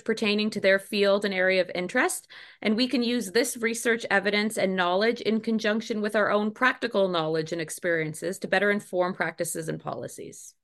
pertaining 0.00 0.50
to 0.50 0.60
their 0.60 0.78
field 0.78 1.24
and 1.24 1.34
area 1.34 1.60
of 1.60 1.70
interest. 1.74 2.28
And 2.62 2.76
we 2.76 2.88
can 2.88 3.02
use 3.02 3.30
this 3.30 3.56
research 3.56 4.04
evidence 4.10 4.56
and 4.56 4.76
knowledge 4.76 5.20
in 5.20 5.40
conjunction 5.40 6.00
with 6.00 6.16
our 6.16 6.30
own 6.30 6.50
practical 6.52 7.08
knowledge 7.08 7.52
and 7.52 7.60
experiences 7.60 8.38
to 8.40 8.48
better 8.48 8.70
inform 8.70 9.14
practices 9.14 9.68
and 9.68 9.80
policies. 9.80 10.54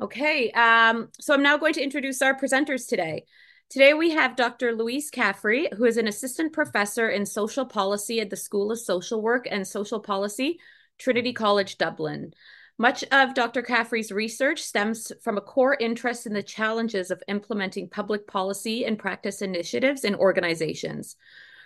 Okay, 0.00 0.50
um, 0.50 1.10
so 1.20 1.32
I'm 1.34 1.42
now 1.42 1.56
going 1.58 1.74
to 1.74 1.82
introduce 1.82 2.22
our 2.22 2.36
presenters 2.36 2.88
today. 2.88 3.24
Today 3.70 3.94
we 3.94 4.10
have 4.10 4.36
Dr. 4.36 4.72
Louise 4.72 5.10
Caffrey, 5.10 5.68
who 5.76 5.84
is 5.84 5.96
an 5.96 6.08
assistant 6.08 6.52
professor 6.52 7.08
in 7.08 7.24
social 7.24 7.64
policy 7.64 8.20
at 8.20 8.28
the 8.28 8.36
School 8.36 8.72
of 8.72 8.78
Social 8.78 9.22
Work 9.22 9.46
and 9.50 9.66
Social 9.66 10.00
Policy, 10.00 10.58
Trinity 10.98 11.32
College 11.32 11.78
Dublin. 11.78 12.34
Much 12.82 13.04
of 13.12 13.32
Dr. 13.32 13.62
Caffrey's 13.62 14.10
research 14.10 14.60
stems 14.60 15.12
from 15.22 15.38
a 15.38 15.40
core 15.40 15.76
interest 15.78 16.26
in 16.26 16.32
the 16.32 16.42
challenges 16.42 17.12
of 17.12 17.22
implementing 17.28 17.88
public 17.88 18.26
policy 18.26 18.84
and 18.84 18.98
practice 18.98 19.40
initiatives 19.40 20.02
in 20.02 20.16
organizations. 20.16 21.14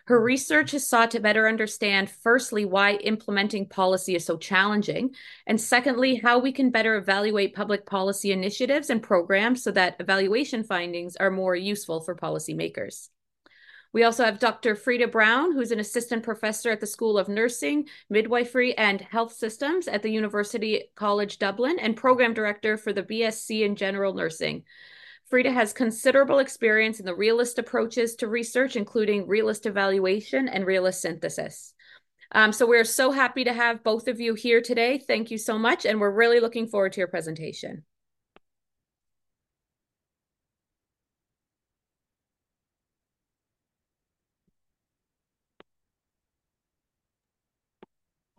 Her 0.08 0.18
hmm. 0.18 0.26
research 0.26 0.72
has 0.72 0.86
sought 0.86 1.12
to 1.12 1.20
better 1.20 1.48
understand, 1.48 2.10
firstly, 2.10 2.66
why 2.66 2.96
implementing 2.96 3.66
policy 3.66 4.14
is 4.14 4.26
so 4.26 4.36
challenging, 4.36 5.14
and 5.46 5.58
secondly, 5.58 6.16
how 6.16 6.38
we 6.38 6.52
can 6.52 6.68
better 6.68 6.96
evaluate 6.96 7.54
public 7.54 7.86
policy 7.86 8.30
initiatives 8.30 8.90
and 8.90 9.02
programs 9.02 9.62
so 9.62 9.70
that 9.70 9.96
evaluation 9.98 10.64
findings 10.64 11.16
are 11.16 11.30
more 11.30 11.56
useful 11.56 12.02
for 12.02 12.14
policymakers. 12.14 13.08
We 13.92 14.02
also 14.02 14.24
have 14.24 14.38
Dr. 14.38 14.74
Frida 14.74 15.08
Browne, 15.08 15.52
who's 15.52 15.70
an 15.70 15.80
assistant 15.80 16.22
professor 16.22 16.70
at 16.70 16.80
the 16.80 16.86
School 16.86 17.18
of 17.18 17.28
Nursing, 17.28 17.88
Midwifery, 18.10 18.76
and 18.76 19.00
Health 19.00 19.32
Systems 19.32 19.88
at 19.88 20.02
the 20.02 20.10
University 20.10 20.84
College 20.94 21.38
Dublin, 21.38 21.78
and 21.78 21.96
program 21.96 22.34
director 22.34 22.76
for 22.76 22.92
the 22.92 23.02
BSc 23.02 23.62
in 23.62 23.76
General 23.76 24.14
Nursing. 24.14 24.64
Frida 25.28 25.50
has 25.50 25.72
considerable 25.72 26.38
experience 26.38 27.00
in 27.00 27.06
the 27.06 27.14
realist 27.14 27.58
approaches 27.58 28.14
to 28.16 28.28
research, 28.28 28.76
including 28.76 29.26
realist 29.26 29.66
evaluation 29.66 30.48
and 30.48 30.66
realist 30.66 31.00
synthesis. 31.00 31.74
Um, 32.32 32.52
so 32.52 32.66
we're 32.66 32.84
so 32.84 33.10
happy 33.12 33.44
to 33.44 33.52
have 33.52 33.82
both 33.82 34.08
of 34.08 34.20
you 34.20 34.34
here 34.34 34.60
today. 34.60 34.98
Thank 34.98 35.30
you 35.30 35.38
so 35.38 35.58
much, 35.58 35.84
and 35.84 36.00
we're 36.00 36.10
really 36.10 36.40
looking 36.40 36.66
forward 36.66 36.92
to 36.92 37.00
your 37.00 37.08
presentation. 37.08 37.84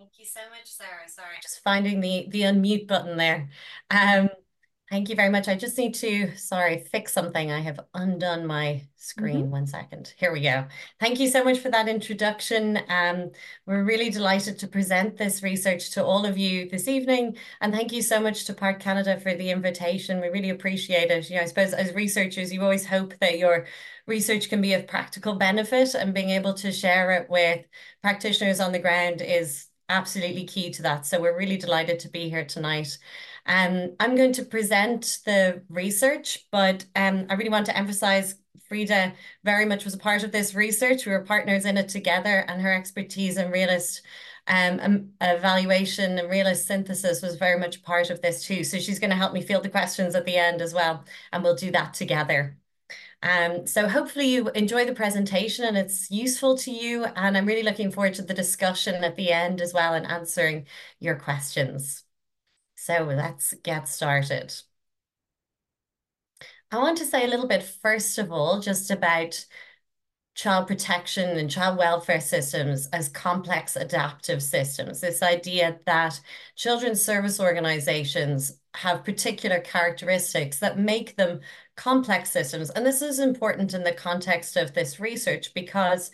Thank 0.08 0.20
you 0.20 0.26
so 0.26 0.40
much, 0.50 0.68
Sarah. 0.68 1.10
Sorry, 1.10 1.36
just 1.42 1.62
finding 1.66 2.00
the 2.00 2.28
the 2.30 2.44
unmute 2.44 2.88
button 2.88 3.18
there. 3.18 3.50
Um, 3.92 4.30
thank 4.90 5.10
you 5.10 5.18
very 5.18 5.28
much. 5.28 5.50
I 5.50 5.56
just 5.56 5.78
need 5.78 5.96
to, 5.96 6.34
sorry, 6.38 6.80
fix 6.80 7.12
something. 7.12 7.52
I 7.52 7.60
have 7.60 7.82
undone 7.94 8.48
my 8.48 8.88
screen. 8.96 9.38
Mm 9.38 9.48
-hmm. 9.48 9.58
One 9.58 9.68
second. 9.68 10.14
Here 10.18 10.32
we 10.32 10.40
go. 10.40 10.66
Thank 10.98 11.20
you 11.20 11.30
so 11.30 11.44
much 11.44 11.60
for 11.60 11.72
that 11.72 11.88
introduction. 11.90 12.78
Um, 12.88 13.32
we're 13.66 13.84
really 13.84 14.10
delighted 14.10 14.60
to 14.60 14.68
present 14.68 15.18
this 15.18 15.44
research 15.44 15.92
to 15.94 16.06
all 16.06 16.26
of 16.26 16.38
you 16.38 16.70
this 16.70 16.88
evening. 16.88 17.38
And 17.60 17.74
thank 17.74 17.92
you 17.92 18.02
so 18.02 18.22
much 18.22 18.46
to 18.46 18.54
PART 18.54 18.80
Canada 18.80 19.20
for 19.20 19.36
the 19.36 19.50
invitation. 19.50 20.22
We 20.22 20.30
really 20.30 20.52
appreciate 20.52 21.18
it. 21.18 21.30
You 21.30 21.36
know, 21.36 21.44
I 21.44 21.48
suppose 21.48 21.76
as 21.76 21.94
researchers, 21.94 22.52
you 22.52 22.62
always 22.64 22.88
hope 22.88 23.16
that 23.20 23.38
your 23.38 23.68
research 24.06 24.50
can 24.50 24.62
be 24.62 24.76
of 24.76 24.88
practical 24.88 25.36
benefit 25.36 25.96
and 25.96 26.14
being 26.14 26.30
able 26.40 26.54
to 26.54 26.72
share 26.72 27.12
it 27.18 27.30
with 27.30 27.66
practitioners 28.02 28.60
on 28.60 28.72
the 28.72 28.80
ground 28.80 29.22
is 29.22 29.68
absolutely 29.90 30.46
key 30.46 30.70
to 30.72 30.82
that. 30.84 31.06
So 31.06 31.22
we're 31.22 31.38
really 31.38 31.58
delighted 31.58 32.00
to 32.00 32.10
be 32.10 32.30
here 32.30 32.46
tonight. 32.46 32.98
Um, 33.46 33.96
I'm 34.00 34.16
going 34.16 34.34
to 34.34 34.44
present 34.44 35.20
the 35.26 35.64
research, 35.70 36.48
but 36.52 36.86
um, 36.96 37.28
I 37.30 37.36
really 37.36 37.50
want 37.50 37.66
to 37.68 37.78
emphasize 37.78 38.36
Frida 38.68 39.14
very 39.44 39.66
much 39.66 39.86
was 39.86 39.94
a 39.94 39.98
part 40.00 40.24
of 40.24 40.32
this 40.32 40.54
research. 40.54 41.06
We 41.06 41.14
were 41.14 41.24
partners 41.24 41.66
in 41.66 41.78
it 41.78 41.88
together, 41.90 42.44
and 42.48 42.62
her 42.62 42.74
expertise 42.74 43.38
in 43.38 43.52
realist 43.52 44.02
um, 44.48 45.12
evaluation 45.22 46.20
and 46.20 46.30
realist 46.30 46.68
synthesis 46.68 47.22
was 47.22 47.36
very 47.36 47.60
much 47.60 47.84
part 47.84 48.10
of 48.10 48.22
this 48.22 48.44
too. 48.46 48.64
So 48.64 48.80
she's 48.80 49.00
going 49.00 49.10
to 49.12 49.16
help 49.16 49.34
me 49.34 49.42
field 49.42 49.64
the 49.64 49.70
questions 49.70 50.16
at 50.16 50.26
the 50.26 50.36
end 50.36 50.62
as 50.62 50.74
well, 50.74 51.06
and 51.32 51.44
we'll 51.44 51.56
do 51.56 51.72
that 51.72 51.94
together. 51.94 52.58
Um, 53.24 53.66
so 53.66 53.88
hopefully 53.88 54.28
you 54.28 54.50
enjoy 54.50 54.86
the 54.86 54.94
presentation 54.94 55.66
and 55.66 55.78
it's 55.78 56.12
useful 56.12 56.58
to 56.60 56.72
you. 56.72 57.06
And 57.06 57.36
I'm 57.38 57.46
really 57.46 57.64
looking 57.64 57.92
forward 57.92 58.14
to 58.16 58.22
the 58.22 58.34
discussion 58.34 59.04
at 59.04 59.16
the 59.16 59.32
end 59.32 59.62
as 59.62 59.74
well 59.74 59.94
and 59.94 60.06
answering 60.06 60.68
your 61.00 61.16
questions. 61.16 62.04
So 62.76 63.04
let's 63.04 63.54
get 63.64 63.88
started. 63.88 64.54
I 66.72 66.78
want 66.78 66.98
to 67.00 67.06
say 67.06 67.26
a 67.26 67.28
little 67.28 67.48
bit, 67.48 67.64
first 67.64 68.18
of 68.18 68.32
all, 68.32 68.60
just 68.60 68.92
about 68.92 69.46
child 70.36 70.68
protection 70.68 71.38
and 71.38 71.50
child 71.50 71.78
welfare 71.78 72.22
systems 72.22 72.88
as 72.94 73.10
complex 73.10 73.76
adaptive 73.76 74.44
systems. 74.44 75.02
This 75.02 75.24
idea 75.24 75.80
that 75.86 76.20
children's 76.56 77.04
service 77.04 77.40
organizations 77.40 78.60
have 78.76 79.04
particular 79.04 79.60
characteristics 79.60 80.60
that 80.60 80.78
make 80.78 81.16
them 81.16 81.40
complex 81.78 82.32
systems. 82.32 82.70
And 82.72 82.86
this 82.86 83.02
is 83.02 83.20
important 83.20 83.74
in 83.74 83.84
the 83.84 83.94
context 83.94 84.58
of 84.58 84.74
this 84.74 85.00
research 85.00 85.54
because 85.54 86.12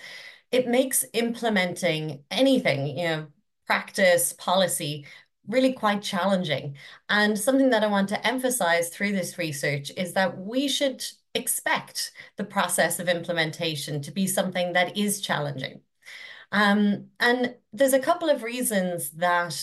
it 0.51 0.67
makes 0.67 1.03
implementing 1.13 2.23
anything, 2.29 2.95
you 2.95 3.05
know, 3.05 3.27
practice, 3.65 4.33
policy, 4.33 5.05
really 5.47 5.73
quite 5.73 6.03
challenging. 6.03 6.75
And 7.09 7.39
something 7.39 7.71
that 7.71 7.83
I 7.83 7.87
want 7.87 8.09
to 8.09 8.27
emphasize 8.27 8.89
through 8.89 9.13
this 9.13 9.37
research 9.37 9.91
is 9.97 10.13
that 10.13 10.37
we 10.37 10.67
should 10.67 11.03
expect 11.33 12.11
the 12.37 12.43
process 12.43 12.99
of 12.99 13.09
implementation 13.09 14.01
to 14.03 14.11
be 14.11 14.27
something 14.27 14.73
that 14.73 14.95
is 14.95 15.21
challenging. 15.21 15.81
Um, 16.51 17.07
and 17.19 17.55
there's 17.71 17.93
a 17.93 17.99
couple 17.99 18.29
of 18.29 18.43
reasons 18.43 19.09
that 19.11 19.57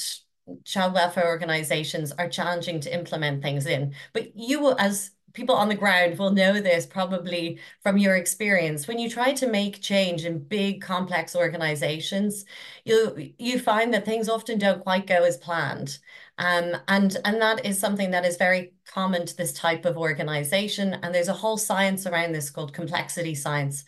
child 0.65 0.95
welfare 0.95 1.29
organizations 1.29 2.11
are 2.13 2.29
challenging 2.29 2.81
to 2.81 2.93
implement 2.93 3.43
things 3.43 3.67
in. 3.67 3.95
But 4.13 4.37
you 4.37 4.61
will, 4.61 4.77
as 4.79 5.13
people 5.33 5.55
on 5.55 5.69
the 5.69 5.75
ground 5.75 6.19
will 6.19 6.33
know 6.33 6.61
this 6.61 6.87
probably 6.87 7.59
from 7.83 7.99
your 7.99 8.17
experience. 8.17 8.89
When 8.89 8.99
you 8.99 9.09
try 9.11 9.33
to 9.35 9.47
make 9.47 9.81
change 9.81 10.25
in 10.25 10.39
big 10.41 10.81
complex 10.83 11.37
organizations 11.37 12.45
you 12.85 13.33
you 13.39 13.59
find 13.59 13.93
that 13.95 14.05
things 14.05 14.29
often 14.29 14.59
don't 14.59 14.83
quite 14.83 15.07
go 15.07 15.25
as 15.25 15.37
planned. 15.37 15.99
Um, 16.39 16.77
and 16.89 17.17
and 17.25 17.41
that 17.43 17.65
is 17.67 17.79
something 17.79 18.11
that 18.13 18.25
is 18.25 18.37
very 18.37 18.73
common 18.87 19.27
to 19.27 19.37
this 19.37 19.53
type 19.53 19.85
of 19.85 19.97
organization 19.99 20.95
and 20.95 21.15
there's 21.15 21.29
a 21.29 21.33
whole 21.35 21.59
science 21.59 22.07
around 22.07 22.33
this 22.33 22.51
called 22.51 22.73
complexity 22.73 23.35
science. 23.35 23.85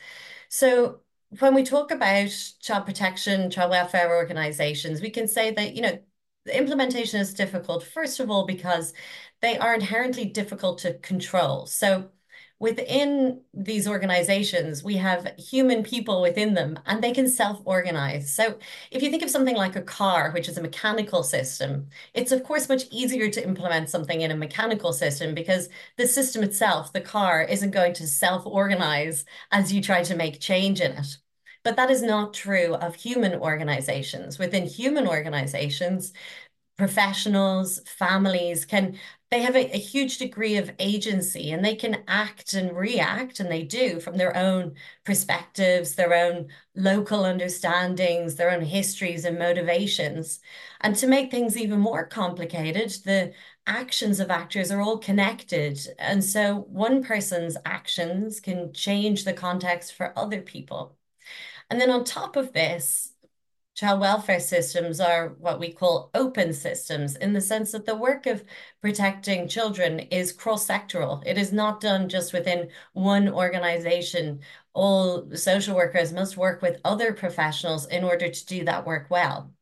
So 0.48 1.00
when 1.38 1.54
we 1.54 1.62
talk 1.64 1.90
about 1.90 2.28
child 2.60 2.84
protection 2.86 3.50
child 3.50 3.70
welfare 3.70 4.14
organizations 4.16 5.00
we 5.00 5.10
can 5.10 5.26
say 5.26 5.50
that 5.50 5.74
you 5.74 5.82
know 5.82 5.98
implementation 6.52 7.20
is 7.20 7.32
difficult 7.34 7.82
first 7.82 8.20
of 8.20 8.30
all 8.30 8.44
because 8.46 8.92
they 9.42 9.58
are 9.58 9.74
inherently 9.74 10.24
difficult 10.24 10.78
to 10.78 10.94
control. 10.94 11.66
So 11.66 12.10
within 12.58 13.40
these 13.52 13.88
organizations, 13.88 14.84
we 14.84 14.94
have 14.94 15.34
human 15.36 15.82
people 15.82 16.22
within 16.22 16.54
them 16.54 16.78
and 16.86 17.02
they 17.02 17.12
can 17.12 17.28
self-organize. 17.28 18.32
So 18.32 18.56
if 18.92 19.02
you 19.02 19.10
think 19.10 19.24
of 19.24 19.30
something 19.30 19.56
like 19.56 19.74
a 19.74 19.82
car, 19.82 20.30
which 20.30 20.48
is 20.48 20.56
a 20.56 20.62
mechanical 20.62 21.24
system, 21.24 21.88
it's 22.14 22.30
of 22.30 22.44
course 22.44 22.68
much 22.68 22.84
easier 22.92 23.28
to 23.30 23.44
implement 23.44 23.90
something 23.90 24.20
in 24.20 24.30
a 24.30 24.36
mechanical 24.36 24.92
system 24.92 25.34
because 25.34 25.68
the 25.96 26.06
system 26.06 26.44
itself, 26.44 26.92
the 26.92 27.00
car, 27.00 27.42
isn't 27.42 27.72
going 27.72 27.94
to 27.94 28.06
self-organize 28.06 29.24
as 29.50 29.72
you 29.72 29.82
try 29.82 30.04
to 30.04 30.14
make 30.14 30.40
change 30.40 30.80
in 30.80 30.92
it. 30.92 31.18
But 31.64 31.76
that 31.76 31.90
is 31.90 32.02
not 32.02 32.34
true 32.34 32.74
of 32.74 32.94
human 32.94 33.34
organizations. 33.34 34.38
Within 34.38 34.66
human 34.66 35.06
organizations, 35.06 36.12
professionals, 36.76 37.80
families 37.86 38.64
can 38.64 38.98
they 39.30 39.40
have 39.40 39.56
a, 39.56 39.74
a, 39.74 39.78
huge 39.78 40.18
degree 40.18 40.56
of 40.56 40.70
agency 40.78 41.52
and 41.52 41.64
they 41.64 41.74
can 41.74 42.02
act 42.06 42.52
and 42.52 42.76
react 42.76 43.40
and 43.40 43.50
they 43.50 43.62
do 43.62 43.98
from 43.98 44.18
their 44.18 44.36
own 44.36 44.74
perspectives 45.04 45.94
their 45.94 46.12
own 46.12 46.48
local 46.74 47.24
understandings 47.24 48.34
their 48.36 48.50
own 48.50 48.62
histories 48.62 49.24
and 49.24 49.38
motivations. 49.38 50.40
And 50.80 50.96
to 50.96 51.06
make 51.06 51.30
things 51.30 51.56
even 51.56 51.80
more 51.80 52.06
complicated 52.06 52.90
the 53.04 53.32
actions 53.66 54.20
of 54.20 54.30
actors 54.30 54.70
are 54.70 54.80
all 54.80 54.98
connected. 54.98 55.78
And 55.98 56.24
so 56.24 56.66
one 56.68 57.02
person's 57.04 57.56
actions 57.64 58.40
can 58.40 58.72
change 58.72 59.24
the 59.24 59.32
context 59.32 59.94
for 59.94 60.18
other 60.18 60.40
people. 60.40 60.96
And 61.70 61.80
then 61.80 61.90
on 61.90 62.04
top 62.04 62.36
of 62.36 62.52
this 62.52 63.11
child 63.74 64.00
welfare 64.00 64.40
systems 64.40 65.00
are 65.00 65.30
what 65.38 65.58
we 65.58 65.72
call 65.72 66.10
open 66.14 66.52
systems 66.52 67.16
in 67.16 67.32
the 67.32 67.40
sense 67.40 67.72
that 67.72 67.86
the 67.86 67.96
work 67.96 68.26
of 68.26 68.44
protecting 68.80 69.48
children 69.48 70.00
is 70.00 70.32
cross-sectoral. 70.32 71.22
It 71.26 71.38
is 71.38 71.52
not 71.52 71.80
done 71.80 72.08
just 72.08 72.32
within 72.32 72.70
one 72.92 73.28
organization. 73.28 74.40
All 74.74 75.34
social 75.34 75.74
workers 75.74 76.12
must 76.12 76.36
work 76.36 76.60
with 76.60 76.80
other 76.84 77.12
professionals 77.12 77.86
in 77.86 78.04
order 78.04 78.28
to 78.28 78.46
do 78.46 78.64
that 78.64 78.86
work 78.86 79.06
well. 79.10 79.52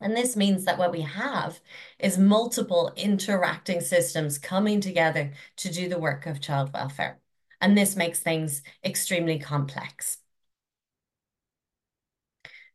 And 0.00 0.16
this 0.16 0.36
means 0.36 0.64
that 0.64 0.78
what 0.78 0.92
we 0.92 1.02
have 1.02 1.60
is 1.98 2.18
multiple 2.18 2.92
interacting 2.96 3.80
systems 3.80 4.38
coming 4.38 4.80
together 4.80 5.32
to 5.56 5.72
do 5.72 5.88
the 5.88 5.98
work 5.98 6.26
of 6.26 6.40
child 6.40 6.72
welfare. 6.72 7.20
And 7.60 7.78
this 7.78 7.94
makes 7.96 8.18
things 8.18 8.62
extremely 8.84 9.38
complex. 9.38 10.18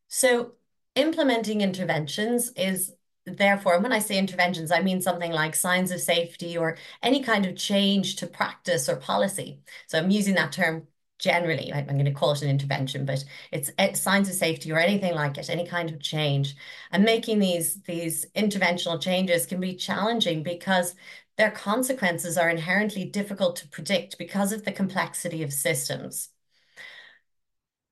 So 0.07 0.53
implementing 0.97 1.61
interventions 1.61 2.51
is 2.55 2.93
therefore, 3.25 3.79
when 3.79 3.91
I 3.91 3.99
say 3.99 4.17
interventions, 4.17 4.71
I 4.71 4.81
mean 4.81 5.01
something 5.01 5.31
like 5.31 5.55
signs 5.55 5.91
of 5.91 5.99
safety 5.99 6.57
or 6.57 6.77
any 7.03 7.21
kind 7.23 7.45
of 7.45 7.55
change 7.55 8.15
to 8.17 8.27
practice 8.27 8.89
or 8.89 8.95
policy. 8.95 9.61
So 9.87 9.97
I'm 9.97 10.09
using 10.09 10.35
that 10.35 10.51
term 10.51 10.87
generally. 11.19 11.73
I'm 11.73 11.85
going 11.85 12.05
to 12.05 12.11
call 12.11 12.31
it 12.31 12.41
an 12.41 12.49
intervention, 12.49 13.05
but 13.05 13.23
it's, 13.51 13.71
it's 13.79 13.99
signs 13.99 14.29
of 14.29 14.35
safety 14.35 14.71
or 14.71 14.79
anything 14.79 15.13
like 15.13 15.37
it, 15.37 15.49
any 15.49 15.65
kind 15.65 15.89
of 15.89 15.99
change. 15.99 16.55
And 16.91 17.03
making 17.03 17.39
these 17.39 17.81
these 17.83 18.25
interventional 18.35 19.01
changes 19.01 19.45
can 19.45 19.59
be 19.59 19.75
challenging 19.75 20.43
because 20.43 20.95
their 21.37 21.51
consequences 21.51 22.37
are 22.37 22.49
inherently 22.49 23.05
difficult 23.05 23.57
to 23.57 23.67
predict 23.67 24.17
because 24.17 24.51
of 24.51 24.63
the 24.65 24.71
complexity 24.71 25.43
of 25.43 25.53
systems. 25.53 26.29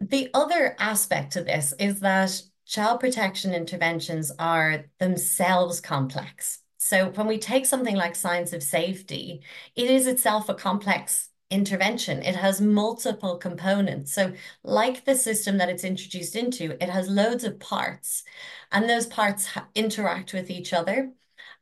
The 0.01 0.29
other 0.33 0.75
aspect 0.79 1.33
to 1.33 1.43
this 1.43 1.73
is 1.79 1.99
that 2.01 2.41
child 2.65 2.99
protection 2.99 3.53
interventions 3.53 4.31
are 4.39 4.85
themselves 4.99 5.79
complex. 5.79 6.59
So 6.77 7.09
when 7.11 7.27
we 7.27 7.37
take 7.37 7.65
something 7.65 7.95
like 7.95 8.15
signs 8.15 8.53
of 8.53 8.61
safety, 8.61 9.41
it 9.75 9.89
is 9.89 10.07
itself 10.07 10.49
a 10.49 10.53
complex 10.53 11.29
intervention. 11.49 12.21
It 12.21 12.35
has 12.35 12.59
multiple 12.61 13.37
components. 13.37 14.13
So 14.13 14.33
like 14.63 15.05
the 15.05 15.15
system 15.15 15.57
that 15.57 15.69
it's 15.69 15.83
introduced 15.83 16.35
into, 16.35 16.81
it 16.83 16.89
has 16.89 17.07
loads 17.07 17.43
of 17.43 17.59
parts 17.59 18.23
and 18.71 18.89
those 18.89 19.07
parts 19.07 19.47
interact 19.75 20.33
with 20.33 20.49
each 20.49 20.73
other. 20.73 21.11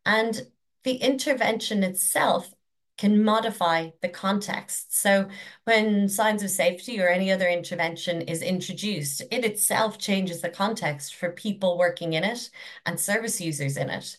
And 0.06 0.42
the 0.84 0.96
intervention 0.96 1.84
itself 1.84 2.54
can 2.98 3.24
modify 3.24 3.90
the 4.02 4.10
context. 4.10 5.00
So 5.00 5.28
when 5.64 6.08
signs 6.08 6.44
of 6.44 6.50
safety 6.50 7.02
or 7.02 7.08
any 7.08 7.32
other 7.32 7.48
intervention 7.48 8.22
is 8.22 8.42
introduced, 8.42 9.22
it 9.32 9.44
itself 9.44 9.98
changes 9.98 10.42
the 10.42 10.50
context 10.50 11.16
for 11.16 11.32
people 11.32 11.78
working 11.78 12.14
in 12.14 12.24
it 12.24 12.50
and 12.86 13.00
service 13.00 13.42
users 13.42 13.78
in 13.78 13.90
it. 13.90 14.18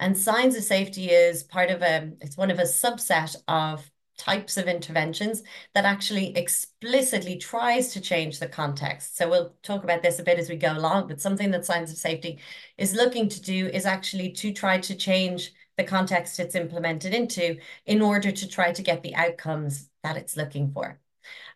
And 0.00 0.18
signs 0.18 0.56
of 0.56 0.64
safety 0.64 1.10
is 1.10 1.42
part 1.42 1.70
of 1.70 1.82
a, 1.82 2.10
it's 2.20 2.36
one 2.36 2.50
of 2.50 2.58
a 2.58 2.62
subset 2.62 3.36
of 3.48 3.90
types 4.18 4.56
of 4.56 4.66
interventions 4.66 5.42
that 5.74 5.84
actually 5.84 6.36
explicitly 6.36 7.36
tries 7.36 7.92
to 7.92 8.00
change 8.00 8.38
the 8.38 8.48
context. 8.48 9.16
So 9.16 9.28
we'll 9.28 9.54
talk 9.62 9.84
about 9.84 10.02
this 10.02 10.18
a 10.18 10.22
bit 10.22 10.38
as 10.38 10.48
we 10.48 10.56
go 10.56 10.72
along, 10.72 11.08
but 11.08 11.20
something 11.20 11.50
that 11.50 11.66
signs 11.66 11.90
of 11.90 11.98
safety 11.98 12.38
is 12.78 12.94
looking 12.94 13.28
to 13.28 13.40
do 13.40 13.66
is 13.68 13.86
actually 13.86 14.30
to 14.32 14.52
try 14.52 14.78
to 14.78 14.94
change 14.94 15.52
the 15.76 15.84
context 15.84 16.40
it's 16.40 16.54
implemented 16.54 17.14
into 17.14 17.58
in 17.84 18.02
order 18.02 18.32
to 18.32 18.48
try 18.48 18.72
to 18.72 18.82
get 18.82 19.02
the 19.02 19.14
outcomes 19.14 19.88
that 20.02 20.16
it's 20.16 20.36
looking 20.36 20.70
for. 20.72 21.00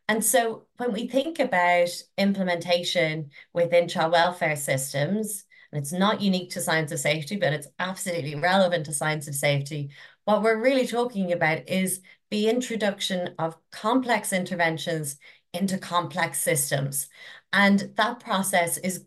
And 0.08 0.25
so 0.25 0.64
when 0.76 0.93
we 0.93 1.06
think 1.06 1.38
about 1.38 1.88
implementation 2.19 3.31
within 3.52 3.88
child 3.88 4.12
welfare 4.12 4.56
systems, 4.56 5.44
and 5.72 5.81
it's 5.81 5.93
not 5.93 6.20
unique 6.20 6.50
to 6.50 6.61
signs 6.61 6.90
of 6.90 6.99
safety, 6.99 7.37
but 7.37 7.52
it's 7.52 7.69
absolutely 7.78 8.34
relevant 8.34 8.87
to 8.87 8.93
signs 8.93 9.28
of 9.28 9.34
safety, 9.34 9.90
what 10.25 10.43
we're 10.43 10.61
really 10.61 10.87
talking 10.87 11.32
about 11.32 11.69
is 11.69 12.00
the 12.31 12.49
introduction 12.49 13.34
of 13.38 13.56
complex 13.70 14.32
interventions 14.32 15.17
into 15.52 15.78
complex 15.78 16.40
systems. 16.40 17.08
And 17.52 17.93
that 17.96 18.20
process 18.20 18.78
is 18.78 19.05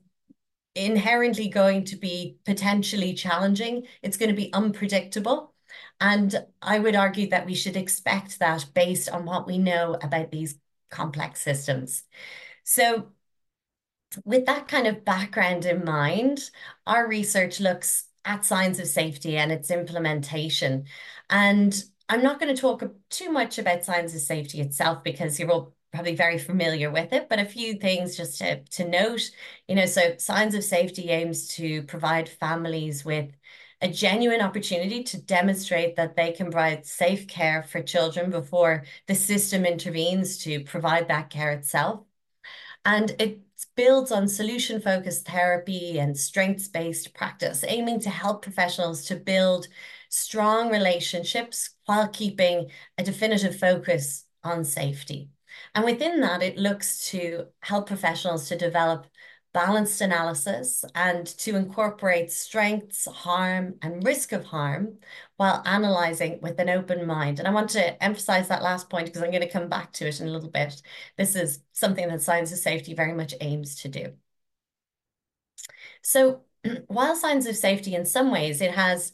inherently 0.75 1.47
going 1.49 1.85
to 1.85 1.95
be 1.95 2.37
potentially 2.45 3.13
challenging. 3.13 3.87
It's 4.01 4.17
going 4.17 4.29
to 4.29 4.35
be 4.35 4.51
unpredictable. 4.53 5.53
And 5.99 6.45
I 6.61 6.79
would 6.79 6.95
argue 6.95 7.29
that 7.29 7.45
we 7.45 7.55
should 7.55 7.77
expect 7.77 8.39
that 8.39 8.65
based 8.73 9.09
on 9.09 9.25
what 9.25 9.47
we 9.47 9.57
know 9.57 9.97
about 10.01 10.31
these 10.31 10.57
complex 10.89 11.41
systems. 11.41 12.03
So 12.63 13.09
with 14.25 14.45
that 14.45 14.67
kind 14.67 14.87
of 14.87 15.05
background 15.05 15.65
in 15.65 15.83
mind, 15.83 16.49
our 16.85 17.07
research 17.07 17.59
looks 17.59 18.05
at 18.25 18.45
signs 18.45 18.79
of 18.79 18.87
safety 18.87 19.37
and 19.37 19.51
its 19.51 19.71
implementation. 19.71 20.85
And 21.29 21.83
I'm 22.09 22.21
not 22.21 22.39
going 22.39 22.53
to 22.53 22.61
talk 22.61 22.83
too 23.09 23.31
much 23.31 23.57
about 23.57 23.83
signs 23.85 24.13
of 24.13 24.21
safety 24.21 24.61
itself 24.61 25.03
because 25.03 25.39
you're 25.39 25.51
all 25.51 25.72
probably 25.93 26.15
very 26.15 26.37
familiar 26.39 26.89
with 26.91 27.13
it, 27.13 27.29
but 27.29 27.39
a 27.39 27.45
few 27.45 27.75
things 27.75 28.17
just 28.17 28.39
to, 28.39 28.63
to 28.63 28.87
note, 28.87 29.29
you 29.67 29.75
know, 29.75 29.85
so 29.85 30.15
Signs 30.17 30.55
of 30.55 30.63
Safety 30.63 31.09
aims 31.09 31.47
to 31.49 31.83
provide 31.83 32.27
families 32.27 33.05
with 33.05 33.29
a 33.81 33.87
genuine 33.87 34.41
opportunity 34.41 35.03
to 35.03 35.21
demonstrate 35.21 35.95
that 35.97 36.15
they 36.15 36.31
can 36.31 36.49
provide 36.49 36.85
safe 36.85 37.27
care 37.27 37.63
for 37.63 37.81
children 37.81 38.31
before 38.31 38.85
the 39.07 39.15
system 39.15 39.65
intervenes 39.65 40.37
to 40.39 40.63
provide 40.63 41.09
that 41.09 41.29
care 41.29 41.51
itself. 41.51 42.01
And 42.85 43.15
it 43.19 43.39
builds 43.75 44.11
on 44.11 44.27
solution 44.27 44.81
focused 44.81 45.27
therapy 45.27 45.99
and 45.99 46.17
strengths 46.17 46.67
based 46.67 47.13
practice, 47.13 47.63
aiming 47.67 47.99
to 48.01 48.09
help 48.09 48.41
professionals 48.41 49.05
to 49.05 49.15
build 49.15 49.67
strong 50.09 50.69
relationships 50.69 51.71
while 51.85 52.07
keeping 52.07 52.69
a 52.97 53.03
definitive 53.03 53.57
focus 53.57 54.25
on 54.43 54.63
safety. 54.63 55.29
And 55.75 55.85
within 55.85 56.21
that, 56.21 56.43
it 56.43 56.57
looks 56.57 57.09
to 57.09 57.47
help 57.61 57.87
professionals 57.87 58.47
to 58.49 58.57
develop 58.57 59.07
balanced 59.53 60.01
analysis 60.01 60.83
and 60.95 61.27
to 61.27 61.55
incorporate 61.55 62.31
strengths, 62.31 63.05
harm, 63.05 63.75
and 63.81 64.03
risk 64.03 64.31
of 64.31 64.45
harm 64.45 64.97
while 65.37 65.61
analyzing 65.65 66.39
with 66.41 66.59
an 66.59 66.69
open 66.69 67.05
mind. 67.05 67.39
And 67.39 67.47
I 67.47 67.51
want 67.51 67.69
to 67.71 68.03
emphasize 68.03 68.47
that 68.47 68.63
last 68.63 68.89
point 68.89 69.05
because 69.05 69.21
I'm 69.21 69.31
going 69.31 69.41
to 69.41 69.49
come 69.49 69.69
back 69.69 69.93
to 69.93 70.07
it 70.07 70.19
in 70.19 70.27
a 70.27 70.31
little 70.31 70.49
bit. 70.49 70.81
This 71.17 71.35
is 71.35 71.59
something 71.71 72.07
that 72.07 72.21
Signs 72.21 72.51
of 72.51 72.57
Safety 72.59 72.93
very 72.95 73.13
much 73.13 73.35
aims 73.41 73.75
to 73.81 73.89
do. 73.89 74.13
So 76.01 76.41
while 76.87 77.15
Signs 77.15 77.45
of 77.47 77.55
Safety, 77.55 77.95
in 77.95 78.05
some 78.05 78.31
ways, 78.31 78.61
it 78.61 78.71
has 78.71 79.13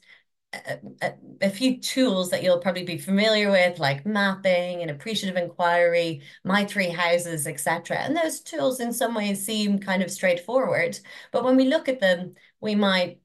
a, 0.54 1.14
a, 1.42 1.50
few 1.50 1.80
tools 1.80 2.32
that 2.32 2.42
you'll 2.42 2.60
probably 2.60 2.84
be 2.84 2.98
familiar 2.98 3.52
with, 3.52 3.78
like 3.78 4.06
mapping 4.06 4.82
and 4.82 4.90
appreciative 4.90 5.38
inquiry, 5.38 6.22
my 6.44 6.66
three 6.66 6.90
houses, 6.90 7.46
etc. 7.46 7.98
And 7.98 8.18
those 8.18 8.40
tools 8.40 8.80
in 8.80 8.92
some 8.92 9.14
ways 9.14 9.46
seem 9.46 9.78
kind 9.80 10.02
of 10.02 10.10
straightforward, 10.10 11.00
but 11.32 11.44
when 11.44 11.56
we 11.56 11.66
look 11.66 11.88
at 11.88 12.00
them, 12.00 12.34
we 12.62 12.74
might 12.74 13.20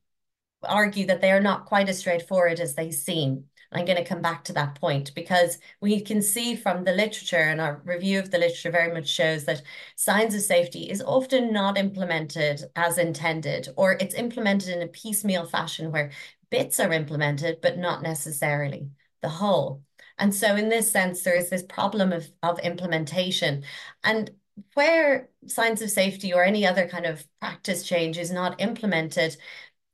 argue 0.63 1.07
that 1.07 1.21
they 1.21 1.31
are 1.31 1.41
not 1.41 1.67
quite 1.67 1.89
as 1.89 1.99
straightforward 1.99 2.61
as 2.61 2.75
they 2.75 2.91
seem. 2.91 3.45
I'm 3.73 3.87
going 3.87 3.99
to 3.99 4.05
come 4.05 4.23
back 4.23 4.45
to 4.45 4.53
that 4.53 4.77
point 4.77 5.13
because 5.17 5.59
we 5.81 6.01
can 6.01 6.23
see 6.23 6.55
from 6.55 6.85
the 6.85 6.93
literature 6.93 7.37
and 7.37 7.61
our 7.61 7.83
review 7.85 8.21
of 8.21 8.31
the 8.31 8.39
literature 8.39 8.71
very 8.71 8.93
much 8.93 9.09
shows 9.09 9.45
that 9.47 9.63
signs 9.97 10.35
of 10.35 10.43
safety 10.43 10.89
is 10.89 11.03
often 11.03 11.53
not 11.53 11.77
implemented 11.77 12.63
as 12.77 12.99
intended, 12.99 13.69
or 13.77 13.95
it's 13.95 14.15
implemented 14.15 14.69
in 14.69 14.83
a 14.83 14.87
piecemeal 14.87 15.45
fashion 15.45 15.91
where 15.91 16.13
bits 16.55 16.79
are 16.79 16.93
implemented, 16.93 17.61
but 17.61 17.79
not 17.79 18.01
necessarily 18.01 18.89
the 19.23 19.29
whole. 19.29 19.83
And 20.19 20.33
so 20.33 20.55
in 20.55 20.69
this 20.69 20.89
sense, 20.89 21.23
there 21.23 21.35
is 21.35 21.51
this 21.51 21.65
problem 21.65 22.13
of, 22.13 22.31
of 22.45 22.61
implementation. 22.61 23.65
And 24.05 24.31
where 24.75 25.31
signs 25.47 25.83
of 25.83 25.91
safety 25.91 26.33
or 26.33 26.45
any 26.45 26.65
other 26.65 26.87
kind 26.87 27.07
of 27.07 27.27
practice 27.41 27.83
change 27.83 28.19
is 28.19 28.31
not 28.31 28.61
implemented, 28.61 29.37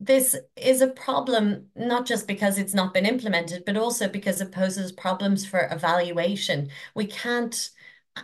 this 0.00 0.36
is 0.54 0.82
a 0.82 0.88
problem, 0.88 1.68
not 1.74 2.04
just 2.04 2.28
because 2.28 2.58
it's 2.58 2.74
not 2.74 2.92
been 2.92 3.06
implemented, 3.06 3.64
but 3.64 3.78
also 3.78 4.06
because 4.06 4.42
it 4.42 4.52
poses 4.52 4.92
problems 4.92 5.46
for 5.46 5.66
evaluation. 5.72 6.68
We 6.94 7.06
can't 7.06 7.70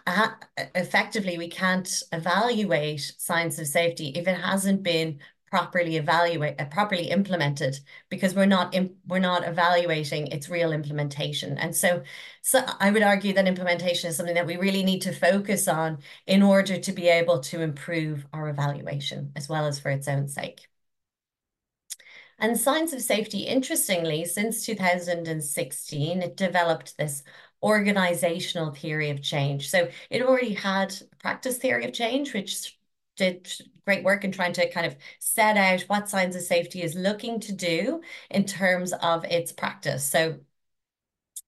uh, 0.06 0.28
effectively, 0.74 1.38
we 1.38 1.48
can't 1.48 2.02
evaluate 2.12 3.14
signs 3.16 3.58
of 3.58 3.66
safety 3.66 4.08
if 4.08 4.28
it 4.28 4.36
hasn't 4.36 4.82
been 4.82 5.20
properly 5.56 5.96
evaluate 5.96 6.60
uh, 6.60 6.66
properly 6.66 7.08
implemented 7.10 7.80
because 8.10 8.34
we're 8.34 8.44
not 8.44 8.76
we're 9.06 9.18
not 9.18 9.48
evaluating 9.48 10.26
its 10.26 10.50
real 10.50 10.70
implementation. 10.70 11.56
And 11.56 11.74
so 11.74 12.02
so 12.42 12.62
i 12.78 12.90
would 12.90 13.02
argue 13.02 13.32
that 13.32 13.48
implementation 13.48 14.10
is 14.10 14.16
something 14.16 14.34
that 14.34 14.46
we 14.46 14.58
really 14.58 14.82
need 14.84 15.00
to 15.02 15.12
focus 15.12 15.66
on 15.66 15.98
in 16.26 16.42
order 16.42 16.76
to 16.78 16.92
be 16.92 17.08
able 17.08 17.40
to 17.40 17.62
improve 17.62 18.26
our 18.34 18.50
evaluation 18.50 19.32
as 19.34 19.48
well 19.48 19.66
as 19.66 19.80
for 19.80 19.90
its 19.90 20.08
own 20.08 20.28
sake. 20.28 20.68
And 22.38 22.58
signs 22.58 22.92
of 22.92 23.00
safety 23.00 23.40
interestingly 23.40 24.26
since 24.26 24.66
2016 24.66 26.22
it 26.22 26.36
developed 26.36 26.98
this 26.98 27.22
organizational 27.62 28.72
theory 28.72 29.08
of 29.10 29.22
change. 29.22 29.70
So 29.70 29.88
it 30.10 30.20
already 30.22 30.52
had 30.52 30.94
practice 31.18 31.56
theory 31.56 31.86
of 31.86 31.94
change 31.94 32.34
which 32.34 32.76
did 33.16 33.50
great 33.84 34.04
work 34.04 34.24
in 34.24 34.32
trying 34.32 34.52
to 34.54 34.70
kind 34.70 34.86
of 34.86 34.96
set 35.18 35.56
out 35.56 35.82
what 35.82 36.08
signs 36.08 36.36
of 36.36 36.42
safety 36.42 36.82
is 36.82 36.94
looking 36.94 37.40
to 37.40 37.52
do 37.52 38.02
in 38.30 38.44
terms 38.44 38.92
of 38.94 39.24
its 39.24 39.52
practice. 39.52 40.08
So 40.08 40.40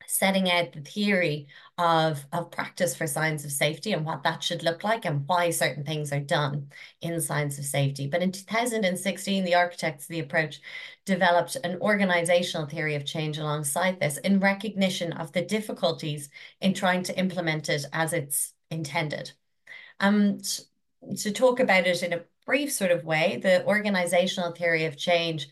setting 0.06 0.50
out 0.50 0.72
the 0.72 0.80
theory 0.80 1.46
of, 1.76 2.26
of 2.32 2.50
practice 2.50 2.96
for 2.96 3.06
signs 3.06 3.44
of 3.44 3.52
safety 3.52 3.92
and 3.92 4.06
what 4.06 4.22
that 4.22 4.42
should 4.42 4.62
look 4.62 4.82
like 4.82 5.04
and 5.04 5.28
why 5.28 5.50
certain 5.50 5.84
things 5.84 6.12
are 6.12 6.20
done 6.20 6.70
in 7.02 7.20
signs 7.20 7.58
of 7.58 7.64
safety. 7.64 8.06
But 8.06 8.22
in 8.22 8.32
2016, 8.32 9.44
the 9.44 9.54
architects 9.54 10.04
of 10.04 10.08
the 10.08 10.20
approach 10.20 10.60
developed 11.04 11.56
an 11.62 11.78
organizational 11.80 12.66
theory 12.66 12.94
of 12.94 13.04
change 13.04 13.36
alongside 13.36 14.00
this 14.00 14.16
in 14.18 14.40
recognition 14.40 15.12
of 15.12 15.32
the 15.32 15.42
difficulties 15.42 16.30
in 16.60 16.72
trying 16.72 17.02
to 17.02 17.18
implement 17.18 17.68
it 17.68 17.84
as 17.92 18.14
it's 18.14 18.54
intended. 18.70 19.32
Um, 20.00 20.38
to 21.16 21.32
talk 21.32 21.60
about 21.60 21.86
it 21.86 22.02
in 22.02 22.12
a 22.12 22.24
brief 22.46 22.72
sort 22.72 22.90
of 22.90 23.04
way, 23.04 23.38
the 23.42 23.64
organizational 23.66 24.52
theory 24.52 24.84
of 24.84 24.96
change 24.96 25.48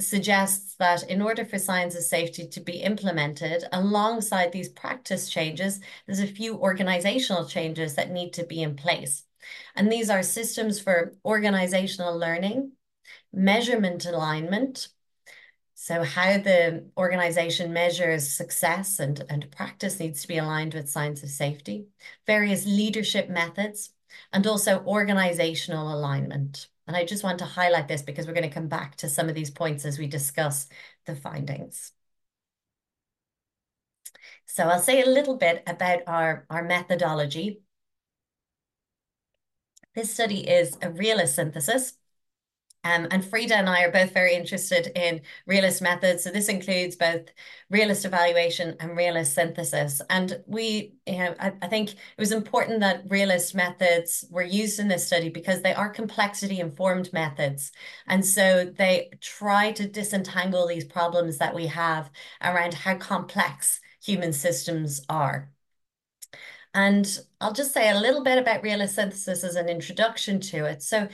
suggests 0.00 0.74
that 0.76 1.08
in 1.08 1.20
order 1.22 1.44
for 1.44 1.58
signs 1.58 1.94
of 1.94 2.02
safety 2.02 2.48
to 2.48 2.60
be 2.60 2.78
implemented 2.78 3.64
alongside 3.72 4.50
these 4.50 4.68
practice 4.68 5.28
changes, 5.28 5.80
there's 6.06 6.20
a 6.20 6.26
few 6.26 6.56
organizational 6.56 7.46
changes 7.46 7.94
that 7.94 8.10
need 8.10 8.32
to 8.32 8.44
be 8.44 8.62
in 8.62 8.74
place. 8.74 9.24
And 9.76 9.90
these 9.90 10.10
are 10.10 10.22
systems 10.22 10.80
for 10.80 11.14
organizational 11.24 12.18
learning, 12.18 12.72
measurement 13.32 14.06
alignment, 14.06 14.88
so 15.82 16.04
how 16.04 16.38
the 16.38 16.88
organization 16.96 17.72
measures 17.72 18.30
success 18.30 19.00
and, 19.00 19.24
and 19.28 19.50
practice 19.50 19.98
needs 19.98 20.22
to 20.22 20.28
be 20.28 20.38
aligned 20.38 20.74
with 20.74 20.88
signs 20.88 21.24
of 21.24 21.28
safety, 21.28 21.86
various 22.24 22.64
leadership 22.64 23.28
methods, 23.28 23.90
and 24.32 24.46
also 24.46 24.84
organizational 24.84 25.92
alignment. 25.94 26.68
And 26.86 26.96
I 26.96 27.04
just 27.04 27.24
want 27.24 27.38
to 27.38 27.44
highlight 27.44 27.88
this 27.88 28.02
because 28.02 28.26
we're 28.26 28.34
going 28.34 28.48
to 28.48 28.54
come 28.54 28.68
back 28.68 28.96
to 28.96 29.08
some 29.08 29.28
of 29.28 29.34
these 29.34 29.50
points 29.50 29.84
as 29.84 29.98
we 29.98 30.06
discuss 30.06 30.68
the 31.06 31.14
findings. 31.14 31.92
So 34.46 34.64
I'll 34.64 34.80
say 34.80 35.02
a 35.02 35.06
little 35.06 35.36
bit 35.36 35.62
about 35.66 36.00
our, 36.06 36.46
our 36.50 36.62
methodology. 36.62 37.60
This 39.94 40.12
study 40.12 40.48
is 40.48 40.76
a 40.82 40.90
realist 40.90 41.36
synthesis 41.36 41.94
um, 42.84 43.06
and 43.12 43.24
Frida 43.24 43.54
and 43.54 43.68
I 43.68 43.84
are 43.84 43.92
both 43.92 44.12
very 44.12 44.34
interested 44.34 44.90
in 44.96 45.20
realist 45.46 45.82
methods. 45.82 46.24
So 46.24 46.30
this 46.30 46.48
includes 46.48 46.96
both 46.96 47.26
realist 47.70 48.04
evaluation 48.04 48.76
and 48.80 48.96
realist 48.96 49.34
synthesis. 49.34 50.02
And 50.10 50.42
we, 50.46 50.94
you 51.06 51.18
know, 51.18 51.34
I, 51.38 51.52
I, 51.62 51.68
think 51.68 51.92
it 51.92 52.18
was 52.18 52.32
important 52.32 52.80
that 52.80 53.04
realist 53.08 53.54
methods 53.54 54.24
were 54.30 54.42
used 54.42 54.80
in 54.80 54.88
this 54.88 55.06
study 55.06 55.28
because 55.28 55.62
they 55.62 55.74
are 55.74 55.90
complexity 55.90 56.58
informed 56.58 57.12
methods. 57.12 57.70
And 58.08 58.26
so 58.26 58.64
they 58.64 59.10
try 59.20 59.70
to 59.72 59.86
disentangle 59.86 60.66
these 60.66 60.84
problems 60.84 61.38
that 61.38 61.54
we 61.54 61.68
have 61.68 62.10
around 62.42 62.74
how 62.74 62.96
complex 62.96 63.80
human 64.02 64.32
systems 64.32 65.02
are. 65.08 65.52
And 66.74 67.06
I'll 67.40 67.52
just 67.52 67.74
say 67.74 67.90
a 67.90 68.00
little 68.00 68.24
bit 68.24 68.38
about 68.38 68.62
realist 68.62 68.94
synthesis 68.94 69.44
as 69.44 69.56
an 69.56 69.68
introduction 69.68 70.40
to 70.40 70.64
it. 70.64 70.82
So 70.82 71.08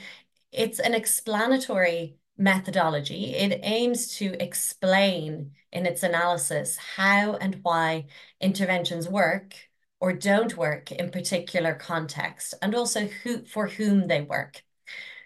it's 0.51 0.79
an 0.79 0.93
explanatory 0.93 2.17
methodology. 2.37 3.35
It 3.35 3.59
aims 3.63 4.15
to 4.17 4.41
explain 4.41 5.51
in 5.71 5.85
its 5.85 6.03
analysis 6.03 6.77
how 6.77 7.35
and 7.35 7.59
why 7.61 8.05
interventions 8.41 9.07
work 9.07 9.55
or 9.99 10.13
don't 10.13 10.55
work 10.55 10.91
in 10.91 11.11
particular 11.11 11.73
context, 11.73 12.53
and 12.61 12.73
also 12.73 13.07
who 13.07 13.43
for 13.43 13.67
whom 13.67 14.07
they 14.07 14.21
work. 14.21 14.63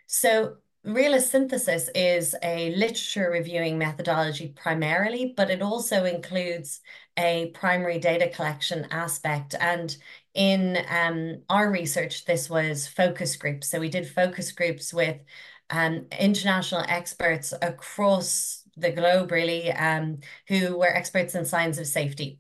So 0.08 0.58
realist 0.84 1.32
synthesis 1.32 1.90
is 1.94 2.36
a 2.44 2.76
literature 2.76 3.30
reviewing 3.30 3.78
methodology 3.78 4.50
primarily, 4.50 5.34
but 5.38 5.50
it 5.50 5.62
also 5.62 6.06
includes 6.06 6.82
a 7.18 7.52
primary 7.54 8.00
data 8.00 8.30
collection 8.30 8.88
aspect. 8.90 9.56
And 9.60 9.96
in 10.34 10.78
um, 10.90 11.42
our 11.50 11.72
research, 11.72 12.26
this 12.26 12.50
was 12.50 12.88
focus 12.88 13.36
groups. 13.36 13.68
So 13.70 13.80
we 13.80 13.90
did 13.90 14.08
focus 14.08 14.52
groups 14.52 14.94
with 14.94 15.18
um, 15.70 16.08
international 16.20 16.84
experts 16.88 17.54
across 17.62 18.64
the 18.78 18.92
globe, 18.92 19.32
really, 19.32 19.72
um, 19.72 20.20
who 20.48 20.78
were 20.78 20.88
experts 20.88 21.36
in 21.36 21.46
signs 21.46 21.78
of 21.78 21.88
safety. 21.88 22.40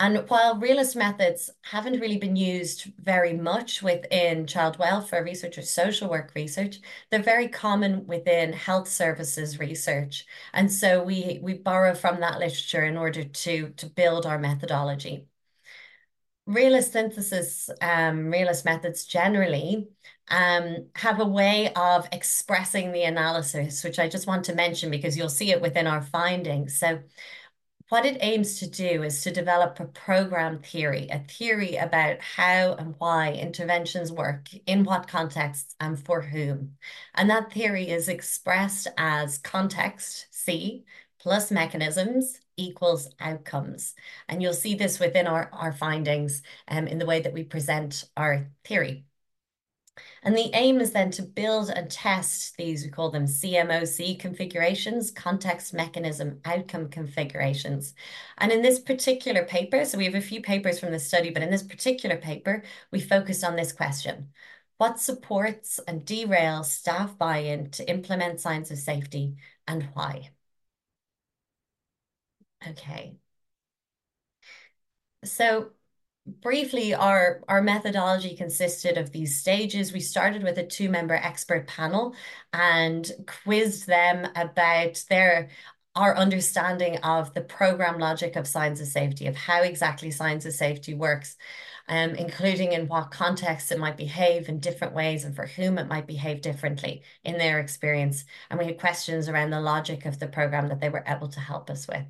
And 0.00 0.28
while 0.28 0.58
realist 0.58 0.96
methods 0.96 1.50
haven't 1.62 2.00
really 2.00 2.18
been 2.18 2.34
used 2.36 2.92
very 2.98 3.32
much 3.32 3.80
within 3.82 4.46
child 4.46 4.76
welfare 4.78 5.22
research 5.24 5.56
or 5.56 5.62
social 5.62 6.10
work 6.10 6.32
research, 6.34 6.80
they're 7.10 7.22
very 7.22 7.48
common 7.48 8.04
within 8.06 8.52
health 8.52 8.88
services 8.88 9.60
research. 9.60 10.26
And 10.52 10.70
so 10.70 11.02
we, 11.02 11.38
we 11.42 11.54
borrow 11.54 11.94
from 11.94 12.20
that 12.20 12.40
literature 12.40 12.84
in 12.84 12.96
order 12.96 13.22
to, 13.24 13.68
to 13.70 13.86
build 13.86 14.26
our 14.26 14.38
methodology 14.38 15.28
realist 16.46 16.92
synthesis, 16.92 17.70
um, 17.80 18.30
realist 18.30 18.64
methods 18.64 19.04
generally 19.06 19.88
um, 20.28 20.86
have 20.94 21.20
a 21.20 21.26
way 21.26 21.72
of 21.74 22.08
expressing 22.12 22.92
the 22.92 23.04
analysis, 23.04 23.82
which 23.84 23.98
I 23.98 24.08
just 24.08 24.26
want 24.26 24.44
to 24.46 24.54
mention 24.54 24.90
because 24.90 25.16
you'll 25.16 25.28
see 25.28 25.50
it 25.50 25.62
within 25.62 25.86
our 25.86 26.02
findings. 26.02 26.78
So 26.78 27.00
what 27.90 28.06
it 28.06 28.18
aims 28.20 28.58
to 28.60 28.68
do 28.68 29.02
is 29.02 29.22
to 29.22 29.30
develop 29.30 29.78
a 29.78 29.84
program 29.84 30.60
theory, 30.60 31.08
a 31.10 31.18
theory 31.20 31.76
about 31.76 32.20
how 32.20 32.74
and 32.74 32.94
why 32.98 33.32
interventions 33.32 34.10
work, 34.10 34.48
in 34.66 34.84
what 34.84 35.06
contexts, 35.06 35.76
and 35.80 35.98
for 35.98 36.22
whom. 36.22 36.76
And 37.14 37.28
that 37.28 37.52
theory 37.52 37.88
is 37.88 38.08
expressed 38.08 38.88
as 38.96 39.38
context, 39.38 40.26
C, 40.30 40.84
plus 41.24 41.50
mechanisms, 41.50 42.38
equals 42.58 43.08
outcomes. 43.18 43.94
And 44.28 44.42
you'll 44.42 44.52
see 44.52 44.74
this 44.74 45.00
within 45.00 45.26
our, 45.26 45.48
our 45.54 45.72
findings 45.72 46.42
um, 46.68 46.86
in 46.86 46.98
the 46.98 47.06
way 47.06 47.22
that 47.22 47.32
we 47.32 47.44
present 47.44 48.04
our 48.14 48.50
theory. 48.62 49.06
And 50.22 50.36
the 50.36 50.50
aim 50.52 50.80
is 50.80 50.92
then 50.92 51.10
to 51.12 51.22
build 51.22 51.70
and 51.70 51.90
test 51.90 52.58
these, 52.58 52.84
we 52.84 52.90
call 52.90 53.10
them 53.10 53.24
CMOC 53.24 54.18
configurations, 54.20 55.10
context 55.10 55.72
mechanism 55.72 56.40
outcome 56.44 56.90
configurations. 56.90 57.94
And 58.36 58.52
in 58.52 58.60
this 58.60 58.78
particular 58.78 59.44
paper, 59.44 59.86
so 59.86 59.96
we 59.96 60.04
have 60.04 60.14
a 60.14 60.20
few 60.20 60.42
papers 60.42 60.78
from 60.78 60.92
the 60.92 60.98
study, 60.98 61.30
but 61.30 61.42
in 61.42 61.50
this 61.50 61.62
particular 61.62 62.16
paper, 62.18 62.64
we 62.90 63.00
focused 63.00 63.44
on 63.44 63.56
this 63.56 63.72
question. 63.72 64.28
What 64.76 65.00
supports 65.00 65.80
and 65.88 66.04
derails 66.04 66.66
staff 66.66 67.16
buy-in 67.16 67.70
to 67.70 67.88
implement 67.88 68.40
signs 68.40 68.70
of 68.70 68.78
safety 68.78 69.36
and 69.66 69.88
why? 69.94 70.33
Okay. 72.68 73.16
So 75.24 75.70
briefly, 76.26 76.94
our, 76.94 77.42
our 77.48 77.62
methodology 77.62 78.36
consisted 78.36 78.98
of 78.98 79.12
these 79.12 79.38
stages. 79.38 79.92
We 79.92 80.00
started 80.00 80.42
with 80.42 80.58
a 80.58 80.66
two-member 80.66 81.14
expert 81.14 81.66
panel 81.66 82.14
and 82.52 83.10
quizzed 83.26 83.86
them 83.86 84.28
about 84.36 85.04
their 85.08 85.50
our 85.96 86.16
understanding 86.16 86.96
of 86.98 87.32
the 87.34 87.40
program 87.40 87.98
logic 88.00 88.34
of 88.36 88.48
signs 88.48 88.80
of 88.80 88.86
safety, 88.88 89.28
of 89.28 89.36
how 89.36 89.62
exactly 89.62 90.10
signs 90.10 90.44
of 90.44 90.52
safety 90.52 90.92
works, 90.92 91.36
um, 91.88 92.10
including 92.16 92.72
in 92.72 92.88
what 92.88 93.12
context 93.12 93.70
it 93.70 93.78
might 93.78 93.96
behave 93.96 94.48
in 94.48 94.58
different 94.58 94.92
ways 94.94 95.24
and 95.24 95.36
for 95.36 95.46
whom 95.46 95.78
it 95.78 95.86
might 95.86 96.06
behave 96.08 96.40
differently 96.40 97.02
in 97.22 97.38
their 97.38 97.60
experience. 97.60 98.24
And 98.50 98.58
we 98.58 98.66
had 98.66 98.80
questions 98.80 99.28
around 99.28 99.50
the 99.50 99.60
logic 99.60 100.04
of 100.04 100.18
the 100.18 100.26
program 100.26 100.68
that 100.68 100.80
they 100.80 100.88
were 100.88 101.04
able 101.06 101.28
to 101.28 101.40
help 101.40 101.70
us 101.70 101.86
with. 101.86 102.06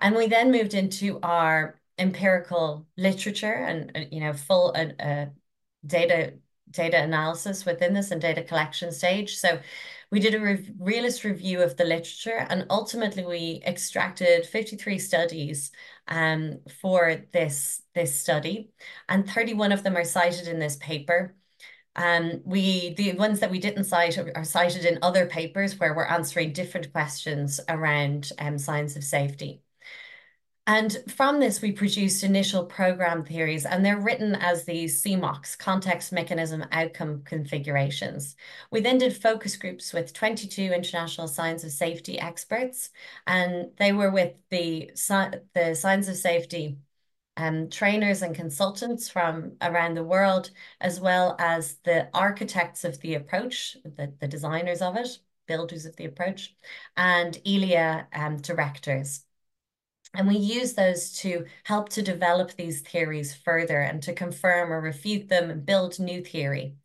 And 0.00 0.14
we 0.14 0.28
then 0.28 0.50
moved 0.52 0.74
into 0.74 1.18
our 1.22 1.80
empirical 1.98 2.86
literature 2.96 3.52
and, 3.52 3.90
uh, 3.94 4.00
you 4.10 4.20
know, 4.20 4.32
full 4.32 4.72
uh, 4.76 5.02
uh, 5.02 5.26
data 5.86 6.34
data 6.70 7.02
analysis 7.02 7.64
within 7.64 7.94
this 7.94 8.10
and 8.10 8.20
data 8.20 8.42
collection 8.42 8.92
stage. 8.92 9.36
So 9.36 9.60
we 10.10 10.20
did 10.20 10.34
a 10.34 10.40
re 10.40 10.70
realist 10.78 11.24
review 11.24 11.62
of 11.62 11.76
the 11.76 11.84
literature 11.84 12.46
and 12.50 12.66
ultimately 12.70 13.24
we 13.24 13.62
extracted 13.66 14.46
53 14.46 14.98
studies 14.98 15.70
um, 16.08 16.60
for 16.80 17.22
this, 17.32 17.82
this 17.94 18.18
study 18.18 18.70
and 19.08 19.28
31 19.28 19.72
of 19.72 19.82
them 19.82 19.96
are 19.96 20.04
cited 20.04 20.48
in 20.48 20.58
this 20.58 20.76
paper. 20.76 21.34
Um, 21.96 22.42
we 22.44 22.94
the 22.94 23.12
ones 23.14 23.40
that 23.40 23.50
we 23.50 23.58
didn't 23.58 23.84
cite 23.84 24.18
are, 24.18 24.30
are, 24.36 24.44
cited 24.44 24.84
in 24.84 25.00
other 25.02 25.26
papers 25.26 25.78
where 25.78 25.94
we're 25.94 26.04
answering 26.04 26.52
different 26.52 26.92
questions 26.92 27.60
around 27.68 28.30
um, 28.38 28.58
signs 28.58 28.96
of 28.96 29.02
safety. 29.02 29.62
And 30.68 30.98
from 31.08 31.40
this, 31.40 31.62
we 31.62 31.72
produced 31.72 32.22
initial 32.22 32.66
program 32.66 33.24
theories, 33.24 33.64
and 33.64 33.82
they're 33.82 33.98
written 33.98 34.34
as 34.34 34.64
these 34.64 35.02
CMOCs, 35.02 35.56
context 35.56 36.12
mechanism 36.12 36.62
outcome 36.72 37.22
configurations. 37.24 38.36
We 38.70 38.80
then 38.80 38.98
did 38.98 39.16
focus 39.16 39.56
groups 39.56 39.94
with 39.94 40.12
22 40.12 40.60
international 40.60 41.26
signs 41.26 41.64
of 41.64 41.72
safety 41.72 42.20
experts, 42.20 42.90
and 43.26 43.70
they 43.78 43.92
were 43.92 44.10
with 44.10 44.34
the, 44.50 44.90
the 45.54 45.74
signs 45.74 46.06
of 46.08 46.16
safety 46.16 46.76
um, 47.38 47.70
trainers 47.70 48.20
and 48.20 48.34
consultants 48.34 49.08
from 49.08 49.52
around 49.62 49.94
the 49.94 50.04
world, 50.04 50.50
as 50.82 51.00
well 51.00 51.34
as 51.38 51.76
the 51.84 52.10
architects 52.12 52.84
of 52.84 53.00
the 53.00 53.14
approach, 53.14 53.78
the, 53.84 54.12
the 54.20 54.28
designers 54.28 54.82
of 54.82 54.96
it, 54.98 55.18
builders 55.46 55.86
of 55.86 55.96
the 55.96 56.04
approach, 56.04 56.54
and 56.94 57.40
ELIA 57.46 58.06
um, 58.12 58.36
directors. 58.36 59.24
And 60.18 60.28
we 60.28 60.36
use 60.36 60.74
those 60.74 61.12
to 61.20 61.46
help 61.64 61.88
to 61.90 62.02
develop 62.02 62.52
these 62.52 62.82
theories 62.82 63.34
further 63.34 63.80
and 63.80 64.02
to 64.02 64.12
confirm 64.12 64.70
or 64.70 64.82
refute 64.82 65.28
them 65.30 65.48
and 65.48 65.64
build 65.64 65.98
new 65.98 66.22
theory. 66.22 66.76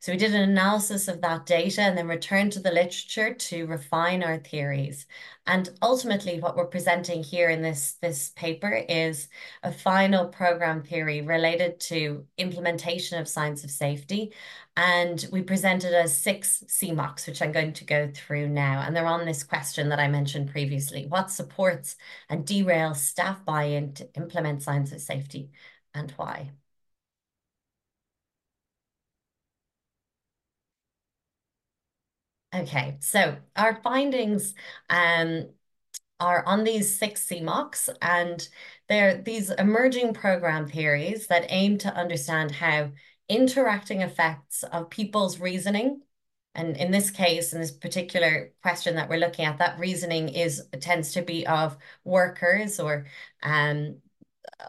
So 0.00 0.12
we 0.12 0.18
did 0.18 0.34
an 0.34 0.48
analysis 0.48 1.08
of 1.08 1.20
that 1.20 1.44
data 1.44 1.82
and 1.82 1.96
then 1.96 2.08
returned 2.08 2.52
to 2.52 2.60
the 2.60 2.70
literature 2.70 3.34
to 3.34 3.66
refine 3.66 4.22
our 4.22 4.38
theories. 4.38 5.06
And 5.46 5.68
ultimately, 5.82 6.40
what 6.40 6.56
we're 6.56 6.66
presenting 6.66 7.22
here 7.22 7.50
in 7.50 7.60
this, 7.60 7.98
this 8.00 8.30
paper 8.30 8.82
is 8.88 9.28
a 9.62 9.70
final 9.70 10.26
program 10.28 10.82
theory 10.82 11.20
related 11.20 11.80
to 11.80 12.26
implementation 12.38 13.18
of 13.20 13.28
signs 13.28 13.62
of 13.62 13.70
safety. 13.70 14.32
And 14.74 15.26
we 15.32 15.42
presented 15.42 15.92
as 15.92 16.16
six 16.16 16.64
CMOCs, 16.66 17.26
which 17.26 17.42
I'm 17.42 17.52
going 17.52 17.74
to 17.74 17.84
go 17.84 18.10
through 18.14 18.48
now. 18.48 18.80
And 18.80 18.96
they're 18.96 19.04
on 19.04 19.26
this 19.26 19.44
question 19.44 19.90
that 19.90 20.00
I 20.00 20.08
mentioned 20.08 20.50
previously. 20.50 21.06
What 21.06 21.30
supports 21.30 21.96
and 22.30 22.46
derails 22.46 22.96
staff 22.96 23.44
buy-in 23.44 23.92
to 23.94 24.08
implement 24.14 24.62
signs 24.62 24.92
of 24.92 25.02
safety 25.02 25.50
and 25.92 26.10
why? 26.12 26.52
Okay, 32.54 32.96
so 33.00 33.36
our 33.54 33.80
findings 33.82 34.54
um, 34.88 35.50
are 36.20 36.44
on 36.46 36.64
these 36.64 36.98
six 36.98 37.26
CMOCs, 37.26 37.90
and 38.02 38.48
they're 38.88 39.22
these 39.22 39.50
emerging 39.50 40.14
program 40.14 40.68
theories 40.68 41.28
that 41.28 41.46
aim 41.50 41.78
to 41.78 41.94
understand 41.94 42.52
how 42.52 42.92
interacting 43.28 44.02
effects 44.02 44.64
of 44.64 44.90
people's 44.90 45.40
reasoning, 45.40 46.02
and 46.54 46.76
in 46.76 46.90
this 46.92 47.10
case, 47.10 47.52
in 47.54 47.60
this 47.60 47.72
particular 47.72 48.52
question 48.62 48.96
that 48.96 49.08
we're 49.08 49.18
looking 49.20 49.44
at, 49.46 49.58
that 49.58 49.78
reasoning 49.78 50.28
is 50.30 50.62
tends 50.80 51.12
to 51.14 51.22
be 51.22 51.46
of 51.46 51.78
workers 52.04 52.80
or 52.80 53.06
um, 53.42 53.98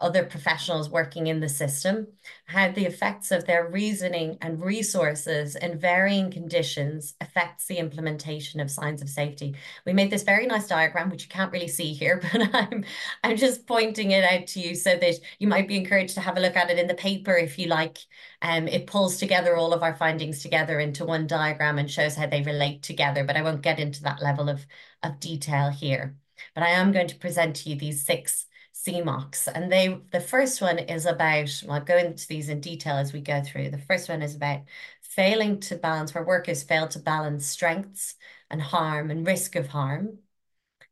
other 0.00 0.24
professionals 0.24 0.88
working 0.88 1.26
in 1.26 1.40
the 1.40 1.48
system, 1.48 2.06
how 2.46 2.70
the 2.70 2.86
effects 2.86 3.30
of 3.30 3.46
their 3.46 3.68
reasoning 3.68 4.38
and 4.40 4.62
resources 4.62 5.56
in 5.56 5.78
varying 5.78 6.30
conditions 6.30 7.14
affects 7.20 7.66
the 7.66 7.78
implementation 7.78 8.60
of 8.60 8.70
signs 8.70 9.02
of 9.02 9.08
safety. 9.08 9.54
We 9.84 9.92
made 9.92 10.10
this 10.10 10.22
very 10.22 10.46
nice 10.46 10.66
diagram, 10.66 11.10
which 11.10 11.24
you 11.24 11.28
can't 11.28 11.52
really 11.52 11.68
see 11.68 11.92
here, 11.92 12.20
but 12.32 12.54
I'm, 12.54 12.84
I'm 13.22 13.36
just 13.36 13.66
pointing 13.66 14.12
it 14.12 14.24
out 14.24 14.46
to 14.48 14.60
you 14.60 14.74
so 14.74 14.96
that 14.96 15.14
you 15.38 15.48
might 15.48 15.68
be 15.68 15.76
encouraged 15.76 16.14
to 16.14 16.20
have 16.20 16.36
a 16.36 16.40
look 16.40 16.56
at 16.56 16.70
it 16.70 16.78
in 16.78 16.86
the 16.86 16.94
paper 16.94 17.34
if 17.36 17.58
you 17.58 17.66
like. 17.66 17.98
Um, 18.40 18.68
it 18.68 18.86
pulls 18.86 19.18
together 19.18 19.56
all 19.56 19.72
of 19.72 19.82
our 19.82 19.94
findings 19.94 20.42
together 20.42 20.80
into 20.80 21.04
one 21.04 21.26
diagram 21.26 21.78
and 21.78 21.90
shows 21.90 22.16
how 22.16 22.26
they 22.26 22.42
relate 22.42 22.82
together, 22.82 23.24
but 23.24 23.36
I 23.36 23.42
won't 23.42 23.62
get 23.62 23.78
into 23.78 24.02
that 24.04 24.22
level 24.22 24.48
of, 24.48 24.66
of 25.02 25.20
detail 25.20 25.70
here. 25.70 26.16
But 26.54 26.64
I 26.64 26.70
am 26.70 26.92
going 26.92 27.08
to 27.08 27.16
present 27.16 27.56
to 27.56 27.70
you 27.70 27.76
these 27.76 28.04
six 28.04 28.46
CMOCs. 28.86 29.48
And 29.54 29.70
they 29.70 29.98
the 30.10 30.20
first 30.20 30.60
one 30.60 30.78
is 30.78 31.06
about, 31.06 31.62
well, 31.64 31.76
I'll 31.78 31.84
go 31.84 31.96
into 31.96 32.26
these 32.26 32.48
in 32.48 32.60
detail 32.60 32.96
as 32.96 33.12
we 33.12 33.20
go 33.20 33.42
through. 33.42 33.70
The 33.70 33.78
first 33.78 34.08
one 34.08 34.22
is 34.22 34.34
about 34.34 34.62
failing 35.00 35.60
to 35.60 35.76
balance, 35.76 36.14
where 36.14 36.24
workers 36.24 36.62
fail 36.62 36.88
to 36.88 36.98
balance 36.98 37.46
strengths 37.46 38.16
and 38.50 38.60
harm 38.60 39.10
and 39.10 39.26
risk 39.26 39.56
of 39.56 39.68
harm. 39.68 40.18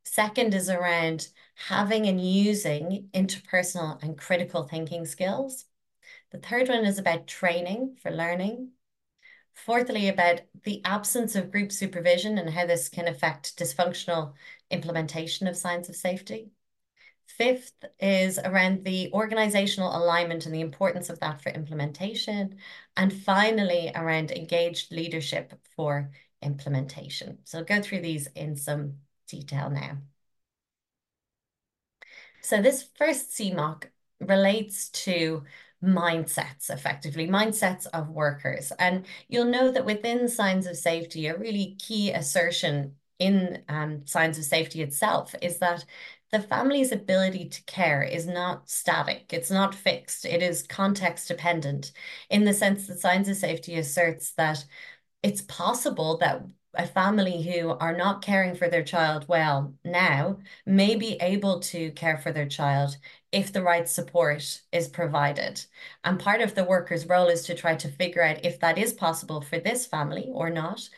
Second 0.04 0.54
is 0.54 0.68
around 0.70 1.28
having 1.54 2.06
and 2.06 2.20
using 2.20 3.08
interpersonal 3.12 4.02
and 4.02 4.16
critical 4.18 4.64
thinking 4.64 5.06
skills. 5.06 5.66
The 6.30 6.38
third 6.38 6.68
one 6.68 6.84
is 6.84 6.98
about 6.98 7.26
training 7.26 7.96
for 8.02 8.10
learning. 8.10 8.70
Fourthly, 9.54 10.08
about 10.08 10.42
the 10.64 10.82
absence 10.84 11.34
of 11.34 11.50
group 11.50 11.72
supervision 11.72 12.38
and 12.38 12.48
how 12.50 12.66
this 12.66 12.88
can 12.88 13.08
affect 13.08 13.58
dysfunctional 13.58 14.34
implementation 14.70 15.46
of 15.46 15.56
signs 15.56 15.88
of 15.88 15.96
safety. 15.96 16.50
Fifth 17.36 17.84
is 17.98 18.38
around 18.38 18.84
the 18.84 19.10
organizational 19.12 19.96
alignment 19.96 20.46
and 20.46 20.54
the 20.54 20.60
importance 20.60 21.10
of 21.10 21.20
that 21.20 21.42
for 21.42 21.50
implementation. 21.50 22.58
And 22.96 23.12
finally, 23.12 23.90
around 23.94 24.30
engaged 24.30 24.92
leadership 24.92 25.52
for 25.76 26.10
implementation. 26.42 27.38
So 27.44 27.58
I'll 27.58 27.64
go 27.64 27.82
through 27.82 28.00
these 28.00 28.26
in 28.28 28.56
some 28.56 28.94
detail 29.26 29.70
now. 29.70 29.98
So 32.42 32.60
this 32.60 32.88
first 32.96 33.30
CMOC 33.30 33.84
relates 34.20 34.88
to 34.90 35.44
mindsets 35.82 36.70
effectively, 36.70 37.26
mindsets 37.26 37.86
of 37.92 38.10
workers. 38.10 38.72
And 38.78 39.06
you'll 39.28 39.46
know 39.46 39.70
that 39.70 39.84
within 39.84 40.28
signs 40.28 40.66
of 40.66 40.76
safety, 40.76 41.26
a 41.26 41.38
really 41.38 41.76
key 41.78 42.12
assertion 42.12 42.96
in 43.18 43.62
um, 43.68 44.06
signs 44.06 44.38
of 44.38 44.44
safety 44.44 44.82
itself 44.82 45.34
is 45.42 45.58
that 45.58 45.84
the 46.32 46.40
family's 46.40 46.92
ability 46.92 47.48
to 47.48 47.62
care 47.64 48.02
is 48.02 48.26
not 48.26 48.68
static, 48.70 49.32
it's 49.32 49.50
not 49.50 49.74
fixed, 49.74 50.24
it 50.24 50.42
is 50.42 50.62
context 50.62 51.28
dependent 51.28 51.92
in 52.30 52.44
the 52.44 52.54
sense 52.54 52.86
that 52.86 53.00
signs 53.00 53.28
of 53.28 53.36
safety 53.36 53.76
asserts 53.76 54.32
that 54.32 54.64
it's 55.22 55.42
possible 55.42 56.18
that 56.18 56.42
a 56.74 56.86
family 56.86 57.42
who 57.42 57.70
are 57.70 57.96
not 57.96 58.22
caring 58.22 58.54
for 58.54 58.68
their 58.68 58.84
child 58.84 59.26
well 59.28 59.74
now 59.84 60.38
may 60.64 60.94
be 60.94 61.14
able 61.20 61.58
to 61.58 61.90
care 61.92 62.16
for 62.16 62.30
their 62.32 62.46
child 62.46 62.96
if 63.32 63.52
the 63.52 63.62
right 63.62 63.88
support 63.88 64.60
is 64.72 64.88
provided. 64.88 65.64
And 66.04 66.18
part 66.18 66.40
of 66.40 66.54
the 66.54 66.64
worker's 66.64 67.06
role 67.06 67.26
is 67.26 67.42
to 67.46 67.54
try 67.54 67.74
to 67.76 67.88
figure 67.88 68.22
out 68.22 68.44
if 68.44 68.60
that 68.60 68.78
is 68.78 68.92
possible 68.92 69.40
for 69.40 69.58
this 69.58 69.86
family 69.86 70.28
or 70.32 70.48
not 70.48 70.88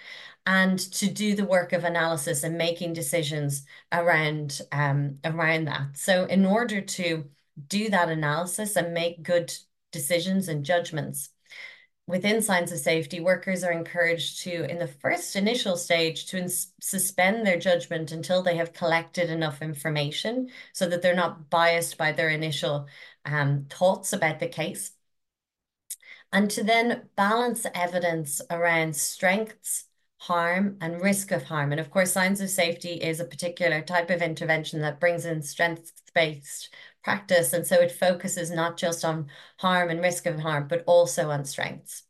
and 0.46 0.78
to 0.78 1.08
do 1.08 1.34
the 1.34 1.44
work 1.44 1.72
of 1.72 1.84
analysis 1.84 2.42
and 2.42 2.58
making 2.58 2.92
decisions 2.92 3.64
around 3.92 4.60
um, 4.72 5.18
around 5.24 5.66
that. 5.66 5.96
So 5.96 6.24
in 6.24 6.44
order 6.44 6.80
to 6.80 7.24
do 7.68 7.90
that 7.90 8.08
analysis 8.08 8.76
and 8.76 8.94
make 8.94 9.22
good 9.22 9.52
decisions 9.92 10.48
and 10.48 10.64
judgments 10.64 11.30
within 12.06 12.42
signs 12.42 12.72
of 12.72 12.78
safety, 12.78 13.20
workers 13.20 13.62
are 13.62 13.72
encouraged 13.72 14.42
to, 14.42 14.68
in 14.68 14.78
the 14.78 14.88
first 14.88 15.36
initial 15.36 15.76
stage, 15.76 16.26
to 16.26 16.48
suspend 16.80 17.46
their 17.46 17.58
judgment 17.58 18.10
until 18.10 18.42
they 18.42 18.56
have 18.56 18.72
collected 18.72 19.30
enough 19.30 19.62
information 19.62 20.48
so 20.72 20.88
that 20.88 21.00
they're 21.02 21.14
not 21.14 21.48
biased 21.48 21.96
by 21.96 22.10
their 22.10 22.28
initial 22.30 22.88
um, 23.24 23.66
thoughts 23.70 24.12
about 24.12 24.40
the 24.40 24.48
case. 24.48 24.92
And 26.32 26.50
to 26.50 26.64
then 26.64 27.08
balance 27.14 27.66
evidence 27.74 28.40
around 28.50 28.96
strengths, 28.96 29.84
harm 30.22 30.76
and 30.80 31.02
risk 31.02 31.32
of 31.32 31.42
harm. 31.42 31.72
And 31.72 31.80
of 31.80 31.90
course, 31.90 32.12
signs 32.12 32.40
of 32.40 32.48
safety 32.48 32.92
is 32.92 33.18
a 33.18 33.24
particular 33.24 33.82
type 33.82 34.08
of 34.08 34.22
intervention 34.22 34.80
that 34.82 35.00
brings 35.00 35.24
in 35.24 35.42
strengths-based 35.42 36.72
practice. 37.02 37.52
And 37.52 37.66
so 37.66 37.74
it 37.80 37.90
focuses 37.90 38.48
not 38.52 38.76
just 38.76 39.04
on 39.04 39.26
harm 39.58 39.90
and 39.90 40.00
risk 40.00 40.26
of 40.26 40.38
harm, 40.38 40.68
but 40.68 40.84
also 40.86 41.30
on 41.30 41.44
strengths. 41.44 42.04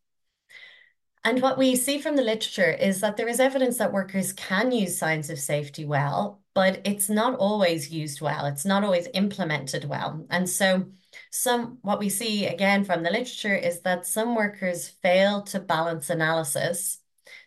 And 1.25 1.41
what 1.41 1.57
we 1.57 1.75
see 1.75 2.01
from 2.01 2.17
the 2.17 2.23
literature 2.23 2.71
is 2.71 3.01
that 3.01 3.17
there 3.17 3.29
is 3.29 3.41
evidence 3.41 3.79
that 3.79 3.95
workers 3.95 4.35
can 4.35 4.73
use 4.73 4.99
signs 4.99 5.31
of 5.31 5.39
safety 5.39 5.87
well, 5.87 6.43
but 6.53 6.83
it's 6.85 7.09
not 7.09 7.39
always 7.39 7.91
used 7.91 8.21
well. 8.21 8.45
It's 8.45 8.67
not 8.67 8.85
always 8.85 9.09
implemented 9.15 9.87
well. 9.87 10.27
And 10.29 10.47
so 10.47 10.85
some 11.31 11.79
what 11.81 11.99
we 11.99 12.11
see 12.11 12.45
again 12.45 12.85
from 12.85 13.05
the 13.05 13.11
literature 13.11 13.55
is 13.55 13.81
that 13.83 14.07
some 14.07 14.35
workers 14.35 14.89
fail 14.89 15.41
to 15.45 15.61
balance 15.61 16.11
analysis 16.11 16.99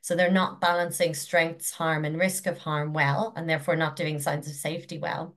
so 0.02 0.16
they're 0.16 0.32
not 0.32 0.62
balancing 0.62 1.14
strengths, 1.14 1.72
harm, 1.72 2.06
and 2.06 2.18
risk 2.18 2.48
of 2.48 2.58
harm 2.60 2.94
well, 2.94 3.34
and 3.36 3.50
therefore 3.50 3.76
not 3.76 3.96
doing 3.96 4.20
signs 4.20 4.48
of 4.48 4.54
safety 4.54 4.98
well. 4.98 5.36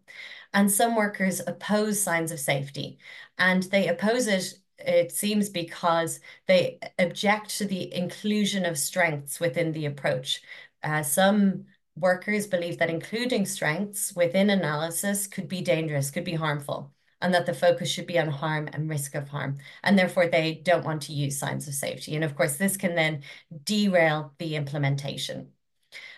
And 0.54 0.70
some 0.70 0.96
workers 0.96 1.40
oppose 1.46 2.00
signs 2.00 2.32
of 2.32 2.40
safety, 2.40 2.98
and 3.38 3.62
they 3.64 3.88
oppose 3.88 4.26
it 4.26 4.54
it 4.78 5.10
seems 5.10 5.48
because 5.48 6.20
they 6.46 6.78
object 7.00 7.50
to 7.58 7.64
the 7.66 7.92
inclusion 7.92 8.64
of 8.64 8.78
strengths 8.78 9.40
within 9.40 9.72
the 9.72 9.86
approach. 9.86 10.40
Uh, 10.84 11.02
some 11.02 11.64
workers 11.96 12.46
believe 12.46 12.78
that 12.78 12.88
including 12.90 13.44
strengths 13.44 14.14
within 14.14 14.50
analysis 14.50 15.26
could 15.26 15.48
be 15.48 15.62
dangerous, 15.62 16.12
could 16.12 16.24
be 16.24 16.34
harmful 16.34 16.92
and 17.20 17.34
that 17.34 17.46
the 17.46 17.54
focus 17.54 17.90
should 17.90 18.06
be 18.06 18.18
on 18.18 18.28
harm 18.28 18.68
and 18.72 18.88
risk 18.88 19.14
of 19.14 19.28
harm. 19.28 19.58
And 19.82 19.98
therefore, 19.98 20.28
they 20.28 20.60
don't 20.64 20.84
want 20.84 21.02
to 21.02 21.12
use 21.12 21.38
signs 21.38 21.66
of 21.68 21.74
safety. 21.74 22.14
And 22.14 22.24
of 22.24 22.36
course, 22.36 22.56
this 22.56 22.76
can 22.76 22.94
then 22.94 23.22
derail 23.64 24.34
the 24.38 24.56
implementation. 24.56 25.52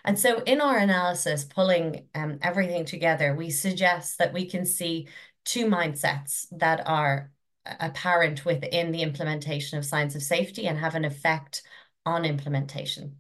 And 0.05 0.19
so 0.19 0.43
in 0.43 0.61
our 0.61 0.79
analysis, 0.79 1.45
pulling 1.45 2.07
um, 2.15 2.39
everything 2.43 2.85
together, 2.85 3.35
we 3.35 3.51
suggest 3.51 4.19
that 4.19 4.33
we 4.33 4.47
can 4.47 4.67
see 4.67 5.09
two 5.45 5.67
mindsets 5.67 6.47
that 6.53 6.87
are 6.87 7.31
apparent 7.79 8.45
within 8.45 8.93
the 8.93 9.03
implementation 9.03 9.79
of 9.79 9.85
signs 9.85 10.15
of 10.17 10.23
safety 10.23 10.67
and 10.67 10.79
have 10.79 10.95
an 10.95 11.05
effect 11.05 11.63
on 12.07 12.25
implementation. 12.25 13.17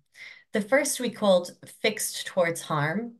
The 0.53 0.61
first 0.61 1.01
we 1.01 1.11
called 1.11 1.53
fixed 1.81 2.27
towards 2.27 2.62
harm. 2.62 3.14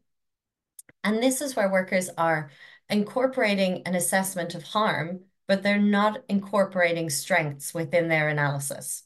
And 1.05 1.23
this 1.23 1.40
is 1.40 1.57
where 1.57 1.70
workers 1.70 2.11
are 2.18 2.51
incorporating 2.90 3.83
an 3.87 3.94
assessment 3.94 4.55
of 4.55 4.62
harm, 4.62 5.20
but 5.46 5.62
they're 5.62 5.79
not 5.79 6.22
incorporating 6.29 7.11
strengths 7.11 7.74
within 7.74 8.09
their 8.09 8.29
analysis. 8.29 9.05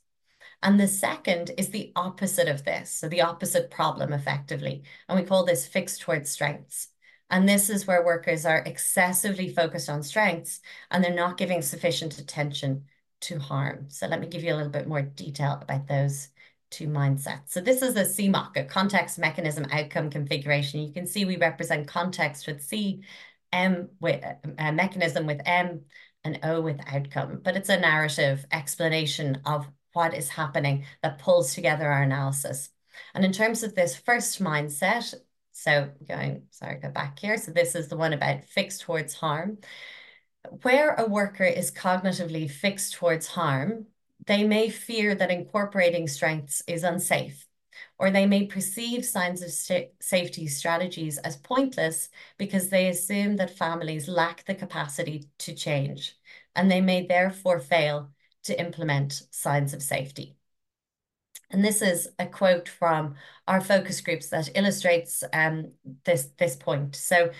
And 0.63 0.81
the 0.81 0.89
second 0.89 1.51
is 1.59 1.69
the 1.69 1.93
opposite 1.95 2.49
of 2.49 2.65
this, 2.65 2.91
so 2.91 3.09
the 3.09 3.21
opposite 3.21 3.71
problem 3.71 4.13
effectively. 4.13 4.83
And 5.09 5.19
we 5.19 5.27
call 5.27 5.45
this 5.45 5.67
fixed 5.67 6.01
towards 6.01 6.31
strengths. 6.31 6.89
And 7.31 7.49
this 7.49 7.69
is 7.69 7.87
where 7.87 8.05
workers 8.05 8.47
are 8.47 8.63
excessively 8.65 9.49
focused 9.49 9.89
on 9.89 10.03
strengths 10.03 10.61
and 10.91 11.03
they're 11.03 11.15
not 11.15 11.37
giving 11.37 11.63
sufficient 11.63 12.19
attention 12.19 12.85
to 13.23 13.39
harm. 13.39 13.87
So 13.89 14.07
let 14.07 14.21
me 14.21 14.27
give 14.27 14.43
you 14.43 14.55
a 14.55 14.57
little 14.57 14.71
bit 14.71 14.87
more 14.87 15.03
detail 15.03 15.59
about 15.61 15.87
those 15.89 16.29
two 16.71 16.89
mindsets. 16.89 17.51
So 17.51 17.61
this 17.61 17.83
is 17.83 17.97
a 17.97 18.05
CMOC, 18.05 18.57
a 18.57 18.65
context 18.65 19.19
mechanism 19.19 19.67
outcome 19.71 20.11
configuration. 20.11 20.81
You 20.81 20.93
can 20.93 21.07
see 21.07 21.25
we 21.25 21.37
represent 21.37 21.87
context 21.87 22.47
with 22.47 22.63
C, 22.63 23.03
M 23.55 23.89
with 24.01 24.23
a 24.59 24.73
mechanism 24.73 25.27
with 25.27 25.41
M, 25.47 25.83
and 26.25 26.41
O 26.43 26.61
with 26.61 26.81
outcome, 26.87 27.41
but 27.45 27.57
it's 27.57 27.69
a 27.69 27.79
narrative 27.79 28.45
explanation 28.51 29.41
of 29.45 29.67
what 29.93 30.15
is 30.15 30.29
happening 30.29 30.85
that 31.03 31.19
pulls 31.19 31.55
together 31.55 31.87
our 31.87 32.03
analysis. 32.03 32.71
And 33.15 33.25
in 33.25 33.33
terms 33.33 33.63
of 33.63 33.75
this 33.75 33.95
first 33.95 34.43
mindset, 34.43 35.15
so 35.53 35.91
going, 36.09 36.45
sorry, 36.51 36.81
go 36.81 36.91
back 36.91 37.19
here. 37.19 37.37
So 37.37 37.53
this 37.53 37.75
is 37.75 37.89
the 37.89 37.97
one 37.97 38.13
about 38.13 38.45
fixed 38.45 38.83
towards 38.83 39.15
harm. 39.15 39.59
Where 40.63 40.95
a 40.95 41.07
worker 41.07 41.45
is 41.45 41.71
cognitively 41.71 42.51
fixed 42.51 42.95
towards 42.95 43.27
harm, 43.27 43.87
they 44.27 44.45
may 44.45 44.69
fear 44.71 45.15
that 45.15 45.31
incorporating 45.31 46.09
strengths 46.09 46.63
is 46.67 46.85
unsafe, 46.85 47.47
or 47.99 48.11
they 48.11 48.27
may 48.27 48.47
perceive 48.47 49.05
signs 49.05 49.43
of 49.43 49.51
safety 50.01 50.47
strategies 50.49 51.19
as 51.19 51.37
pointless 51.37 52.09
because 52.39 52.69
they 52.69 52.89
assume 52.89 53.37
that 53.37 53.57
families 53.57 54.09
lack 54.09 54.45
the 54.45 54.55
capacity 54.55 55.29
to 55.39 55.55
change, 55.55 56.17
and 56.57 56.71
they 56.71 56.81
may 56.81 57.07
therefore 57.07 57.61
fail 57.61 58.11
to 58.45 58.59
implement 58.59 59.23
signs 59.31 59.73
of 59.73 59.83
safety. 59.83 60.37
And 61.51 61.65
this 61.65 61.83
is 61.83 62.09
a 62.19 62.27
quote 62.27 62.69
from 62.69 63.15
our 63.47 63.61
focus 63.61 64.01
groups 64.01 64.29
that 64.31 64.51
illustrates 64.57 65.23
um, 65.33 65.73
this, 66.05 66.31
this 66.37 66.57
point. 66.57 66.97
So 66.97 67.31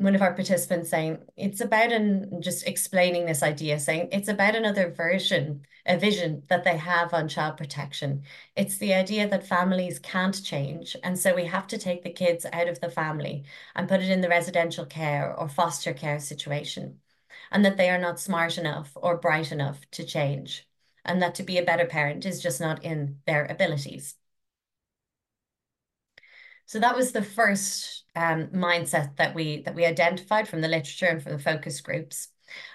one 0.00 0.14
of 0.14 0.22
our 0.22 0.32
participants 0.32 0.88
saying 0.88 1.18
it's 1.36 1.60
about 1.60 1.92
and 1.92 2.42
just 2.42 2.66
explaining 2.66 3.26
this 3.26 3.42
idea 3.42 3.78
saying 3.78 4.08
it's 4.12 4.28
about 4.28 4.56
another 4.56 4.90
version 4.90 5.62
a 5.86 5.98
vision 5.98 6.42
that 6.48 6.64
they 6.64 6.76
have 6.76 7.12
on 7.14 7.26
child 7.28 7.56
protection. 7.56 8.22
It's 8.54 8.76
the 8.78 8.94
idea 8.94 9.28
that 9.28 9.46
families 9.46 9.98
can't 9.98 10.42
change 10.44 10.96
and 11.02 11.18
so 11.18 11.34
we 11.34 11.46
have 11.46 11.66
to 11.68 11.78
take 11.78 12.02
the 12.02 12.10
kids 12.10 12.46
out 12.52 12.68
of 12.68 12.80
the 12.80 12.90
family 12.90 13.44
and 13.74 13.88
put 13.88 14.00
it 14.00 14.10
in 14.10 14.20
the 14.20 14.28
residential 14.28 14.86
care 14.86 15.34
or 15.34 15.48
foster 15.48 15.92
care 15.92 16.20
situation 16.20 16.98
and 17.50 17.64
that 17.64 17.76
they 17.76 17.90
are 17.90 17.98
not 17.98 18.20
smart 18.20 18.58
enough 18.58 18.92
or 18.94 19.16
bright 19.16 19.52
enough 19.52 19.80
to 19.92 20.04
change 20.04 20.66
and 21.04 21.20
that 21.22 21.34
to 21.36 21.42
be 21.42 21.58
a 21.58 21.64
better 21.64 21.86
parent 21.86 22.24
is 22.26 22.42
just 22.42 22.60
not 22.60 22.84
in 22.84 23.18
their 23.26 23.46
abilities 23.46 24.16
so 26.70 26.78
that 26.78 26.94
was 26.94 27.10
the 27.10 27.22
first 27.22 28.04
um, 28.14 28.46
mindset 28.54 29.16
that 29.16 29.34
we 29.34 29.62
that 29.62 29.74
we 29.74 29.84
identified 29.84 30.46
from 30.46 30.60
the 30.60 30.68
literature 30.68 31.06
and 31.06 31.20
from 31.20 31.32
the 31.32 31.38
focus 31.40 31.80
groups. 31.80 32.28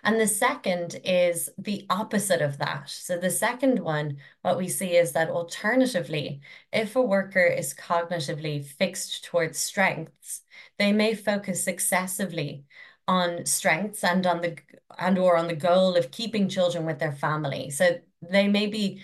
And 0.04 0.20
the 0.20 0.28
second 0.28 1.00
is 1.06 1.50
the 1.58 1.86
opposite 1.90 2.42
of 2.42 2.58
that. 2.58 2.90
So 2.90 3.18
the 3.18 3.32
second 3.32 3.80
one, 3.80 4.18
what 4.42 4.58
we 4.58 4.68
see 4.68 4.98
is 4.98 5.14
that 5.14 5.30
alternatively, 5.30 6.42
if 6.74 6.98
a 6.98 7.02
worker 7.02 7.46
is 7.46 7.74
cognitively 7.74 8.66
fixed 8.66 9.24
towards 9.24 9.60
strengths, 9.60 10.42
they 10.78 10.92
may 10.92 11.16
focus 11.16 11.66
excessively 11.66 12.66
on 13.08 13.46
strengths 13.46 14.04
and 14.04 14.28
on 14.28 14.42
the 14.42 14.58
and 15.00 15.18
or 15.18 15.38
on 15.38 15.48
the 15.48 15.56
goal 15.56 15.96
of 15.96 16.12
keeping 16.12 16.50
children 16.50 16.86
with 16.86 17.00
their 17.00 17.14
family. 17.14 17.70
So 17.70 18.00
they 18.22 18.50
may 18.50 18.68
be 18.68 19.04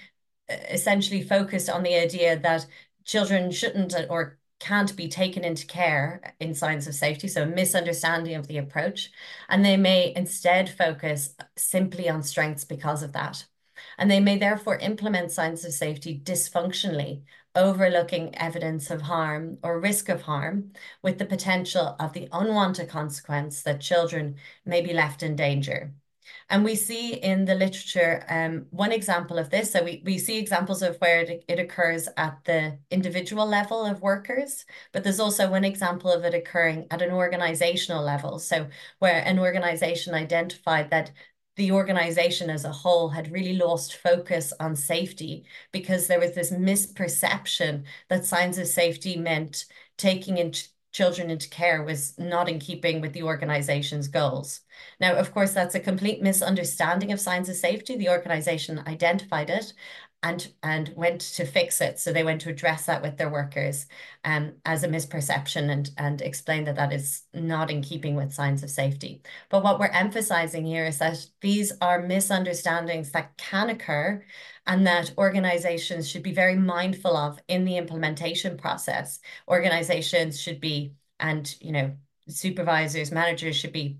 uh, 0.49 0.55
essentially 0.69 1.21
focused 1.23 1.69
on 1.69 1.83
the 1.83 1.95
idea 1.95 2.37
that 2.37 2.65
children 3.05 3.51
shouldn't 3.51 3.95
or 4.09 4.37
can't 4.61 4.95
be 4.95 5.09
taken 5.09 5.43
into 5.43 5.65
care 5.65 6.35
in 6.39 6.53
signs 6.53 6.87
of 6.87 6.93
safety, 6.93 7.27
so 7.27 7.43
a 7.43 7.47
misunderstanding 7.47 8.35
of 8.35 8.47
the 8.47 8.59
approach, 8.59 9.11
and 9.49 9.65
they 9.65 9.75
may 9.75 10.13
instead 10.15 10.69
focus 10.69 11.35
simply 11.57 12.07
on 12.07 12.21
strengths 12.23 12.63
because 12.63 13.01
of 13.03 13.11
that. 13.13 13.45
And 13.97 14.09
they 14.09 14.19
may 14.19 14.37
therefore 14.37 14.77
implement 14.77 15.31
signs 15.31 15.65
of 15.65 15.73
safety 15.73 16.21
dysfunctionally, 16.23 17.23
overlooking 17.55 18.35
evidence 18.35 18.91
of 18.91 19.01
harm 19.01 19.57
or 19.63 19.79
risk 19.79 20.07
of 20.09 20.21
harm, 20.21 20.73
with 21.01 21.17
the 21.17 21.25
potential 21.25 21.95
of 21.99 22.13
the 22.13 22.29
unwanted 22.31 22.87
consequence 22.87 23.63
that 23.63 23.81
children 23.81 24.35
may 24.63 24.81
be 24.81 24.93
left 24.93 25.23
in 25.23 25.35
danger. 25.35 25.93
And 26.51 26.65
we 26.65 26.75
see 26.75 27.13
in 27.13 27.45
the 27.45 27.55
literature 27.55 28.25
um, 28.27 28.67
one 28.71 28.91
example 28.91 29.39
of 29.39 29.49
this. 29.49 29.71
So 29.71 29.83
we, 29.85 30.03
we 30.05 30.17
see 30.17 30.37
examples 30.37 30.81
of 30.81 30.97
where 30.97 31.21
it, 31.21 31.45
it 31.47 31.59
occurs 31.59 32.09
at 32.17 32.43
the 32.43 32.77
individual 32.91 33.45
level 33.47 33.85
of 33.85 34.01
workers, 34.01 34.65
but 34.91 35.03
there's 35.03 35.21
also 35.21 35.49
one 35.49 35.63
example 35.63 36.11
of 36.11 36.25
it 36.25 36.33
occurring 36.33 36.87
at 36.91 37.01
an 37.01 37.11
organizational 37.11 38.03
level. 38.03 38.37
So 38.37 38.67
where 38.99 39.23
an 39.25 39.39
organization 39.39 40.13
identified 40.13 40.89
that 40.89 41.11
the 41.55 41.71
organization 41.71 42.49
as 42.49 42.65
a 42.65 42.71
whole 42.71 43.09
had 43.09 43.31
really 43.31 43.53
lost 43.53 43.95
focus 43.95 44.51
on 44.59 44.75
safety 44.75 45.45
because 45.71 46.07
there 46.07 46.19
was 46.19 46.35
this 46.35 46.51
misperception 46.51 47.85
that 48.09 48.25
signs 48.25 48.57
of 48.57 48.67
safety 48.67 49.15
meant 49.15 49.65
taking 49.97 50.37
into 50.37 50.67
children 50.91 51.29
into 51.29 51.49
care 51.49 51.83
was 51.83 52.17
not 52.19 52.49
in 52.49 52.59
keeping 52.59 53.01
with 53.01 53.13
the 53.13 53.23
organization's 53.23 54.07
goals. 54.07 54.61
Now, 54.99 55.15
of 55.15 55.33
course, 55.33 55.53
that's 55.53 55.75
a 55.75 55.79
complete 55.79 56.21
misunderstanding 56.21 57.11
of 57.11 57.19
signs 57.19 57.49
of 57.49 57.55
safety. 57.55 57.95
The 57.97 58.09
organization 58.09 58.83
identified 58.87 59.49
it 59.49 59.73
and 60.23 60.53
and 60.61 60.93
went 60.95 61.21
to 61.21 61.45
fix 61.45 61.81
it. 61.81 61.99
So 61.99 62.13
they 62.13 62.23
went 62.23 62.41
to 62.41 62.49
address 62.49 62.85
that 62.85 63.01
with 63.01 63.17
their 63.17 63.29
workers 63.29 63.87
um, 64.23 64.53
as 64.65 64.83
a 64.83 64.87
misperception 64.87 65.71
and 65.71 65.89
and 65.97 66.21
explain 66.21 66.63
that 66.65 66.75
that 66.75 66.93
is 66.93 67.23
not 67.33 67.71
in 67.71 67.81
keeping 67.81 68.15
with 68.15 68.33
signs 68.33 68.63
of 68.63 68.69
safety. 68.69 69.21
But 69.49 69.63
what 69.63 69.79
we're 69.79 69.87
emphasizing 69.87 70.65
here 70.65 70.85
is 70.85 70.99
that 70.99 71.25
these 71.41 71.73
are 71.81 72.01
misunderstandings 72.01 73.11
that 73.11 73.35
can 73.37 73.69
occur 73.69 74.23
and 74.67 74.85
that 74.87 75.13
organizations 75.17 76.09
should 76.09 76.23
be 76.23 76.33
very 76.33 76.55
mindful 76.55 77.17
of 77.17 77.39
in 77.47 77.65
the 77.65 77.77
implementation 77.77 78.57
process. 78.57 79.19
Organizations 79.47 80.39
should 80.39 80.61
be, 80.61 80.93
and 81.19 81.55
you 81.61 81.71
know, 81.71 81.95
supervisors, 82.27 83.11
managers 83.11 83.55
should 83.55 83.73
be 83.73 83.97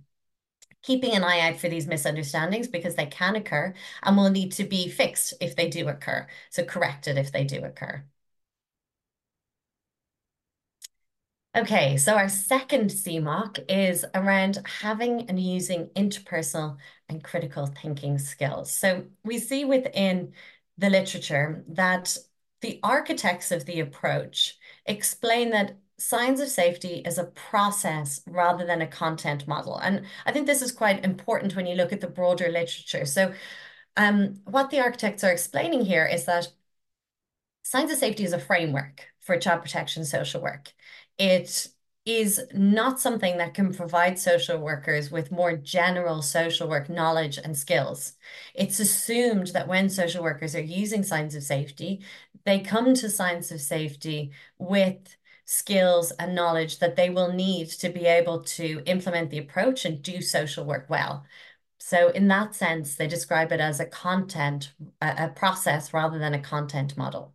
keeping 0.82 1.14
an 1.16 1.24
eye 1.24 1.40
out 1.42 1.58
for 1.60 1.70
these 1.70 1.88
misunderstandings 1.88 2.68
because 2.68 2.96
they 2.96 3.06
can 3.06 3.36
occur 3.36 3.74
and 4.04 4.18
will 4.18 4.30
need 4.30 4.52
to 4.54 4.64
be 4.64 4.88
fixed 4.90 5.34
if 5.42 5.56
they 5.56 5.70
do 5.70 5.88
occur. 5.88 6.28
So 6.50 6.64
corrected 6.64 7.18
if 7.18 7.32
they 7.32 7.44
do 7.44 7.64
occur. 7.64 8.04
Okay, 11.56 11.98
so 11.98 12.16
our 12.16 12.30
second 12.30 12.92
CMOC 12.92 13.60
is 13.68 14.06
around 14.16 14.60
having 14.66 15.30
and 15.30 15.38
using 15.38 15.88
interpersonal 15.98 16.78
and 17.10 17.22
critical 17.22 17.66
thinking 17.68 18.18
skills. 18.20 18.72
So 18.74 19.06
we 19.26 19.38
see 19.38 19.66
within 19.66 20.32
the 20.78 20.90
literature 20.90 21.66
that 21.68 22.18
the 22.62 22.80
architects 22.84 23.52
of 23.52 23.66
the 23.66 23.82
approach 23.82 24.58
explain 24.86 25.50
that 25.50 25.78
signs 26.02 26.40
of 26.40 26.50
safety 26.50 27.02
is 27.06 27.18
a 27.18 27.26
process 27.26 28.22
rather 28.28 28.66
than 28.66 28.82
a 28.82 28.88
content 28.88 29.48
model. 29.48 29.78
And 29.78 30.06
I 30.26 30.32
think 30.32 30.48
this 30.48 30.62
is 30.62 30.72
quite 30.72 31.06
important 31.06 31.56
when 31.56 31.66
you 31.66 31.76
look 31.76 31.94
at 31.94 32.02
the 32.02 32.08
broader 32.08 32.50
literature. 32.50 33.06
So 33.06 33.34
um, 33.98 34.42
what 34.46 34.70
the 34.70 34.80
architects 34.80 35.24
are 35.24 35.32
explaining 35.32 35.86
here 35.86 36.06
is 36.06 36.26
that 36.26 36.50
signs 37.64 37.92
of 37.92 37.98
safety 37.98 38.24
is 38.24 38.34
a 38.34 38.40
framework 38.40 39.08
for 39.20 39.38
child 39.38 39.62
protection 39.62 40.06
social 40.06 40.42
work. 40.42 40.74
It 41.18 41.68
is 42.06 42.42
not 42.54 43.00
something 43.00 43.38
that 43.38 43.54
can 43.54 43.74
provide 43.74 44.18
social 44.18 44.58
workers 44.58 45.12
with 45.12 45.32
more 45.32 45.56
general 45.56 46.24
social 46.24 46.68
work 46.68 46.90
knowledge 46.90 47.38
and 47.38 47.56
skills. 47.56 48.14
It's 48.56 48.80
assumed 48.80 49.48
that 49.48 49.68
when 49.68 49.88
social 49.90 50.24
workers 50.24 50.56
are 50.56 50.62
using 50.62 51.04
signs 51.04 51.36
of 51.36 51.44
safety, 51.44 52.04
they 52.44 52.60
come 52.60 52.96
to 52.96 53.10
signs 53.10 53.52
of 53.52 53.62
safety 53.62 54.32
with 54.58 55.16
skills 55.52 56.12
and 56.12 56.34
knowledge 56.34 56.80
that 56.80 56.96
they 56.96 57.10
will 57.10 57.34
need 57.34 57.68
to 57.68 57.90
be 57.90 58.06
able 58.06 58.42
to 58.42 58.82
implement 58.86 59.30
the 59.30 59.38
approach 59.38 59.84
and 59.84 60.02
do 60.02 60.22
social 60.22 60.64
work 60.64 60.86
well. 60.90 61.26
So 61.78 62.08
in 62.08 62.30
that 62.30 62.56
sense, 62.56 62.96
they 62.96 63.06
describe 63.06 63.52
it 63.52 63.60
as 63.60 63.82
a 63.82 63.86
content, 63.86 64.72
a, 65.02 65.28
process 65.28 65.94
rather 65.94 66.18
than 66.20 66.34
a 66.34 66.40
content 66.40 66.96
model. 66.96 67.34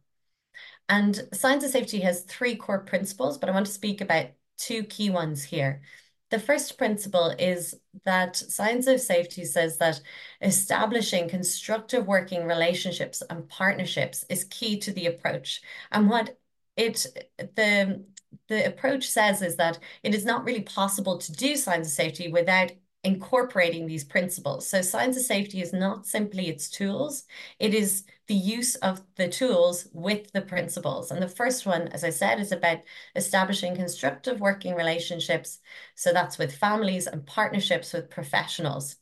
And 0.89 1.29
signs 1.35 1.63
of 1.63 1.71
safety 1.71 2.01
has 2.01 2.23
three 2.23 2.57
core 2.57 2.79
principles, 2.79 3.37
but 3.37 3.51
I 3.51 3.53
want 3.53 3.67
to 3.67 3.73
speak 3.73 4.01
about 4.01 4.29
two 4.57 4.85
key 4.85 5.11
ones 5.11 5.45
here. 5.45 5.83
The 6.31 6.39
first 6.39 6.79
principle 6.79 7.35
is 7.39 7.75
that 8.05 8.35
signs 8.37 8.87
of 8.87 8.99
safety 8.99 9.45
says 9.45 9.77
that 9.77 10.01
establishing 10.41 11.29
constructive 11.29 12.07
working 12.07 12.47
relationships 12.47 13.23
and 13.29 13.47
partnerships 13.47 14.25
is 14.31 14.45
key 14.45 14.79
to 14.79 14.93
the 14.93 15.07
approach. 15.07 15.61
And 15.93 16.09
what 16.09 16.39
it 16.77 17.07
the 17.39 18.05
the 18.49 18.67
approach 18.67 19.09
says 19.09 19.43
is 19.43 19.57
that 19.57 19.79
it 20.03 20.15
is 20.15 20.25
not 20.25 20.45
really 20.45 20.63
possible 20.63 21.19
to 21.19 21.33
do 21.33 21.57
signs 21.57 21.87
of 21.87 21.93
safety 21.93 22.31
without 22.31 22.73
incorporating 23.05 23.87
these 23.87 24.05
principles. 24.05 24.69
So 24.69 24.83
signs 24.83 25.17
of 25.17 25.23
safety 25.23 25.63
is 25.63 25.73
not 25.73 26.07
simply 26.07 26.49
its 26.49 26.69
tools, 26.69 27.25
it 27.61 27.73
is 27.73 28.05
the 28.27 28.35
use 28.35 28.75
of 28.77 29.01
the 29.15 29.29
tools 29.29 29.89
with 29.93 30.33
the 30.33 30.43
principles. 30.43 31.11
And 31.13 31.23
the 31.23 31.29
first 31.29 31.67
one, 31.67 31.89
as 31.89 32.03
I 32.03 32.11
said, 32.11 32.41
is 32.41 32.51
about 32.51 32.81
establishing 33.15 33.77
constructive 33.77 34.41
working 34.41 34.75
relationships. 34.75 35.61
So 35.95 36.13
that's 36.13 36.37
with 36.39 36.57
families 36.57 37.07
and 37.07 37.25
partnerships 37.25 37.93
with 37.93 38.11
professionals. 38.11 38.97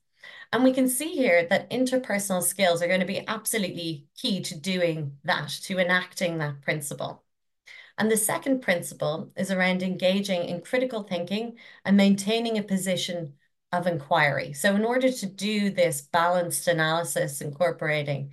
And 0.52 0.64
we 0.64 0.72
can 0.72 0.88
see 0.88 1.12
here 1.12 1.46
that 1.48 1.70
interpersonal 1.70 2.42
skills 2.42 2.82
are 2.82 2.88
going 2.88 3.00
to 3.00 3.06
be 3.06 3.26
absolutely 3.26 4.06
key 4.16 4.40
to 4.42 4.58
doing 4.58 5.16
that, 5.24 5.48
to 5.64 5.78
enacting 5.78 6.38
that 6.38 6.60
principle. 6.62 7.23
And 7.98 8.10
the 8.10 8.16
second 8.16 8.60
principle 8.60 9.32
is 9.36 9.50
around 9.50 9.82
engaging 9.82 10.44
in 10.44 10.62
critical 10.62 11.04
thinking 11.04 11.58
and 11.84 11.96
maintaining 11.96 12.58
a 12.58 12.62
position 12.62 13.34
of 13.72 13.86
inquiry. 13.86 14.52
So, 14.52 14.74
in 14.74 14.84
order 14.84 15.10
to 15.10 15.26
do 15.26 15.70
this 15.70 16.02
balanced 16.02 16.68
analysis, 16.68 17.40
incorporating 17.40 18.32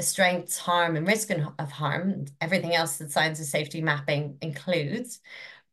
strengths, 0.00 0.58
harm, 0.58 0.96
and 0.96 1.06
risk 1.06 1.30
of 1.30 1.72
harm, 1.72 2.26
everything 2.40 2.74
else 2.74 2.96
that 2.98 3.12
signs 3.12 3.40
of 3.40 3.46
safety 3.46 3.80
mapping 3.80 4.38
includes, 4.42 5.20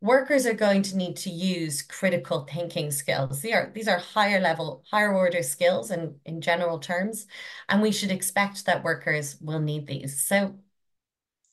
workers 0.02 0.46
are 0.46 0.54
going 0.54 0.82
to 0.84 0.98
need 0.98 1.16
to 1.18 1.30
use 1.30 1.82
critical 1.82 2.48
thinking 2.52 2.92
skills. 2.92 3.42
These 3.42 3.54
are, 3.54 3.72
these 3.74 3.88
are 3.88 4.00
higher 4.00 4.40
level, 4.40 4.84
higher 4.92 5.14
order 5.14 5.44
skills 5.44 5.92
in, 5.92 6.16
in 6.26 6.42
general 6.42 6.80
terms, 6.80 7.28
and 7.70 7.82
we 7.82 7.92
should 7.92 8.12
expect 8.12 8.66
that 8.66 8.84
workers 8.84 9.38
will 9.42 9.60
need 9.60 9.88
these. 9.88 10.22
So 10.22 10.56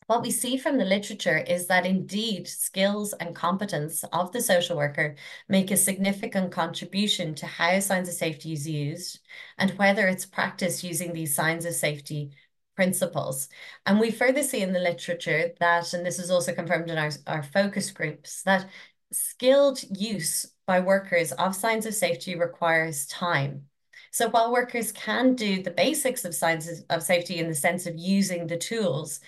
what 0.08 0.22
we 0.22 0.30
see 0.30 0.56
from 0.56 0.78
the 0.78 0.86
literature 0.86 1.36
is 1.36 1.66
that 1.66 1.84
indeed 1.84 2.48
skills 2.48 3.12
and 3.12 3.36
competence 3.36 4.04
of 4.04 4.32
the 4.32 4.40
social 4.40 4.74
worker 4.74 5.14
make 5.50 5.70
a 5.70 5.76
significant 5.76 6.50
contribution 6.50 7.34
to 7.34 7.46
how 7.46 7.78
signs 7.78 8.08
of 8.08 8.14
safety 8.14 8.54
is 8.54 8.66
used 8.66 9.20
and 9.58 9.70
whether 9.72 10.08
it's 10.08 10.24
practiced 10.24 10.82
using 10.82 11.12
these 11.12 11.34
signs 11.34 11.66
of 11.66 11.74
safety 11.74 12.30
principles. 12.74 13.50
And 13.84 14.00
we 14.00 14.10
further 14.10 14.42
see 14.42 14.62
in 14.62 14.72
the 14.72 14.80
literature 14.80 15.52
that, 15.60 15.92
and 15.92 16.06
this 16.06 16.18
is 16.18 16.30
also 16.30 16.54
confirmed 16.54 16.88
in 16.88 16.96
our, 16.96 17.10
our 17.26 17.42
focus 17.42 17.90
groups, 17.90 18.42
that 18.44 18.66
skilled 19.12 19.80
use 19.94 20.46
by 20.66 20.80
workers 20.80 21.32
of 21.32 21.54
signs 21.54 21.84
of 21.84 21.92
safety 21.92 22.34
requires 22.34 23.04
time. 23.08 23.64
So 24.10 24.30
while 24.30 24.52
workers 24.52 24.90
can 24.90 25.34
do 25.34 25.62
the 25.62 25.70
basics 25.70 26.24
of 26.24 26.34
signs 26.34 26.82
of 26.88 27.02
safety 27.02 27.40
in 27.40 27.48
the 27.48 27.54
sense 27.54 27.84
of 27.86 27.98
using 27.98 28.46
the 28.46 28.56
tools, 28.56 29.20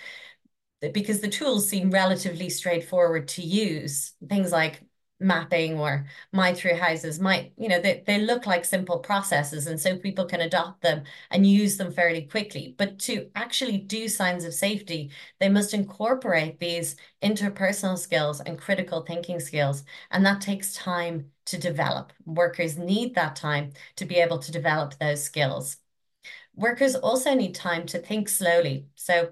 because 0.89 1.21
the 1.21 1.29
tools 1.29 1.67
seem 1.69 1.91
relatively 1.91 2.49
straightforward 2.49 3.27
to 3.29 3.41
use, 3.41 4.13
things 4.29 4.51
like 4.51 4.81
mapping 5.19 5.77
or 5.77 6.07
my 6.33 6.51
three 6.51 6.73
houses 6.75 7.19
might 7.19 7.53
you 7.55 7.69
know 7.69 7.79
they, 7.79 8.03
they 8.07 8.17
look 8.19 8.47
like 8.47 8.65
simple 8.65 8.97
processes 8.97 9.67
and 9.67 9.79
so 9.79 9.95
people 9.95 10.25
can 10.25 10.41
adopt 10.41 10.81
them 10.81 11.03
and 11.29 11.45
use 11.45 11.77
them 11.77 11.91
fairly 11.91 12.23
quickly. 12.23 12.73
But 12.77 12.97
to 13.01 13.29
actually 13.35 13.77
do 13.77 14.07
signs 14.07 14.43
of 14.45 14.53
safety 14.53 15.11
they 15.39 15.47
must 15.49 15.75
incorporate 15.75 16.59
these 16.59 16.95
interpersonal 17.21 17.97
skills 17.99 18.41
and 18.41 18.57
critical 18.57 19.01
thinking 19.03 19.39
skills 19.39 19.83
and 20.09 20.25
that 20.25 20.41
takes 20.41 20.73
time 20.73 21.31
to 21.45 21.57
develop. 21.59 22.13
Workers 22.25 22.77
need 22.77 23.13
that 23.15 23.35
time 23.35 23.73
to 23.97 24.05
be 24.05 24.15
able 24.15 24.39
to 24.39 24.51
develop 24.51 24.95
those 24.97 25.23
skills. 25.23 25.77
Workers 26.55 26.95
also 26.95 27.33
need 27.33 27.55
time 27.55 27.85
to 27.87 27.99
think 27.99 28.29
slowly. 28.29 28.87
So 28.95 29.31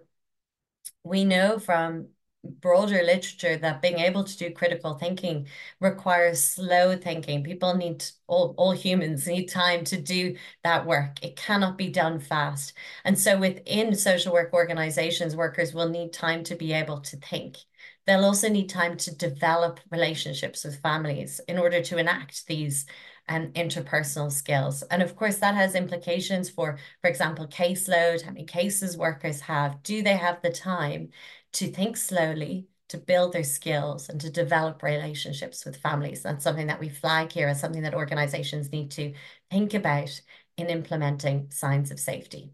we 1.09 1.25
know 1.25 1.59
from 1.59 2.07
broader 2.43 3.03
literature 3.03 3.57
that 3.57 3.81
being 3.81 3.99
able 3.99 4.23
to 4.23 4.37
do 4.37 4.51
critical 4.51 4.93
thinking 4.93 5.47
requires 5.81 6.41
slow 6.41 6.95
thinking. 6.95 7.43
People 7.43 7.75
need, 7.75 8.05
all, 8.27 8.53
all 8.57 8.71
humans 8.71 9.27
need 9.27 9.47
time 9.47 9.83
to 9.85 9.99
do 10.01 10.35
that 10.63 10.85
work. 10.85 11.23
It 11.23 11.35
cannot 11.35 11.77
be 11.77 11.89
done 11.89 12.19
fast. 12.19 12.73
And 13.03 13.17
so 13.19 13.37
within 13.37 13.95
social 13.95 14.31
work 14.33 14.53
organizations, 14.53 15.35
workers 15.35 15.73
will 15.73 15.89
need 15.89 16.13
time 16.13 16.43
to 16.45 16.55
be 16.55 16.71
able 16.73 17.01
to 17.01 17.17
think. 17.17 17.57
They'll 18.05 18.25
also 18.25 18.49
need 18.49 18.69
time 18.69 18.97
to 18.97 19.15
develop 19.15 19.79
relationships 19.91 20.63
with 20.63 20.81
families 20.81 21.41
in 21.47 21.59
order 21.59 21.81
to 21.83 21.97
enact 21.97 22.47
these 22.47 22.85
and 23.29 23.53
interpersonal 23.53 24.31
skills. 24.31 24.81
And 24.83 25.01
of 25.03 25.15
course, 25.15 25.37
that 25.37 25.55
has 25.55 25.75
implications 25.75 26.49
for, 26.49 26.77
for 27.01 27.09
example, 27.09 27.47
caseload, 27.47 28.23
how 28.23 28.31
many 28.31 28.43
cases 28.45 28.97
workers 28.97 29.41
have. 29.41 29.81
Do 29.83 30.01
they 30.03 30.17
have 30.17 30.41
the 30.41 30.51
time 30.51 31.11
to 31.53 31.67
think 31.71 31.95
slowly, 31.95 32.67
to 32.89 32.97
build 32.97 33.33
their 33.33 33.43
skills, 33.43 34.09
and 34.09 34.19
to 34.21 34.31
develop 34.31 34.81
relationships 34.81 35.63
with 35.63 35.77
families? 35.77 36.23
That's 36.23 36.43
something 36.43 36.67
that 36.67 36.79
we 36.79 36.89
flag 36.89 37.31
here 37.31 37.47
as 37.47 37.61
something 37.61 37.83
that 37.83 37.93
organizations 37.93 38.71
need 38.71 38.91
to 38.91 39.13
think 39.51 39.75
about 39.75 40.21
in 40.57 40.67
implementing 40.67 41.51
signs 41.51 41.91
of 41.91 41.99
safety. 41.99 42.51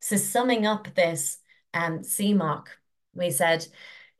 So, 0.00 0.16
summing 0.16 0.66
up 0.66 0.94
this 0.94 1.38
um, 1.74 2.00
CMOC, 2.00 2.66
we 3.14 3.30
said 3.30 3.66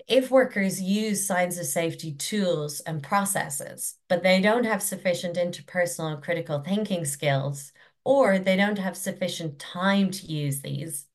if 0.08 0.30
workers 0.30 0.80
use 0.80 1.26
signs 1.26 1.58
of 1.58 1.66
safety 1.66 2.12
tools 2.12 2.80
and 2.80 3.02
processes, 3.02 3.96
but 4.08 4.22
they 4.22 4.40
don't 4.40 4.64
have 4.64 4.82
sufficient 4.82 5.36
interpersonal 5.36 6.14
and 6.14 6.22
critical 6.22 6.60
thinking 6.60 7.04
skills, 7.04 7.72
or 8.04 8.38
they 8.38 8.56
don't 8.56 8.78
have 8.78 8.96
sufficient 8.96 9.58
time 9.58 10.10
to 10.10 10.26
use 10.26 10.62
these, 10.62 11.06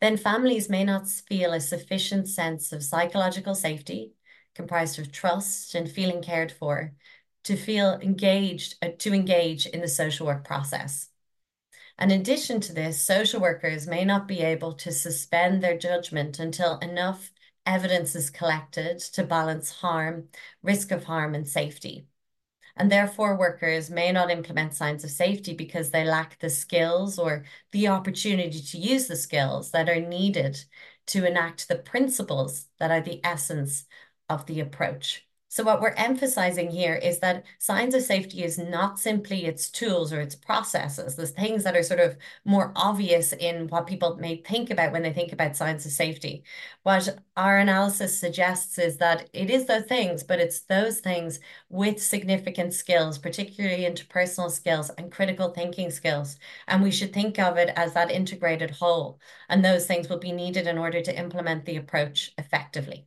then 0.00 0.16
families 0.16 0.70
may 0.70 0.82
not 0.82 1.06
feel 1.06 1.52
a 1.52 1.60
sufficient 1.60 2.26
sense 2.26 2.72
of 2.72 2.82
psychological 2.82 3.54
safety, 3.54 4.14
comprised 4.54 4.98
of 4.98 5.12
trust 5.12 5.74
and 5.74 5.90
feeling 5.90 6.22
cared 6.22 6.50
for, 6.50 6.94
to 7.44 7.56
feel 7.56 7.98
engaged, 8.00 8.76
uh, 8.80 8.88
to 8.98 9.12
engage 9.12 9.66
in 9.66 9.80
the 9.82 9.88
social 9.88 10.26
work 10.26 10.42
process. 10.42 11.08
In 12.00 12.10
addition 12.10 12.60
to 12.62 12.72
this, 12.72 13.04
social 13.04 13.40
workers 13.40 13.86
may 13.86 14.04
not 14.04 14.26
be 14.26 14.40
able 14.40 14.72
to 14.74 14.90
suspend 14.90 15.62
their 15.62 15.76
judgment 15.76 16.38
until 16.38 16.78
enough 16.78 17.30
evidence 17.66 18.14
is 18.14 18.30
collected 18.30 18.98
to 18.98 19.24
balance 19.24 19.70
harm, 19.70 20.28
risk 20.62 20.90
of 20.90 21.04
harm, 21.04 21.34
and 21.34 21.46
safety. 21.46 22.06
And 22.76 22.90
therefore, 22.90 23.36
workers 23.36 23.90
may 23.90 24.12
not 24.12 24.30
implement 24.30 24.74
signs 24.74 25.04
of 25.04 25.10
safety 25.10 25.54
because 25.54 25.90
they 25.90 26.04
lack 26.04 26.38
the 26.38 26.48
skills 26.50 27.18
or 27.18 27.44
the 27.70 27.88
opportunity 27.88 28.60
to 28.60 28.78
use 28.78 29.06
the 29.06 29.16
skills 29.16 29.70
that 29.72 29.88
are 29.88 30.00
needed 30.00 30.64
to 31.08 31.26
enact 31.26 31.68
the 31.68 31.76
principles 31.76 32.68
that 32.78 32.90
are 32.90 33.00
the 33.02 33.20
essence 33.24 33.84
of 34.28 34.46
the 34.46 34.60
approach. 34.60 35.26
So 35.52 35.64
what 35.64 35.82
we're 35.82 35.90
emphasizing 35.90 36.70
here 36.70 36.94
is 36.94 37.18
that 37.18 37.44
signs 37.58 37.94
of 37.94 38.00
safety 38.00 38.42
is 38.42 38.56
not 38.56 38.98
simply 38.98 39.44
its 39.44 39.68
tools 39.68 40.10
or 40.10 40.18
its 40.22 40.34
processes, 40.34 41.14
the 41.14 41.26
things 41.26 41.62
that 41.64 41.76
are 41.76 41.82
sort 41.82 42.00
of 42.00 42.16
more 42.46 42.72
obvious 42.74 43.34
in 43.34 43.68
what 43.68 43.86
people 43.86 44.16
may 44.16 44.36
think 44.36 44.70
about 44.70 44.92
when 44.92 45.02
they 45.02 45.12
think 45.12 45.30
about 45.30 45.54
signs 45.54 45.84
of 45.84 45.92
safety. 45.92 46.42
What 46.84 47.18
our 47.36 47.58
analysis 47.58 48.18
suggests 48.18 48.78
is 48.78 48.96
that 48.96 49.28
it 49.34 49.50
is 49.50 49.66
those 49.66 49.84
things, 49.84 50.22
but 50.22 50.40
it's 50.40 50.60
those 50.60 51.00
things 51.00 51.38
with 51.68 52.02
significant 52.02 52.72
skills, 52.72 53.18
particularly 53.18 53.82
interpersonal 53.84 54.50
skills 54.50 54.88
and 54.96 55.12
critical 55.12 55.50
thinking 55.50 55.90
skills. 55.90 56.38
And 56.66 56.82
we 56.82 56.90
should 56.90 57.12
think 57.12 57.38
of 57.38 57.58
it 57.58 57.74
as 57.76 57.92
that 57.92 58.10
integrated 58.10 58.70
whole. 58.70 59.20
And 59.50 59.62
those 59.62 59.86
things 59.86 60.08
will 60.08 60.18
be 60.18 60.32
needed 60.32 60.66
in 60.66 60.78
order 60.78 61.02
to 61.02 61.14
implement 61.18 61.66
the 61.66 61.76
approach 61.76 62.32
effectively. 62.38 63.06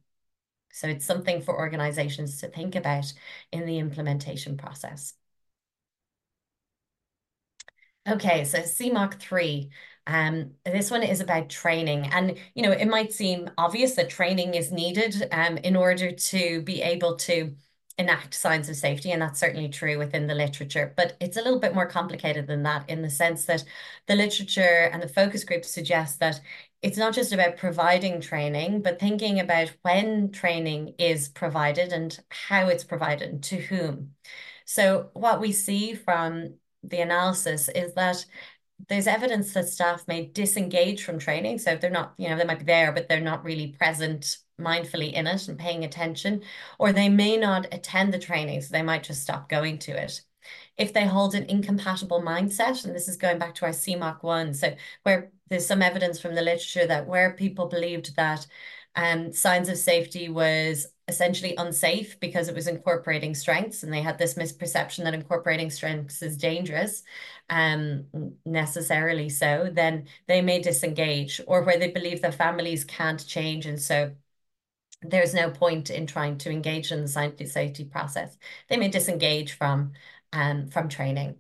So 0.76 0.88
it's 0.88 1.06
something 1.06 1.42
for 1.42 1.58
organizations 1.58 2.40
to 2.42 2.48
think 2.50 2.76
about 2.76 3.12
in 3.52 3.66
the 3.66 3.80
implementation 3.80 4.58
process. 4.58 5.14
Okay, 8.08 8.46
so 8.46 8.60
CMOC 8.62 9.16
3. 9.20 9.70
Um, 10.08 10.52
this 10.64 10.92
one 10.92 11.02
is 11.02 11.22
about 11.22 11.50
training. 11.50 12.06
And, 12.08 12.38
you 12.54 12.62
know, 12.62 12.72
it 12.72 12.88
might 12.88 13.12
seem 13.12 13.50
obvious 13.58 13.96
that 13.96 14.10
training 14.10 14.54
is 14.54 14.72
needed 14.72 15.28
um, 15.32 15.58
in 15.58 15.76
order 15.76 16.12
to 16.12 16.62
be 16.62 16.82
able 16.84 17.16
to 17.18 17.56
enact 17.98 18.34
signs 18.36 18.70
of 18.70 18.76
safety, 18.76 19.12
and 19.12 19.22
that's 19.22 19.40
certainly 19.40 19.70
true 19.70 19.98
within 19.98 20.28
the 20.28 20.36
literature. 20.36 20.94
But 20.96 21.16
it's 21.20 21.38
a 21.38 21.42
little 21.42 21.60
bit 21.60 21.74
more 21.74 21.88
complicated 21.88 22.46
than 22.46 22.62
that 22.64 22.88
in 22.90 23.02
the 23.02 23.10
sense 23.10 23.46
that 23.46 23.64
the 24.08 24.16
literature 24.16 24.90
and 24.94 25.02
the 25.02 25.08
focus 25.08 25.44
groups 25.44 25.70
suggest 25.70 26.20
that 26.20 26.40
it's 26.86 27.00
not 27.00 27.16
just 27.16 27.34
about 27.34 27.58
providing 27.58 28.22
training, 28.22 28.84
but 28.84 29.00
thinking 29.00 29.40
about 29.40 29.74
when 29.82 30.32
training 30.32 30.94
is 31.00 31.28
provided 31.28 31.92
and 31.92 32.20
how 32.30 32.68
it's 32.68 32.84
provided 32.84 33.28
and 33.28 33.44
to 33.46 33.56
whom. 33.58 34.12
So, 34.66 35.10
what 35.14 35.42
we 35.42 35.52
see 35.52 35.96
from 35.96 36.58
the 36.84 37.02
analysis 37.02 37.70
is 37.70 37.96
that 37.96 38.24
there's 38.88 39.08
evidence 39.08 39.52
that 39.54 39.68
staff 39.68 40.08
may 40.08 40.28
disengage 40.28 41.04
from 41.04 41.18
training. 41.18 41.58
So, 41.58 41.72
if 41.72 41.82
they're 41.82 41.90
not, 41.90 42.14
you 42.18 42.30
know, 42.30 42.38
they 42.38 42.46
might 42.46 42.60
be 42.60 42.66
there, 42.66 42.92
but 42.92 43.10
they're 43.10 43.20
not 43.20 43.44
really 43.44 43.70
present 43.80 44.38
mindfully 44.62 45.12
in 45.12 45.26
it 45.26 45.48
and 45.48 45.58
paying 45.58 45.86
attention, 45.86 46.44
or 46.78 46.94
they 46.94 47.10
may 47.10 47.36
not 47.36 47.66
attend 47.74 48.14
the 48.14 48.20
training. 48.20 48.62
So, 48.62 48.70
they 48.72 48.84
might 48.84 49.02
just 49.02 49.24
stop 49.24 49.50
going 49.50 49.80
to 49.80 50.00
it 50.00 50.22
if 50.78 50.94
they 50.94 51.06
hold 51.06 51.34
an 51.36 51.46
incompatible 51.46 52.22
mindset, 52.22 52.86
and 52.86 52.94
this 52.94 53.08
is 53.08 53.18
going 53.18 53.40
back 53.40 53.56
to 53.56 53.66
our 53.66 53.72
CMOC 53.72 54.22
one, 54.22 54.54
so 54.54 54.76
where 55.04 55.32
there's 55.50 55.66
some 55.68 55.82
evidence 55.82 56.20
from 56.20 56.36
the 56.36 56.42
literature 56.42 56.88
that 56.88 57.08
where 57.08 57.34
people 57.34 57.68
believed 57.68 58.16
that 58.16 58.48
Um, 58.98 59.34
signs 59.34 59.68
of 59.70 59.78
safety 59.78 60.30
was 60.30 60.88
essentially 61.10 61.54
unsafe 61.58 62.18
because 62.22 62.48
it 62.48 62.56
was 62.56 62.68
incorporating 62.68 63.36
strengths, 63.36 63.84
and 63.84 63.92
they 63.94 64.02
had 64.02 64.18
this 64.18 64.36
misperception 64.36 65.04
that 65.04 65.14
incorporating 65.14 65.70
strengths 65.70 66.22
is 66.22 66.38
dangerous, 66.38 67.04
um, 67.50 68.06
necessarily 68.46 69.28
so. 69.30 69.70
Then 69.74 70.08
they 70.28 70.42
may 70.42 70.62
disengage, 70.62 71.42
or 71.48 71.64
where 71.64 71.78
they 71.78 71.92
believe 71.92 72.22
that 72.22 72.36
families 72.36 72.86
can't 72.86 73.26
change, 73.28 73.66
and 73.66 73.82
so 73.82 74.16
there's 75.02 75.34
no 75.34 75.52
point 75.52 75.90
in 75.90 76.08
trying 76.08 76.38
to 76.40 76.52
engage 76.52 76.92
in 76.92 77.02
the 77.02 77.08
safety 77.48 77.86
process. 77.86 78.38
They 78.70 78.78
may 78.78 78.90
disengage 78.90 79.54
from 79.54 79.94
um, 80.34 80.68
from 80.70 80.90
training. 80.90 81.38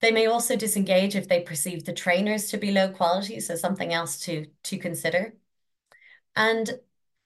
They 0.00 0.10
may 0.10 0.26
also 0.26 0.56
disengage 0.56 1.16
if 1.16 1.28
they 1.28 1.40
perceive 1.40 1.84
the 1.84 1.92
trainers 1.92 2.48
to 2.50 2.58
be 2.58 2.70
low 2.70 2.90
quality, 2.90 3.40
so 3.40 3.56
something 3.56 3.92
else 3.92 4.18
to, 4.20 4.46
to 4.64 4.78
consider. 4.78 5.34
And 6.34 6.78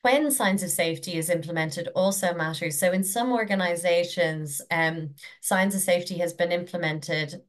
when 0.02 0.30
signs 0.30 0.62
of 0.62 0.70
safety 0.70 1.16
is 1.16 1.28
implemented 1.28 1.88
also 1.94 2.32
matters. 2.32 2.78
So 2.78 2.92
in 2.92 3.04
some 3.04 3.32
organizations, 3.32 4.62
um, 4.70 5.14
signs 5.40 5.74
of 5.74 5.82
safety 5.82 6.18
has 6.18 6.32
been 6.32 6.52
implemented 6.52 7.42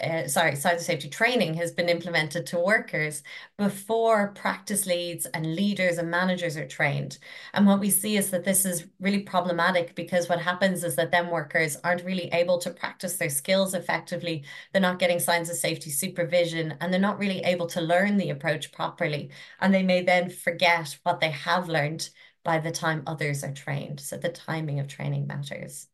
uh, 0.00 0.26
sorry, 0.26 0.52
of 0.52 0.58
safety 0.58 1.08
training 1.08 1.54
has 1.54 1.70
been 1.70 1.88
implemented 1.88 2.46
to 2.46 2.58
workers 2.58 3.22
before 3.56 4.32
practice 4.32 4.86
leads 4.86 5.24
and 5.26 5.54
leaders 5.54 5.98
and 5.98 6.10
managers 6.10 6.56
are 6.56 6.66
trained. 6.66 7.18
And 7.52 7.66
what 7.66 7.78
we 7.80 7.90
see 7.90 8.16
is 8.16 8.30
that 8.30 8.44
this 8.44 8.64
is 8.66 8.86
really 8.98 9.20
problematic 9.20 9.94
because 9.94 10.28
what 10.28 10.40
happens 10.40 10.82
is 10.82 10.96
that 10.96 11.12
then 11.12 11.30
workers 11.30 11.76
aren't 11.84 12.04
really 12.04 12.28
able 12.32 12.58
to 12.58 12.70
practice 12.70 13.16
their 13.16 13.30
skills 13.30 13.72
effectively. 13.72 14.44
They're 14.72 14.82
not 14.82 14.98
getting 14.98 15.20
signs 15.20 15.48
of 15.48 15.56
safety 15.56 15.90
supervision 15.90 16.74
and 16.80 16.92
they're 16.92 17.00
not 17.00 17.18
really 17.18 17.40
able 17.40 17.66
to 17.68 17.80
learn 17.80 18.16
the 18.16 18.30
approach 18.30 18.72
properly. 18.72 19.30
And 19.60 19.72
they 19.72 19.84
may 19.84 20.02
then 20.02 20.28
forget 20.28 20.98
what 21.04 21.20
they 21.20 21.30
have 21.30 21.68
learned 21.68 22.10
by 22.42 22.58
the 22.58 22.72
time 22.72 23.04
others 23.06 23.44
are 23.44 23.52
trained. 23.52 24.00
So 24.00 24.16
the 24.16 24.28
timing 24.28 24.80
of 24.80 24.88
training 24.88 25.26
matters. 25.26 25.86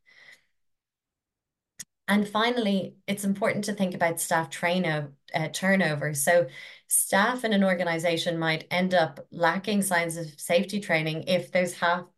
And 2.10 2.28
finally, 2.28 2.96
it's 3.06 3.22
important 3.22 3.64
to 3.66 3.72
think 3.72 3.94
about 3.94 4.20
staff 4.20 4.50
train 4.50 4.84
uh, 4.84 5.48
turnover. 5.52 6.12
So 6.12 6.48
staff 6.88 7.44
in 7.44 7.52
an 7.52 7.62
organization 7.62 8.36
might 8.36 8.66
end 8.68 8.94
up 8.94 9.26
lacking 9.30 9.82
signs 9.82 10.16
of 10.16 10.26
safety 10.38 10.80
training 10.80 11.24
if 11.28 11.52
there's 11.52 11.76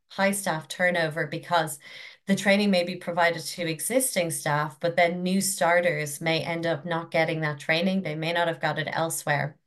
high 0.08 0.30
staff 0.30 0.66
turnover 0.66 1.26
because 1.26 1.78
the 2.26 2.34
training 2.34 2.70
may 2.70 2.84
be 2.84 2.96
provided 2.96 3.42
to 3.42 3.68
existing 3.68 4.30
staff, 4.30 4.80
but 4.80 4.96
then 4.96 5.22
new 5.22 5.42
starters 5.42 6.22
may 6.22 6.40
end 6.40 6.64
up 6.64 6.86
not 6.86 7.10
getting 7.10 7.42
that 7.42 7.60
training. 7.60 8.00
They 8.00 8.14
may 8.14 8.32
not 8.32 8.48
have 8.48 8.60
got 8.60 8.78
it 8.78 8.88
elsewhere. 8.90 9.58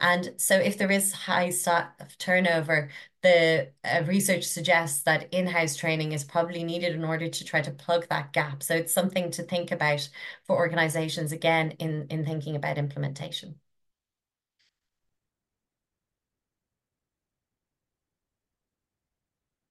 And 0.00 0.34
so 0.38 0.56
if 0.56 0.76
there 0.76 0.90
is 0.90 1.12
high 1.12 1.50
staff 1.50 1.92
turnover, 2.18 2.90
the 3.28 3.72
uh, 3.84 4.02
research 4.06 4.44
suggests 4.44 5.02
that 5.02 5.32
in-house 5.32 5.76
training 5.76 6.12
is 6.12 6.24
probably 6.24 6.64
needed 6.64 6.94
in 6.94 7.04
order 7.04 7.28
to 7.28 7.44
try 7.44 7.60
to 7.60 7.70
plug 7.70 8.06
that 8.08 8.32
gap. 8.32 8.62
So 8.62 8.74
it's 8.74 8.92
something 8.92 9.30
to 9.32 9.42
think 9.42 9.70
about 9.72 10.08
for 10.44 10.56
organizations, 10.56 11.32
again, 11.32 11.72
in, 11.72 12.06
in 12.10 12.24
thinking 12.24 12.56
about 12.56 12.78
implementation. 12.78 13.60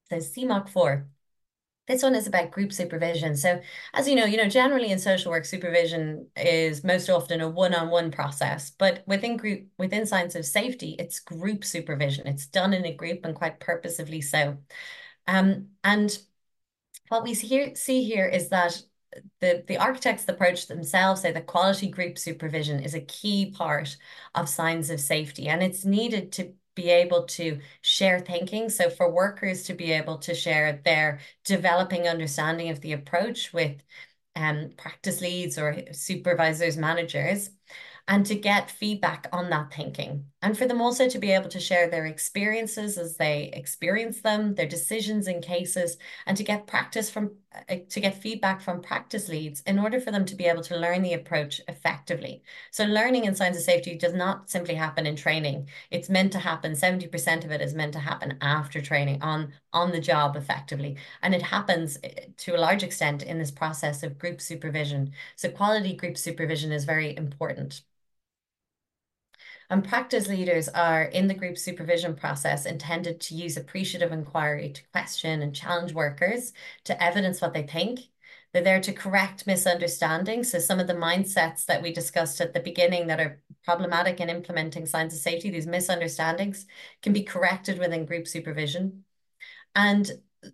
So 0.10 0.20
CMOC 0.22 0.70
4. 0.70 1.10
This 1.88 2.04
one 2.04 2.16
is 2.16 2.28
about 2.28 2.52
group 2.52 2.74
supervision. 2.74 3.36
So 3.38 3.62
as 3.94 4.10
you 4.10 4.16
know, 4.16 4.26
you 4.26 4.38
know, 4.38 4.50
generally 4.50 4.92
in 4.92 5.00
social 5.00 5.32
work, 5.32 5.46
supervision 5.46 6.28
is 6.36 6.84
most 6.84 7.10
often 7.10 7.40
a 7.40 7.50
one-on-one 7.50 8.12
process, 8.12 8.72
but 8.72 9.04
within 9.08 9.38
group, 9.38 9.68
within 9.78 10.06
signs 10.06 10.36
of 10.36 10.46
safety, 10.46 10.96
it's 11.00 11.20
group 11.20 11.64
supervision. 11.64 12.28
It's 12.28 12.46
done 12.46 12.74
in 12.74 12.86
a 12.86 12.94
group 12.94 13.24
and 13.24 13.34
quite 13.34 13.62
purposively 13.62 14.20
so. 14.20 14.58
Um, 15.28 15.70
and 15.84 16.18
what 17.08 17.24
we 17.24 17.34
see 17.34 17.48
here, 17.48 17.76
see 17.76 18.04
here 18.04 18.28
is 18.28 18.50
that 18.50 18.82
the, 19.40 19.64
the 19.68 19.78
architects 19.78 20.26
approach 20.28 20.68
themselves 20.68 21.22
say 21.22 21.32
that 21.32 21.48
quality 21.48 21.88
group 21.88 22.18
supervision 22.18 22.82
is 22.82 22.94
a 22.94 23.02
key 23.02 23.52
part 23.52 23.96
of 24.36 24.50
signs 24.50 24.90
of 24.90 25.00
safety, 25.00 25.48
and 25.48 25.64
it's 25.64 25.86
needed 25.86 26.34
to 26.34 26.54
be 26.78 26.90
able 26.92 27.24
to 27.24 27.60
share 27.82 28.20
thinking. 28.20 28.70
So 28.70 28.90
for 28.90 29.12
workers 29.12 29.64
to 29.64 29.74
be 29.74 29.92
able 29.92 30.20
to 30.20 30.36
share 30.36 30.80
their 30.86 31.20
developing 31.44 32.08
understanding 32.08 32.70
of 32.70 32.80
the 32.82 32.94
approach 32.94 33.52
with 33.52 33.82
um, 34.36 34.70
practice 34.78 35.20
leads 35.20 35.58
or 35.58 35.76
supervisors, 35.92 36.78
managers, 36.78 37.50
and 38.08 38.26
to 38.28 38.36
get 38.36 38.70
feedback 38.70 39.28
on 39.34 39.50
that 39.50 39.74
thinking. 39.74 40.26
And 40.44 40.56
for 40.56 40.68
them 40.68 40.82
also 40.82 41.10
to 41.10 41.18
be 41.18 41.32
able 41.32 41.50
to 41.50 41.60
share 41.60 41.90
their 41.90 42.06
experiences 42.06 43.00
as 43.00 43.18
they 43.18 43.50
experience 43.54 44.22
them, 44.22 44.54
their 44.54 44.68
decisions 44.68 45.28
in 45.28 45.42
cases, 45.42 45.98
and 46.28 46.38
to 46.38 46.44
get 46.44 46.68
practice 46.68 47.10
from, 47.10 47.38
uh, 47.68 47.78
to 47.90 48.00
get 48.00 48.22
feedback 48.22 48.62
from 48.62 48.82
practice 48.84 49.30
leads 49.30 49.62
in 49.62 49.80
order 49.80 50.00
for 50.00 50.12
them 50.12 50.26
to 50.26 50.36
be 50.36 50.46
able 50.46 50.62
to 50.62 50.78
learn 50.78 51.02
the 51.02 51.14
approach 51.14 51.60
effectively. 51.68 52.44
So 52.70 52.86
learning 52.86 53.26
in 53.26 53.34
signs 53.34 53.58
of 53.58 53.64
safety 53.64 53.96
does 53.96 54.14
not 54.14 54.48
simply 54.48 54.76
happen 54.76 55.08
in 55.08 55.16
training. 55.16 55.70
It's 55.90 56.10
meant 56.10 56.32
to 56.34 56.40
happen, 56.40 56.76
70% 56.76 57.44
of 57.44 57.52
it 57.52 57.62
is 57.62 57.74
meant 57.74 57.94
to 57.94 58.00
happen 58.00 58.38
after 58.40 58.80
training 58.80 59.24
on, 59.24 59.54
on 59.74 59.92
the 59.92 60.00
job 60.00 60.36
effectively. 60.36 60.98
And 61.24 61.34
it 61.34 61.42
happens 61.42 61.98
eh, 62.04 62.28
to 62.38 62.56
a 62.56 62.62
large 62.62 62.84
extent 62.84 63.24
in 63.24 63.40
this 63.40 63.52
process 63.52 64.04
of 64.04 64.20
group 64.20 64.40
supervision. 64.42 65.14
So 65.36 65.50
quality 65.50 65.96
group 65.96 66.16
supervision 66.16 66.72
is 66.72 66.86
very 66.86 67.16
important. 67.18 67.82
And 69.70 69.84
practice 69.84 70.28
leaders 70.28 70.70
are 70.70 71.04
in 71.04 71.28
the 71.28 71.34
group 71.34 71.58
supervision 71.58 72.16
process 72.16 72.66
intended 72.66 73.20
to 73.22 73.36
use 73.36 73.58
appreciative 73.58 74.14
inquiry 74.14 74.70
to 74.70 74.82
question 74.94 75.42
and 75.42 75.54
challenge 75.54 75.94
workers 75.94 76.54
to 76.86 77.04
evidence 77.04 77.42
what 77.42 77.54
they 77.54 77.64
think. 77.64 78.00
They're 78.54 78.64
there 78.64 78.80
to 78.80 78.94
correct 78.94 79.46
misunderstandings. 79.46 80.52
So 80.52 80.60
some 80.60 80.80
of 80.80 80.88
the 80.88 80.94
mindsets 80.94 81.66
that 81.66 81.82
we 81.82 81.92
discussed 81.92 82.40
at 82.40 82.54
the 82.54 82.62
beginning 82.62 83.08
that 83.08 83.20
are 83.20 83.42
problematic 83.66 84.22
in 84.22 84.30
implementing 84.30 84.86
signs 84.86 85.14
of 85.14 85.20
safety, 85.20 85.50
these 85.50 85.68
misunderstandings 85.68 86.66
can 87.02 87.12
be 87.12 87.24
corrected 87.24 87.78
within 87.78 88.06
group 88.06 88.26
supervision. 88.26 89.04
And 89.76 90.10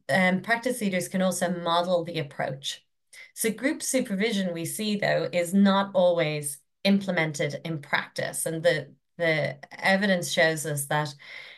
um, 0.10 0.42
practice 0.42 0.82
leaders 0.82 1.08
can 1.08 1.22
also 1.22 1.52
model 1.52 2.04
the 2.04 2.18
approach. 2.18 2.84
So 3.36 3.52
group 3.52 3.84
supervision 3.84 4.54
we 4.54 4.66
see 4.66 4.96
though 4.96 5.30
is 5.32 5.54
not 5.54 5.92
always 5.94 6.58
implemented 6.84 7.62
in 7.64 7.80
practice 7.80 8.48
and 8.48 8.64
the 8.64 8.94
the 9.18 9.58
evidence 9.84 10.32
shows 10.32 10.66
us 10.66 10.86
that 10.86 11.14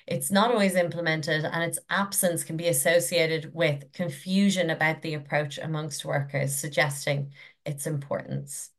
it's 0.08 0.32
not 0.32 0.52
always 0.52 0.76
implemented 0.76 1.46
and 1.46 1.64
its 1.64 1.80
absence 1.90 2.44
can 2.44 2.58
be 2.58 2.68
associated 2.68 3.54
with 3.54 3.92
confusion 3.94 4.70
about 4.70 5.02
the 5.02 5.16
approach 5.16 5.58
amongst 5.58 6.06
workers, 6.06 6.56
suggesting 6.56 7.32
its 7.66 7.88
importance. 7.88 8.70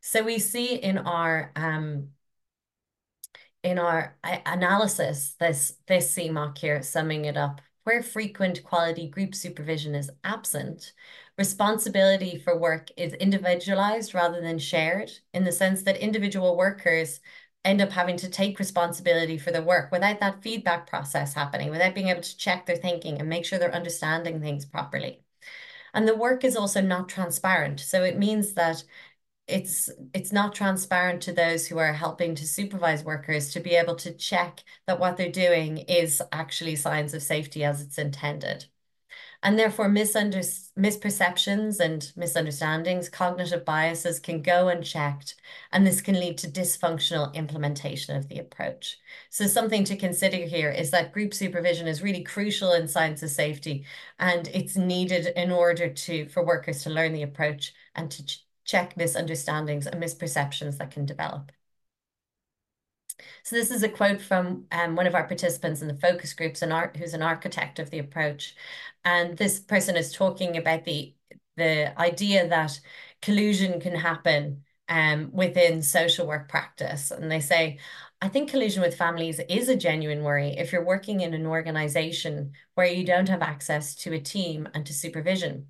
So 0.00 0.22
we 0.24 0.38
see 0.38 0.74
in 0.76 0.98
our 0.98 1.52
um, 1.54 2.08
in 3.62 3.78
our 3.78 4.16
analysis, 4.22 5.34
this, 5.40 5.74
this 5.86 6.14
CMOC 6.14 6.58
here, 6.58 6.82
summing 6.82 7.24
it 7.24 7.36
up, 7.36 7.60
where 7.84 8.02
frequent 8.02 8.62
quality 8.62 9.08
group 9.08 9.34
supervision 9.34 9.94
is 9.94 10.10
absent, 10.24 10.92
responsibility 11.36 12.38
for 12.38 12.58
work 12.58 12.88
is 12.96 13.14
individualized 13.14 14.14
rather 14.14 14.40
than 14.40 14.58
shared 14.58 15.10
in 15.32 15.44
the 15.44 15.52
sense 15.52 15.82
that 15.82 15.96
individual 15.96 16.56
workers 16.56 17.20
end 17.68 17.80
up 17.80 17.90
having 17.90 18.16
to 18.18 18.28
take 18.30 18.58
responsibility 18.58 19.38
for 19.38 19.50
the 19.50 19.62
work 19.62 19.92
without 19.92 20.20
that 20.20 20.42
feedback 20.42 20.88
process 20.88 21.34
happening, 21.34 21.70
without 21.70 21.94
being 21.94 22.08
able 22.08 22.22
to 22.22 22.36
check 22.36 22.66
their 22.66 22.76
thinking 22.76 23.18
and 23.18 23.28
make 23.28 23.44
sure 23.44 23.58
they're 23.58 23.74
understanding 23.74 24.40
things 24.40 24.64
properly. 24.64 25.22
And 25.94 26.06
the 26.06 26.16
work 26.16 26.44
is 26.44 26.56
also 26.56 26.80
not 26.80 27.08
transparent. 27.08 27.80
So 27.80 28.04
it 28.04 28.18
means 28.18 28.54
that 28.54 28.84
it's 29.46 29.90
it's 30.14 30.32
not 30.32 30.54
transparent 30.54 31.22
to 31.22 31.32
those 31.32 31.66
who 31.66 31.78
are 31.78 31.92
helping 31.92 32.34
to 32.36 32.46
supervise 32.46 33.04
workers 33.04 33.52
to 33.52 33.60
be 33.60 33.74
able 33.76 33.96
to 33.96 34.12
check 34.12 34.62
that 34.86 35.00
what 35.00 35.16
they're 35.16 35.32
doing 35.32 35.78
is 35.78 36.22
actually 36.32 36.76
signs 36.76 37.14
of 37.14 37.22
safety 37.22 37.64
as 37.64 37.80
it's 37.82 37.98
intended 37.98 38.66
and 39.42 39.58
therefore 39.58 39.88
misperceptions 39.88 41.80
and 41.80 42.12
misunderstandings, 42.16 43.08
cognitive 43.08 43.64
biases 43.64 44.18
can 44.18 44.42
go 44.42 44.68
unchecked, 44.68 45.36
and 45.72 45.86
this 45.86 46.00
can 46.00 46.18
lead 46.18 46.38
to 46.38 46.48
dysfunctional 46.48 47.32
implementation 47.34 48.16
of 48.16 48.28
the 48.28 48.38
approach. 48.38 48.98
So 49.30 49.46
something 49.46 49.84
to 49.84 49.96
consider 49.96 50.38
here 50.38 50.70
is 50.70 50.90
that 50.90 51.12
group 51.12 51.32
supervision 51.34 51.86
is 51.86 52.02
really 52.02 52.24
crucial 52.24 52.72
in 52.72 52.88
signs 52.88 53.22
of 53.22 53.30
safety, 53.30 53.84
and 54.18 54.48
it's 54.48 54.76
needed 54.76 55.28
in 55.36 55.52
order 55.52 55.88
to 55.88 56.28
for 56.28 56.44
workers 56.44 56.82
to 56.82 56.90
learn 56.90 57.12
the 57.12 57.22
approach 57.22 57.72
and 57.94 58.10
to 58.10 58.24
ch 58.24 58.44
check 58.64 58.96
misunderstandings 58.98 59.86
and 59.86 60.02
misperceptions 60.02 60.76
that 60.76 60.90
can 60.90 61.06
develop. 61.06 61.52
So 63.42 63.56
this 63.56 63.70
is 63.70 63.82
a 63.82 63.88
quote 63.88 64.20
from 64.20 64.66
um, 64.72 64.96
one 64.96 65.06
of 65.06 65.14
our 65.14 65.26
participants 65.26 65.82
in 65.82 65.88
the 65.88 65.94
focus 65.94 66.34
groups, 66.34 66.62
an 66.62 66.72
art, 66.72 66.96
who's 66.96 67.14
an 67.14 67.22
architect 67.22 67.78
of 67.78 67.90
the 67.90 67.98
approach. 67.98 68.54
And 69.04 69.36
this 69.36 69.58
person 69.60 69.96
is 69.96 70.12
talking 70.12 70.56
about 70.56 70.84
the, 70.84 71.14
the 71.56 71.98
idea 72.00 72.48
that 72.48 72.78
collusion 73.22 73.80
can 73.80 73.94
happen 73.94 74.64
um, 74.88 75.30
within 75.32 75.82
social 75.82 76.26
work 76.26 76.48
practice. 76.48 77.10
And 77.10 77.30
they 77.30 77.40
say, 77.40 77.78
I 78.20 78.28
think 78.28 78.50
collusion 78.50 78.82
with 78.82 78.96
families 78.96 79.40
is 79.48 79.68
a 79.68 79.76
genuine 79.76 80.22
worry 80.24 80.50
if 80.56 80.72
you're 80.72 80.84
working 80.84 81.20
in 81.20 81.34
an 81.34 81.46
organization 81.46 82.52
where 82.74 82.86
you 82.86 83.04
don't 83.04 83.28
have 83.28 83.42
access 83.42 83.94
to 83.96 84.12
a 84.12 84.20
team 84.20 84.68
and 84.74 84.84
to 84.86 84.92
supervision. 84.94 85.68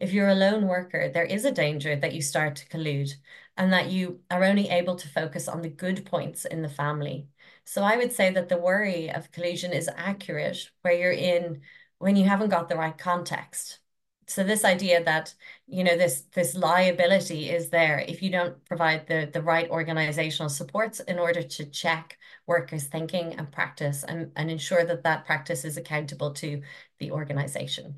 If 0.00 0.12
you're 0.12 0.28
a 0.28 0.34
lone 0.34 0.66
worker, 0.66 1.08
there 1.08 1.24
is 1.24 1.44
a 1.44 1.52
danger 1.52 1.96
that 1.96 2.14
you 2.14 2.22
start 2.22 2.56
to 2.56 2.68
collude 2.68 3.12
and 3.56 3.72
that 3.72 3.90
you 3.90 4.20
are 4.30 4.44
only 4.44 4.68
able 4.68 4.96
to 4.96 5.08
focus 5.08 5.48
on 5.48 5.62
the 5.62 5.68
good 5.68 6.06
points 6.06 6.44
in 6.44 6.62
the 6.62 6.68
family. 6.68 7.28
So 7.64 7.82
I 7.82 7.96
would 7.96 8.12
say 8.12 8.30
that 8.30 8.48
the 8.48 8.58
worry 8.58 9.10
of 9.10 9.32
collusion 9.32 9.72
is 9.72 9.90
accurate 9.96 10.70
where 10.82 10.94
you're 10.94 11.12
in 11.12 11.62
when 11.98 12.16
you 12.16 12.24
haven't 12.24 12.50
got 12.50 12.68
the 12.68 12.76
right 12.76 12.96
context 12.96 13.80
so 14.28 14.44
this 14.44 14.64
idea 14.64 15.02
that 15.04 15.34
you 15.66 15.82
know 15.82 15.96
this 15.96 16.22
this 16.34 16.54
liability 16.54 17.48
is 17.48 17.70
there 17.70 17.98
if 18.06 18.22
you 18.22 18.30
don't 18.30 18.62
provide 18.66 19.06
the 19.06 19.28
the 19.32 19.42
right 19.42 19.70
organizational 19.70 20.50
supports 20.50 21.00
in 21.00 21.18
order 21.18 21.42
to 21.42 21.64
check 21.64 22.18
workers 22.46 22.84
thinking 22.84 23.34
and 23.34 23.50
practice 23.50 24.04
and, 24.04 24.30
and 24.36 24.50
ensure 24.50 24.84
that 24.84 25.02
that 25.02 25.24
practice 25.24 25.64
is 25.64 25.76
accountable 25.76 26.32
to 26.32 26.62
the 26.98 27.10
organization 27.10 27.94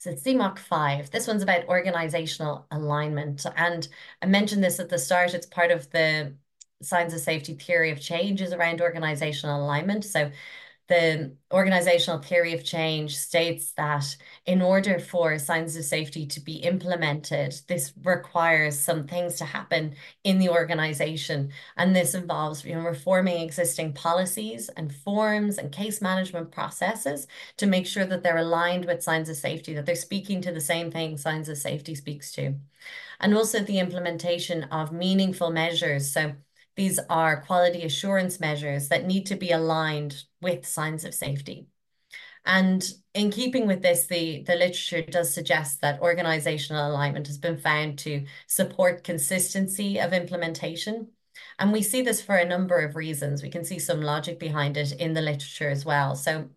so 0.00 0.08
it's 0.08 0.22
CMOC 0.22 0.58
5. 0.58 1.10
This 1.10 1.26
one's 1.26 1.42
about 1.42 1.68
organizational 1.68 2.66
alignment. 2.70 3.44
And 3.54 3.86
I 4.22 4.26
mentioned 4.26 4.64
this 4.64 4.80
at 4.80 4.88
the 4.88 4.98
start. 4.98 5.34
It's 5.34 5.44
part 5.44 5.70
of 5.70 5.90
the 5.90 6.34
signs 6.80 7.12
of 7.12 7.20
safety 7.20 7.52
theory 7.52 7.90
of 7.90 8.00
change 8.00 8.40
is 8.40 8.54
around 8.54 8.80
organizational 8.80 9.62
alignment. 9.62 10.06
So 10.06 10.30
the 10.90 11.36
organizational 11.52 12.20
theory 12.20 12.52
of 12.52 12.64
change 12.64 13.16
states 13.16 13.72
that 13.76 14.04
in 14.44 14.60
order 14.60 14.98
for 14.98 15.38
signs 15.38 15.76
of 15.76 15.84
safety 15.84 16.26
to 16.26 16.40
be 16.40 16.56
implemented, 16.56 17.54
this 17.68 17.92
requires 18.02 18.76
some 18.76 19.06
things 19.06 19.36
to 19.36 19.44
happen 19.44 19.94
in 20.24 20.40
the 20.40 20.48
organization. 20.48 21.52
And 21.76 21.94
this 21.94 22.14
involves 22.14 22.64
you 22.64 22.74
know, 22.74 22.80
reforming 22.80 23.40
existing 23.40 23.92
policies 23.92 24.68
and 24.70 24.92
forms 24.92 25.58
and 25.58 25.70
case 25.70 26.02
management 26.02 26.50
processes 26.50 27.28
to 27.58 27.66
make 27.66 27.86
sure 27.86 28.04
that 28.04 28.24
they're 28.24 28.38
aligned 28.38 28.84
with 28.84 29.04
signs 29.04 29.28
of 29.28 29.36
safety, 29.36 29.72
that 29.74 29.86
they're 29.86 29.94
speaking 29.94 30.42
to 30.42 30.50
the 30.52 30.60
same 30.60 30.90
thing 30.90 31.16
signs 31.16 31.48
of 31.48 31.56
safety 31.56 31.94
speaks 31.94 32.32
to. 32.32 32.54
And 33.20 33.32
also 33.32 33.60
the 33.60 33.78
implementation 33.78 34.64
of 34.64 34.90
meaningful 34.90 35.50
measures. 35.50 36.10
So 36.10 36.32
these 36.76 36.98
are 37.08 37.42
quality 37.42 37.82
assurance 37.82 38.40
measures 38.40 38.88
that 38.88 39.06
need 39.06 39.26
to 39.26 39.36
be 39.36 39.50
aligned 39.50 40.24
with 40.40 40.66
signs 40.66 41.04
of 41.04 41.14
safety. 41.14 41.66
And 42.44 42.88
in 43.14 43.30
keeping 43.30 43.66
with 43.66 43.82
this, 43.82 44.06
the, 44.06 44.42
the 44.44 44.54
literature 44.54 45.02
does 45.02 45.32
suggest 45.32 45.82
that 45.82 46.00
organizational 46.00 46.90
alignment 46.90 47.26
has 47.26 47.38
been 47.38 47.58
found 47.58 47.98
to 48.00 48.24
support 48.46 49.04
consistency 49.04 49.98
of 49.98 50.12
implementation. 50.12 51.08
And 51.58 51.72
we 51.72 51.82
see 51.82 52.02
this 52.02 52.22
for 52.22 52.36
a 52.36 52.48
number 52.48 52.78
of 52.78 52.96
reasons. 52.96 53.42
We 53.42 53.50
can 53.50 53.64
see 53.64 53.78
some 53.78 54.00
logic 54.00 54.38
behind 54.38 54.76
it 54.76 54.92
in 54.92 55.12
the 55.12 55.20
literature 55.20 55.68
as 55.68 55.84
well. 55.84 56.16
So 56.16 56.48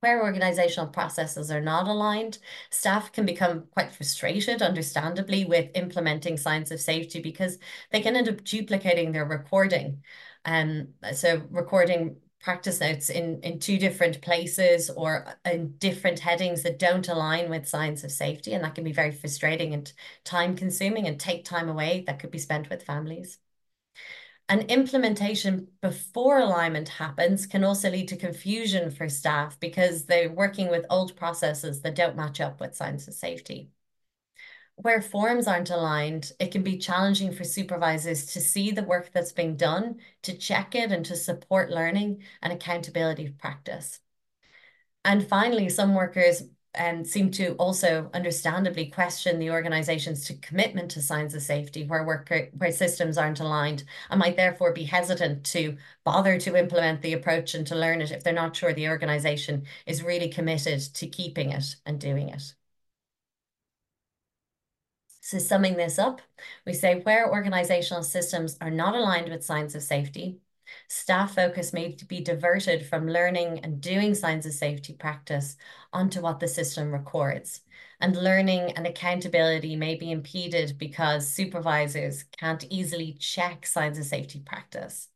where 0.00 0.22
organizational 0.22 0.88
processes 0.88 1.50
are 1.50 1.60
not 1.60 1.88
aligned, 1.88 2.38
staff 2.70 3.12
can 3.12 3.26
become 3.26 3.66
quite 3.72 3.92
frustrated, 3.92 4.62
understandably, 4.62 5.44
with 5.44 5.70
implementing 5.74 6.36
signs 6.36 6.70
of 6.70 6.80
safety 6.80 7.20
because 7.20 7.58
they 7.90 8.00
can 8.00 8.16
end 8.16 8.28
up 8.28 8.44
duplicating 8.44 9.12
their 9.12 9.24
recording. 9.24 10.02
Um, 10.44 10.88
so 11.12 11.42
recording 11.50 12.16
practice 12.40 12.80
notes 12.80 13.10
in, 13.10 13.40
in 13.42 13.58
two 13.58 13.78
different 13.78 14.20
places 14.22 14.90
or 14.90 15.26
in 15.44 15.76
different 15.78 16.20
headings 16.20 16.62
that 16.62 16.78
don't 16.78 17.08
align 17.08 17.50
with 17.50 17.66
signs 17.66 18.04
of 18.04 18.12
safety. 18.12 18.52
And 18.52 18.62
that 18.62 18.74
can 18.74 18.84
be 18.84 18.92
very 18.92 19.10
frustrating 19.10 19.74
and 19.74 19.92
time 20.24 20.54
consuming 20.54 21.08
and 21.08 21.18
take 21.18 21.44
time 21.44 21.68
away 21.68 22.04
that 22.06 22.20
could 22.20 22.30
be 22.30 22.38
spent 22.38 22.70
with 22.70 22.84
families. 22.84 23.38
And 24.48 24.70
implementation 24.70 25.68
before 25.80 26.38
alignment 26.38 26.88
happens 26.88 27.46
can 27.46 27.64
also 27.64 27.90
lead 27.90 28.08
to 28.08 28.16
confusion 28.16 28.90
for 28.92 29.08
staff 29.08 29.58
because 29.58 30.04
they're 30.04 30.30
working 30.30 30.70
with 30.70 30.86
old 30.88 31.16
processes 31.16 31.82
that 31.82 31.96
don't 31.96 32.16
match 32.16 32.40
up 32.40 32.60
with 32.60 32.76
signs 32.76 33.08
of 33.08 33.14
safety. 33.14 33.70
Where 34.76 35.00
forms 35.02 35.48
aren't 35.48 35.70
aligned, 35.70 36.30
it 36.38 36.52
can 36.52 36.62
be 36.62 36.78
challenging 36.78 37.32
for 37.32 37.44
supervisors 37.44 38.26
to 38.34 38.40
see 38.40 38.70
the 38.70 38.84
work 38.84 39.10
that's 39.12 39.32
being 39.32 39.56
done, 39.56 40.00
to 40.22 40.36
check 40.36 40.74
it, 40.74 40.92
and 40.92 41.04
to 41.06 41.16
support 41.16 41.70
learning 41.70 42.22
and 42.42 42.52
accountability 42.52 43.30
practice. 43.30 44.00
And 45.04 45.26
finally, 45.26 45.70
some 45.70 45.94
workers 45.94 46.42
and 46.76 47.06
seem 47.06 47.30
to 47.32 47.54
also 47.54 48.10
understandably 48.14 48.86
question 48.86 49.38
the 49.38 49.50
organization's 49.50 50.30
commitment 50.42 50.90
to 50.92 51.02
signs 51.02 51.34
of 51.34 51.42
safety 51.42 51.84
where 51.84 52.04
worker 52.04 52.48
where 52.58 52.70
systems 52.72 53.16
aren't 53.18 53.40
aligned 53.40 53.84
and 54.10 54.18
might 54.20 54.36
therefore 54.36 54.72
be 54.72 54.84
hesitant 54.84 55.44
to 55.44 55.76
bother 56.04 56.38
to 56.38 56.56
implement 56.56 57.02
the 57.02 57.12
approach 57.14 57.54
and 57.54 57.66
to 57.66 57.74
learn 57.76 58.00
it 58.02 58.10
if 58.12 58.22
they're 58.24 58.32
not 58.32 58.54
sure 58.56 58.72
the 58.72 58.88
organization 58.88 59.64
is 59.86 60.02
really 60.02 60.28
committed 60.28 60.80
to 60.94 61.06
keeping 61.06 61.50
it 61.52 61.76
and 61.86 62.00
doing 62.00 62.28
it. 62.28 62.54
So 65.20 65.38
summing 65.38 65.76
this 65.76 65.98
up, 65.98 66.22
we 66.64 66.72
say 66.72 67.00
where 67.00 67.30
organizational 67.30 68.02
systems 68.04 68.56
are 68.60 68.70
not 68.70 68.94
aligned 68.94 69.28
with 69.28 69.44
signs 69.44 69.74
of 69.74 69.82
safety, 69.82 70.40
Staff 70.88 71.34
focus 71.34 71.72
may 71.72 71.96
be 72.08 72.20
diverted 72.20 72.86
from 72.86 73.08
learning 73.08 73.60
and 73.60 73.80
doing 73.80 74.14
signs 74.14 74.46
of 74.46 74.52
safety 74.52 74.92
practice 74.92 75.56
onto 75.92 76.20
what 76.20 76.40
the 76.40 76.48
system 76.48 76.92
records. 76.92 77.62
And 78.00 78.16
learning 78.16 78.72
and 78.72 78.86
accountability 78.86 79.76
may 79.76 79.94
be 79.94 80.10
impeded 80.10 80.76
because 80.78 81.32
supervisors 81.32 82.24
can't 82.38 82.64
easily 82.70 83.14
check 83.14 83.66
signs 83.66 83.98
of 83.98 84.04
safety 84.04 84.40
practice. 84.40 85.08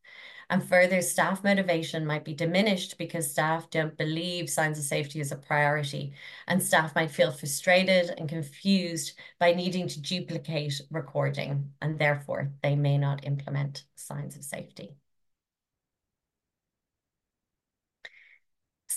And 0.51 0.61
further, 0.61 1.01
staff 1.01 1.45
motivation 1.45 2.05
might 2.05 2.25
be 2.25 2.33
diminished 2.33 2.97
because 2.97 3.31
staff 3.31 3.69
don't 3.69 3.97
believe 3.97 4.49
signs 4.49 4.77
of 4.77 4.83
safety 4.83 5.21
is 5.21 5.31
a 5.31 5.37
priority. 5.37 6.13
And 6.45 6.61
staff 6.61 6.93
might 6.93 7.09
feel 7.09 7.31
frustrated 7.31 8.13
and 8.17 8.27
confused 8.27 9.13
by 9.39 9.53
needing 9.53 9.87
to 9.87 10.01
duplicate 10.01 10.81
recording, 10.91 11.71
and 11.81 11.97
therefore 11.97 12.51
they 12.61 12.75
may 12.75 12.97
not 12.97 13.25
implement 13.25 13.85
signs 13.95 14.35
of 14.35 14.43
safety. 14.43 14.97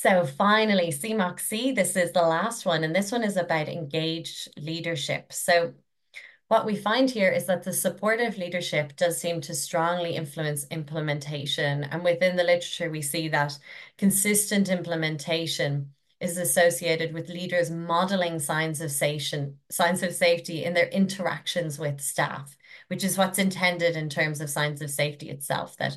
So 0.04 0.26
finally, 0.26 0.88
CMOC 0.88 1.40
6, 1.40 1.76
this 1.76 1.96
is 1.96 2.12
the 2.12 2.20
last 2.20 2.66
one, 2.66 2.84
and 2.84 2.94
this 2.94 3.10
one 3.10 3.24
is 3.24 3.38
about 3.38 3.70
engaged 3.70 4.50
leadership. 4.60 5.32
So 5.32 5.72
what 6.48 6.66
we 6.66 6.76
find 6.76 7.10
here 7.10 7.30
is 7.30 7.46
that 7.46 7.62
the 7.62 7.72
supportive 7.72 8.36
leadership 8.36 8.96
does 8.96 9.18
seem 9.18 9.40
to 9.40 9.54
strongly 9.54 10.14
influence 10.14 10.66
implementation. 10.70 11.84
And 11.84 12.04
within 12.04 12.36
the 12.36 12.44
literature, 12.44 12.90
we 12.90 13.00
see 13.00 13.28
that 13.28 13.58
consistent 13.96 14.68
implementation 14.68 15.94
is 16.20 16.36
associated 16.36 17.14
with 17.14 17.30
leaders 17.30 17.70
modeling 17.70 18.38
signs 18.38 18.82
of 18.82 18.90
safety, 18.90 19.54
signs 19.70 20.02
of 20.02 20.12
safety 20.12 20.64
in 20.64 20.74
their 20.74 20.88
interactions 20.88 21.78
with 21.78 22.00
staff, 22.02 22.56
which 22.88 23.04
is 23.04 23.16
what's 23.16 23.38
intended 23.38 23.96
in 23.96 24.10
terms 24.10 24.40
of 24.42 24.50
signs 24.50 24.82
of 24.82 24.90
safety 24.90 25.30
itself, 25.30 25.76
that 25.78 25.96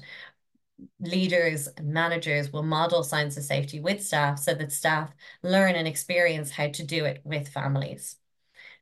leaders 0.99 1.67
and 1.67 1.87
managers 1.87 2.51
will 2.51 2.63
model 2.63 3.03
signs 3.03 3.37
of 3.37 3.43
safety 3.43 3.79
with 3.79 4.03
staff 4.03 4.39
so 4.39 4.53
that 4.53 4.71
staff 4.71 5.11
learn 5.43 5.75
and 5.75 5.87
experience 5.87 6.51
how 6.51 6.67
to 6.67 6.83
do 6.83 7.05
it 7.05 7.21
with 7.23 7.47
families. 7.47 8.15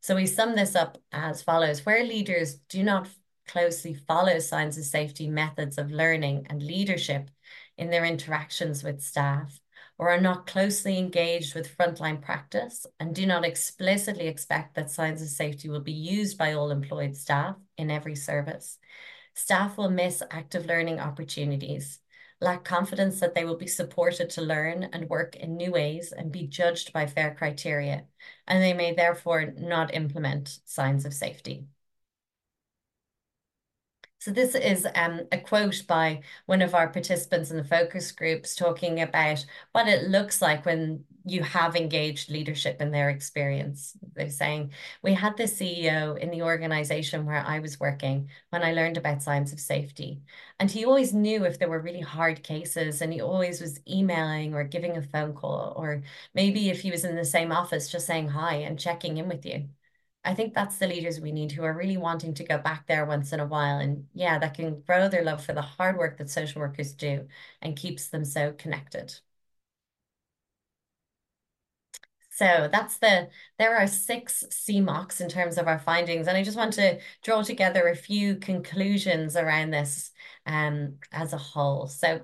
So 0.01 0.15
we 0.15 0.27
sum 0.27 0.55
this 0.55 0.75
up 0.75 0.97
as 1.11 1.41
follows 1.41 1.85
where 1.85 2.03
leaders 2.03 2.55
do 2.69 2.83
not 2.83 3.07
closely 3.47 3.93
follow 3.93 4.39
signs 4.39 4.77
of 4.77 4.85
safety 4.85 5.27
methods 5.27 5.77
of 5.77 5.91
learning 5.91 6.47
and 6.49 6.61
leadership 6.61 7.29
in 7.77 7.89
their 7.89 8.05
interactions 8.05 8.83
with 8.83 9.01
staff, 9.01 9.59
or 9.97 10.09
are 10.09 10.21
not 10.21 10.47
closely 10.47 10.97
engaged 10.97 11.55
with 11.55 11.77
frontline 11.77 12.21
practice 12.21 12.85
and 12.99 13.15
do 13.15 13.25
not 13.25 13.45
explicitly 13.45 14.27
expect 14.27 14.75
that 14.75 14.91
signs 14.91 15.21
of 15.21 15.27
safety 15.27 15.69
will 15.69 15.81
be 15.81 15.91
used 15.91 16.37
by 16.37 16.53
all 16.53 16.71
employed 16.71 17.15
staff 17.15 17.55
in 17.77 17.89
every 17.89 18.15
service, 18.15 18.77
Staff 19.35 19.77
will 19.77 19.89
miss 19.89 20.23
active 20.31 20.65
learning 20.65 20.99
opportunities, 20.99 21.99
lack 22.41 22.63
confidence 22.63 23.19
that 23.19 23.35
they 23.35 23.45
will 23.45 23.57
be 23.57 23.67
supported 23.67 24.29
to 24.31 24.41
learn 24.41 24.85
and 24.85 25.09
work 25.09 25.35
in 25.35 25.57
new 25.57 25.71
ways 25.71 26.11
and 26.11 26.31
be 26.31 26.47
judged 26.47 26.93
by 26.93 27.05
fair 27.05 27.35
criteria, 27.35 28.05
and 28.47 28.63
they 28.63 28.73
may 28.73 28.93
therefore 28.93 29.53
not 29.57 29.93
implement 29.93 30.59
signs 30.65 31.05
of 31.05 31.13
safety. 31.13 31.67
So 34.25 34.31
this 34.31 34.55
is 34.55 34.87
um, 34.95 35.21
a 35.31 35.37
quote 35.37 35.83
by 35.87 36.21
one 36.47 36.63
of 36.63 36.73
our 36.73 36.87
participants 36.89 37.51
in 37.51 37.57
the 37.57 37.63
focus 37.63 38.11
groups 38.11 38.55
talking 38.55 38.99
about 38.99 39.45
what 39.71 39.87
it 39.87 40.09
looks 40.09 40.41
like 40.41 40.65
when 40.65 41.03
you 41.25 41.43
have 41.43 41.75
engaged 41.75 42.31
leadership 42.31 42.81
in 42.81 42.89
their 42.89 43.11
experience. 43.11 43.95
They're 44.15 44.31
saying, 44.31 44.71
we 45.03 45.13
had 45.13 45.37
the 45.37 45.43
CEO 45.43 46.17
in 46.17 46.31
the 46.31 46.41
organization 46.41 47.27
where 47.27 47.45
I 47.45 47.59
was 47.59 47.79
working 47.79 48.29
when 48.49 48.63
I 48.63 48.73
learned 48.73 48.97
about 48.97 49.21
signs 49.21 49.53
of 49.53 49.59
safety. 49.59 50.23
And 50.59 50.71
he 50.71 50.85
always 50.85 51.13
knew 51.13 51.45
if 51.45 51.59
there 51.59 51.69
were 51.69 51.79
really 51.79 52.01
hard 52.01 52.41
cases 52.41 53.03
and 53.03 53.13
he 53.13 53.21
always 53.21 53.61
was 53.61 53.79
emailing 53.87 54.55
or 54.55 54.63
giving 54.63 54.97
a 54.97 55.03
phone 55.03 55.35
call, 55.35 55.75
or 55.77 56.01
maybe 56.33 56.71
if 56.71 56.81
he 56.81 56.89
was 56.89 57.05
in 57.05 57.15
the 57.15 57.25
same 57.25 57.51
office, 57.51 57.91
just 57.91 58.07
saying 58.07 58.29
hi 58.29 58.55
and 58.55 58.79
checking 58.79 59.17
in 59.17 59.27
with 59.27 59.45
you. 59.45 59.69
I 60.25 60.33
think 60.33 60.53
that's 60.53 60.77
the 60.77 60.87
leaders 60.87 61.19
we 61.21 61.31
need 61.31 61.51
who 61.53 61.63
are 61.63 61.73
really 61.73 61.95
wanting 61.97 62.33
to 62.35 62.43
go 62.43 62.57
back 62.57 62.87
there 62.87 63.05
once 63.05 63.31
in 63.31 63.39
a 63.39 63.45
while 63.45 63.77
and 63.79 64.07
yeah, 64.13 64.37
that 64.39 64.55
can 64.55 64.81
grow 64.81 65.07
their 65.07 65.23
love 65.23 65.43
for 65.45 65.53
the 65.53 65.61
hard 65.61 65.97
work 65.97 66.17
that 66.17 66.29
social 66.29 66.61
workers 66.61 66.93
do 66.93 67.27
and 67.61 67.77
keeps 67.77 68.07
them 68.09 68.25
so 68.25 68.51
connected. 68.53 69.13
So 72.31 72.67
that's 72.71 72.97
the, 72.97 73.29
there 73.57 73.77
are 73.77 73.87
six 73.87 74.43
CMOCs 74.49 75.21
in 75.21 75.29
terms 75.29 75.57
of 75.57 75.67
our 75.67 75.79
findings. 75.79 76.27
And 76.27 76.35
I 76.37 76.43
just 76.43 76.57
want 76.57 76.73
to 76.73 76.99
draw 77.23 77.41
together 77.43 77.87
a 77.87 77.95
few 77.95 78.35
conclusions 78.35 79.37
around 79.37 79.71
this 79.71 80.11
um, 80.45 80.95
as 81.13 81.31
a 81.31 81.37
whole. 81.37 81.87
So 81.87 82.21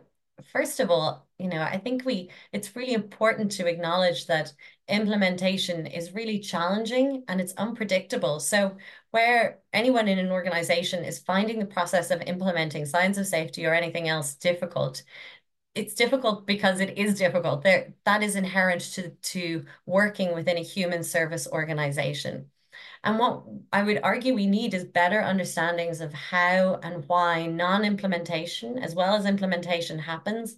first 0.51 0.79
of 0.79 0.91
all, 0.91 1.27
you 1.37 1.49
know, 1.49 1.61
I 1.61 1.77
think 1.77 2.05
we, 2.05 2.29
it's 2.51 2.75
really 2.75 2.93
important 2.93 3.51
to 3.53 3.67
acknowledge 3.67 4.27
that 4.27 4.53
implementation 4.87 5.87
is 5.87 6.13
really 6.13 6.39
challenging 6.39 7.23
and 7.27 7.41
it's 7.41 7.53
unpredictable. 7.53 8.39
So 8.39 8.77
where 9.11 9.59
anyone 9.73 10.07
in 10.07 10.19
an 10.19 10.31
organization 10.31 11.03
is 11.03 11.19
finding 11.19 11.59
the 11.59 11.65
process 11.65 12.11
of 12.11 12.21
implementing 12.21 12.85
signs 12.85 13.17
of 13.17 13.25
safety 13.25 13.65
or 13.65 13.73
anything 13.73 14.07
else 14.07 14.35
difficult, 14.35 15.03
it's 15.73 15.95
difficult 15.95 16.45
because 16.45 16.79
it 16.79 16.97
is 16.97 17.17
difficult. 17.17 17.63
There, 17.63 17.93
that 18.05 18.21
is 18.21 18.35
inherent 18.35 18.81
to, 18.93 19.09
to 19.09 19.65
working 19.85 20.35
within 20.35 20.57
a 20.57 20.63
human 20.63 21.03
service 21.03 21.47
organization. 21.47 22.50
And 23.03 23.17
what 23.17 23.43
I 23.73 23.81
would 23.83 23.99
argue 24.03 24.35
we 24.35 24.45
need 24.45 24.73
is 24.73 24.83
better 24.83 25.21
understandings 25.21 26.01
of 26.01 26.13
how 26.13 26.79
and 26.83 27.03
why 27.07 27.47
non-implementation 27.47 28.77
as 28.77 28.93
well 28.93 29.15
as 29.15 29.25
implementation 29.25 29.97
happens 29.99 30.55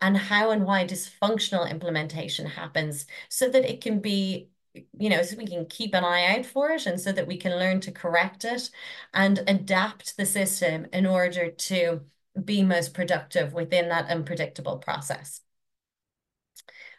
and 0.00 0.16
how 0.16 0.50
and 0.50 0.64
why 0.64 0.86
dysfunctional 0.86 1.70
implementation 1.70 2.46
happens 2.46 3.06
so 3.28 3.48
that 3.48 3.70
it 3.70 3.80
can 3.82 4.00
be 4.00 4.48
you 4.98 5.10
know, 5.10 5.22
so 5.22 5.36
we 5.36 5.46
can 5.46 5.66
keep 5.66 5.94
an 5.94 6.02
eye 6.02 6.34
out 6.38 6.46
for 6.46 6.70
it 6.70 6.86
and 6.86 6.98
so 6.98 7.12
that 7.12 7.26
we 7.26 7.36
can 7.36 7.58
learn 7.58 7.78
to 7.80 7.92
correct 7.92 8.42
it 8.44 8.70
and 9.12 9.44
adapt 9.46 10.16
the 10.16 10.24
system 10.24 10.86
in 10.94 11.04
order 11.04 11.50
to 11.50 12.00
be 12.42 12.62
most 12.62 12.94
productive 12.94 13.52
within 13.52 13.90
that 13.90 14.08
unpredictable 14.08 14.78
process. 14.78 15.41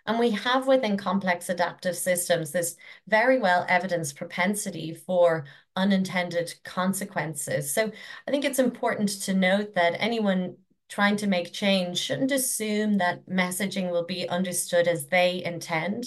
And 0.06 0.20
we 0.20 0.32
have 0.32 0.68
within 0.68 0.98
complex 0.98 1.50
adaptive 1.50 1.96
systems 1.96 2.52
this 2.52 2.76
very 3.08 3.40
well 3.40 3.66
evidenced 3.70 4.16
propensity 4.16 4.94
for 4.94 5.46
unintended 5.76 6.54
consequences. 6.64 7.74
So 7.74 7.92
I 8.28 8.32
think 8.32 8.46
it's 8.46 8.60
important 8.60 9.10
to 9.24 9.34
note 9.34 9.76
that 9.76 9.96
anyone 9.98 10.58
trying 10.90 11.16
to 11.18 11.28
make 11.28 11.54
change 11.54 11.98
shouldn't 11.98 12.32
assume 12.32 12.98
that 12.98 13.26
messaging 13.28 13.90
will 13.90 14.06
be 14.06 14.28
understood 14.30 14.88
as 14.88 15.08
they 15.08 15.44
intend. 15.44 16.06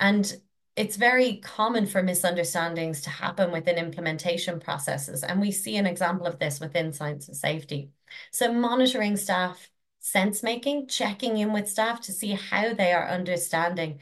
And 0.00 0.34
it's 0.76 0.96
very 0.96 1.36
common 1.36 1.84
for 1.86 2.02
misunderstandings 2.02 3.02
to 3.02 3.10
happen 3.10 3.52
within 3.52 3.76
implementation 3.76 4.60
processes. 4.60 5.22
And 5.22 5.40
we 5.40 5.50
see 5.50 5.76
an 5.76 5.86
example 5.86 6.26
of 6.26 6.38
this 6.38 6.58
within 6.58 6.92
science 6.92 7.28
and 7.28 7.36
safety. 7.36 7.90
So 8.32 8.52
monitoring 8.52 9.16
staff 9.16 9.70
sense 10.00 10.42
making, 10.42 10.88
checking 10.88 11.38
in 11.38 11.52
with 11.52 11.68
staff 11.68 12.00
to 12.02 12.12
see 12.12 12.32
how 12.32 12.74
they 12.74 12.92
are 12.92 13.08
understanding 13.08 14.00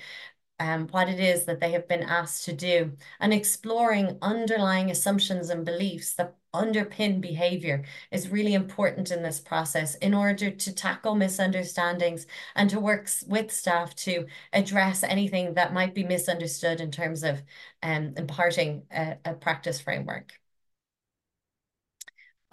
um, 0.60 0.88
what 0.88 1.08
it 1.08 1.20
is 1.20 1.44
that 1.44 1.60
they 1.60 1.72
have 1.72 1.86
been 1.86 2.02
asked 2.02 2.44
to 2.46 2.52
do, 2.52 2.92
and 3.20 3.32
exploring 3.32 4.18
underlying 4.22 4.90
assumptions 4.90 5.50
and 5.50 5.64
beliefs 5.64 6.14
that 6.14 6.34
underpin 6.54 7.20
behavior 7.20 7.84
is 8.10 8.30
really 8.30 8.54
important 8.54 9.10
in 9.10 9.22
this 9.22 9.38
process 9.38 9.94
in 9.96 10.14
order 10.14 10.50
to 10.50 10.72
tackle 10.72 11.14
misunderstandings 11.14 12.26
and 12.56 12.70
to 12.70 12.80
work 12.80 13.08
with 13.26 13.52
staff 13.52 13.94
to 13.94 14.26
address 14.52 15.02
anything 15.02 15.54
that 15.54 15.74
might 15.74 15.94
be 15.94 16.04
misunderstood 16.04 16.80
in 16.80 16.90
terms 16.90 17.22
of 17.22 17.42
um, 17.82 18.14
imparting 18.16 18.82
a, 18.90 19.16
a 19.26 19.34
practice 19.34 19.80
framework. 19.80 20.37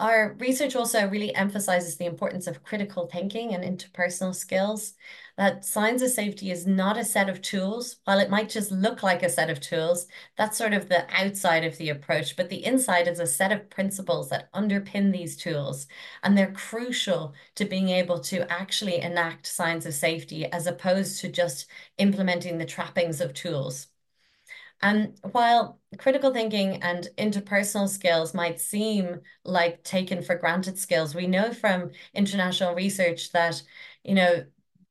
Our 0.00 0.34
research 0.38 0.74
also 0.76 1.06
really 1.08 1.34
emphasizes 1.34 1.96
the 1.96 2.04
importance 2.06 2.46
of 2.46 2.62
critical 2.62 3.06
thinking 3.06 3.54
and 3.54 3.62
interpersonal 3.64 4.34
skills. 4.34 4.94
That 5.36 5.64
signs 5.66 6.00
of 6.02 6.10
safety 6.10 6.50
is 6.50 6.66
not 6.66 6.96
a 6.98 7.04
set 7.04 7.28
of 7.30 7.40
tools. 7.42 7.96
While 8.04 8.18
it 8.18 8.30
might 8.30 8.48
just 8.50 8.70
look 8.70 9.02
like 9.02 9.22
a 9.22 9.28
set 9.30 9.48
of 9.50 9.60
tools, 9.60 10.06
that's 10.36 10.56
sort 10.58 10.72
of 10.74 10.88
the 10.88 11.06
outside 11.14 11.64
of 11.64 11.76
the 11.78 11.88
approach, 11.90 12.36
but 12.36 12.48
the 12.50 12.64
inside 12.64 13.06
is 13.08 13.20
a 13.20 13.26
set 13.26 13.52
of 13.52 13.68
principles 13.70 14.28
that 14.30 14.50
underpin 14.52 15.12
these 15.12 15.36
tools. 15.36 15.86
And 16.22 16.36
they're 16.36 16.52
crucial 16.52 17.34
to 17.56 17.64
being 17.66 17.88
able 17.90 18.20
to 18.20 18.50
actually 18.52 19.00
enact 19.00 19.46
signs 19.46 19.84
of 19.86 19.94
safety 19.94 20.44
as 20.46 20.66
opposed 20.66 21.20
to 21.20 21.28
just 21.30 21.66
implementing 21.98 22.56
the 22.58 22.66
trappings 22.66 23.20
of 23.20 23.32
tools. 23.34 23.88
And 24.82 25.18
while 25.32 25.80
critical 25.98 26.32
thinking 26.32 26.82
and 26.82 27.08
interpersonal 27.18 27.88
skills 27.88 28.34
might 28.34 28.60
seem 28.60 29.20
like 29.44 29.82
taken 29.82 30.22
for 30.22 30.36
granted 30.36 30.78
skills, 30.78 31.14
we 31.14 31.26
know 31.26 31.52
from 31.52 31.90
international 32.14 32.74
research 32.74 33.32
that, 33.32 33.62
you 34.04 34.14
know, 34.14 34.44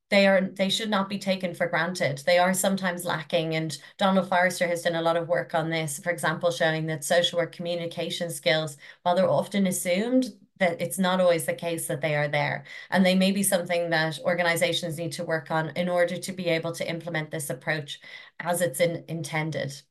they 0.09 0.27
are 0.27 0.41
they 0.41 0.69
should 0.69 0.89
not 0.89 1.09
be 1.09 1.17
taken 1.17 1.55
for 1.55 1.67
granted. 1.67 2.19
They 2.25 2.37
are 2.37 2.53
sometimes 2.53 3.05
lacking. 3.05 3.55
And 3.55 3.77
Donald 3.97 4.29
Forrester 4.29 4.67
has 4.67 4.83
done 4.83 4.95
a 4.95 5.01
lot 5.01 5.17
of 5.17 5.27
work 5.27 5.55
on 5.55 5.69
this, 5.69 5.99
for 5.99 6.11
example, 6.11 6.51
showing 6.51 6.85
that 6.87 7.03
social 7.03 7.39
work 7.39 7.51
communication 7.51 8.29
skills, 8.29 8.77
while 9.03 9.15
they're 9.15 9.29
often 9.29 9.65
assumed, 9.67 10.25
that 10.59 10.81
it's 10.81 10.97
not 10.99 11.19
always 11.19 11.45
the 11.45 11.53
case 11.53 11.87
that 11.87 12.01
they 12.01 12.15
are 12.15 12.27
there. 12.27 12.65
And 12.89 13.05
they 13.05 13.15
may 13.15 13.31
be 13.31 13.43
something 13.43 13.89
that 13.89 14.19
organizations 14.19 14.97
need 14.97 15.11
to 15.13 15.23
work 15.23 15.51
on 15.51 15.69
in 15.71 15.89
order 15.89 16.17
to 16.17 16.31
be 16.31 16.47
able 16.47 16.71
to 16.73 16.89
implement 16.89 17.31
this 17.31 17.49
approach 17.49 17.99
as 18.39 18.61
it's 18.61 18.79
in, 18.79 19.03
intended. 19.07 19.81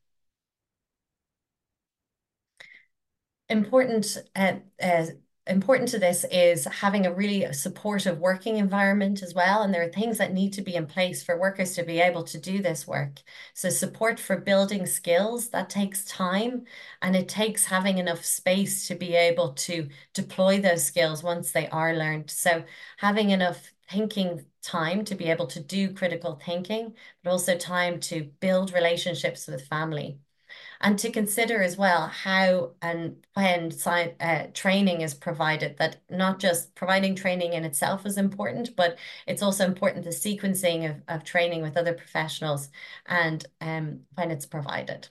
Important 3.48 4.16
uh, 4.34 4.54
uh, 4.82 5.06
important 5.46 5.90
to 5.90 5.98
this 5.98 6.24
is 6.30 6.64
having 6.64 7.04
a 7.04 7.12
really 7.12 7.52
supportive 7.52 8.18
working 8.18 8.56
environment 8.56 9.22
as 9.22 9.34
well. 9.34 9.62
And 9.62 9.74
there 9.74 9.82
are 9.82 9.88
things 9.88 10.16
that 10.18 10.32
need 10.32 10.54
to 10.54 10.62
be 10.62 10.74
in 10.74 10.86
place 10.86 11.22
for 11.22 11.38
workers 11.38 11.74
to 11.74 11.82
be 11.82 12.00
able 12.00 12.24
to 12.24 12.38
do 12.38 12.62
this 12.62 12.86
work. 12.86 13.20
So 13.52 13.68
support 13.68 14.18
for 14.18 14.38
building 14.38 14.86
skills, 14.86 15.50
that 15.50 15.68
takes 15.68 16.04
time 16.06 16.64
and 17.02 17.14
it 17.14 17.28
takes 17.28 17.66
having 17.66 17.98
enough 17.98 18.24
space 18.24 18.88
to 18.88 18.94
be 18.94 19.14
able 19.14 19.52
to 19.54 19.88
deploy 20.14 20.60
those 20.60 20.84
skills 20.84 21.22
once 21.22 21.52
they 21.52 21.68
are 21.68 21.94
learned. 21.94 22.30
So 22.30 22.64
having 22.96 23.30
enough 23.30 23.70
thinking 23.90 24.46
time 24.62 25.04
to 25.04 25.14
be 25.14 25.26
able 25.26 25.46
to 25.48 25.60
do 25.60 25.92
critical 25.92 26.40
thinking, 26.44 26.94
but 27.22 27.30
also 27.30 27.56
time 27.58 28.00
to 28.00 28.30
build 28.40 28.72
relationships 28.72 29.46
with 29.46 29.66
family 29.68 30.18
and 30.84 30.98
to 31.00 31.10
consider 31.10 31.62
as 31.62 31.76
well 31.76 32.06
how 32.08 32.72
and 32.82 33.16
when 33.34 33.72
uh, 34.20 34.46
training 34.54 35.00
is 35.00 35.14
provided 35.14 35.76
that 35.78 35.96
not 36.10 36.38
just 36.38 36.74
providing 36.76 37.16
training 37.16 37.54
in 37.54 37.64
itself 37.64 38.06
is 38.06 38.18
important 38.18 38.76
but 38.76 38.98
it's 39.26 39.42
also 39.42 39.64
important 39.66 40.04
the 40.04 40.10
sequencing 40.10 40.88
of, 40.88 41.02
of 41.08 41.24
training 41.24 41.62
with 41.62 41.76
other 41.76 41.94
professionals 41.94 42.68
and 43.06 43.46
um, 43.60 44.00
when 44.14 44.30
it's 44.30 44.46
provided 44.46 45.08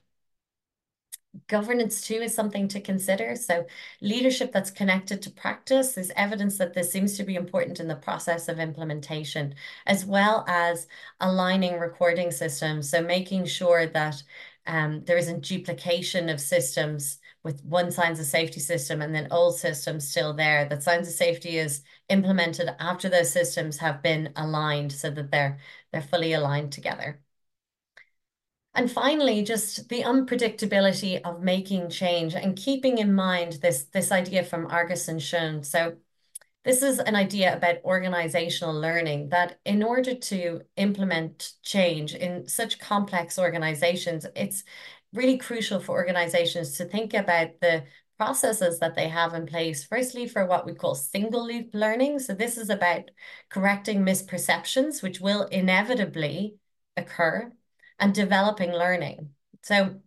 governance 1.48 2.06
too 2.06 2.16
is 2.16 2.34
something 2.34 2.68
to 2.68 2.80
consider. 2.82 3.36
So 3.36 3.66
leadership 4.02 4.52
that's 4.52 4.70
connected 4.72 5.22
to 5.24 5.32
practice 5.32 5.98
is 5.98 6.12
evidence 6.16 6.58
that 6.58 6.74
this 6.74 6.92
seems 6.92 7.18
to 7.18 7.24
be 7.24 7.36
important 7.36 7.80
in 7.80 7.88
the 7.88 7.96
process 7.96 8.48
of 8.48 8.60
implementation, 8.60 9.56
as 9.86 10.06
well 10.06 10.46
as 10.48 10.88
aligning 11.20 11.80
recording 11.80 12.32
systems. 12.32 12.90
So 12.90 13.02
making 13.02 13.46
sure 13.46 13.88
that 13.88 14.22
um, 14.66 15.04
there 15.06 15.18
isn't 15.18 15.44
duplication 15.46 16.30
of 16.30 16.40
systems 16.40 17.20
with 17.44 17.64
one 17.66 17.92
signs 17.92 18.20
of 18.20 18.26
safety 18.26 18.60
system 18.60 19.02
and 19.02 19.14
then 19.14 19.28
old 19.32 19.58
systems 19.58 20.08
still 20.08 20.34
there. 20.34 20.66
That 20.66 20.84
signs 20.84 21.08
of 21.08 21.14
safety 21.14 21.58
is 21.58 21.84
implemented 22.10 22.70
after 22.80 23.10
those 23.10 23.32
systems 23.32 23.78
have 23.78 24.02
been 24.02 24.32
aligned 24.36 24.92
so 24.94 25.10
that 25.12 25.32
they're 25.32 25.60
they're 25.92 26.02
fully 26.02 26.34
aligned 26.34 26.72
together. 26.72 27.22
And 28.76 28.92
finally, 28.92 29.44
just 29.44 29.88
the 29.90 30.02
unpredictability 30.02 31.22
of 31.22 31.44
making 31.44 31.90
change 31.90 32.34
and 32.34 32.56
keeping 32.56 32.98
in 32.98 33.14
mind 33.14 33.54
this, 33.62 33.84
this 33.86 34.12
idea 34.12 34.44
from 34.44 34.68
Argyris 34.68 35.08
and 35.08 35.20
Schön. 35.20 35.64
So 35.64 35.98
this 36.64 36.82
is 36.82 37.00
an 37.00 37.16
idea 37.16 37.56
about 37.56 37.84
organizational 37.84 38.74
learning 38.74 39.30
that 39.30 39.60
in 39.66 39.84
order 39.84 40.16
to 40.16 40.62
implement 40.78 41.52
change 41.62 42.16
in 42.16 42.48
such 42.48 42.80
complex 42.80 43.38
organizations, 43.38 44.26
it's 44.36 44.64
really 45.12 45.38
crucial 45.38 45.80
for 45.80 45.92
organizations 45.92 46.78
to 46.78 46.86
think 46.86 47.14
about 47.14 47.60
the 47.60 47.84
processes 48.18 48.80
that 48.80 48.96
they 48.96 49.10
have 49.10 49.34
in 49.34 49.46
place. 49.46 49.84
Firstly, 49.84 50.28
for 50.28 50.46
what 50.46 50.66
we 50.66 50.74
call 50.74 50.96
single 50.96 51.46
loop 51.46 51.72
learning. 51.74 52.20
So 52.20 52.34
this 52.34 52.58
is 52.58 52.70
about 52.70 53.12
correcting 53.50 54.06
misperceptions, 54.06 55.04
which 55.04 55.20
will 55.20 55.44
inevitably 55.48 56.56
occur, 56.96 57.52
and 58.00 58.14
developing 58.14 58.72
learning. 58.72 59.30
So 59.64 60.00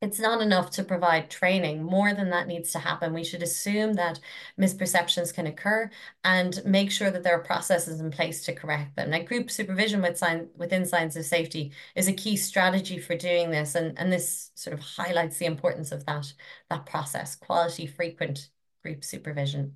it's 0.00 0.20
not 0.20 0.40
enough 0.40 0.70
to 0.70 0.84
provide 0.84 1.28
training. 1.28 1.82
More 1.82 2.14
than 2.14 2.30
that 2.30 2.46
needs 2.46 2.70
to 2.72 2.78
happen. 2.78 3.12
We 3.12 3.24
should 3.24 3.42
assume 3.42 3.94
that 3.94 4.20
misperceptions 4.58 5.34
can 5.34 5.48
occur 5.48 5.90
and 6.22 6.62
make 6.64 6.92
sure 6.92 7.10
that 7.10 7.24
there 7.24 7.34
are 7.34 7.42
processes 7.42 8.00
in 8.00 8.10
place 8.12 8.44
to 8.44 8.54
correct 8.54 8.94
them. 8.94 9.10
Now, 9.10 9.22
group 9.22 9.50
supervision 9.50 10.00
with 10.00 10.16
sign, 10.16 10.48
within 10.56 10.86
signs 10.86 11.16
of 11.16 11.24
safety 11.24 11.72
is 11.96 12.06
a 12.06 12.12
key 12.12 12.36
strategy 12.36 12.98
for 13.00 13.16
doing 13.16 13.50
this, 13.50 13.74
and, 13.74 13.98
and 13.98 14.12
this 14.12 14.52
sort 14.54 14.74
of 14.74 14.80
highlights 14.80 15.38
the 15.38 15.46
importance 15.46 15.90
of 15.90 16.06
that, 16.06 16.32
that 16.70 16.86
process, 16.86 17.34
quality, 17.34 17.86
frequent 17.86 18.50
group 18.84 19.02
supervision. 19.02 19.74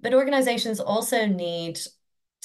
But 0.00 0.14
organizations 0.14 0.78
also 0.78 1.26
need 1.26 1.80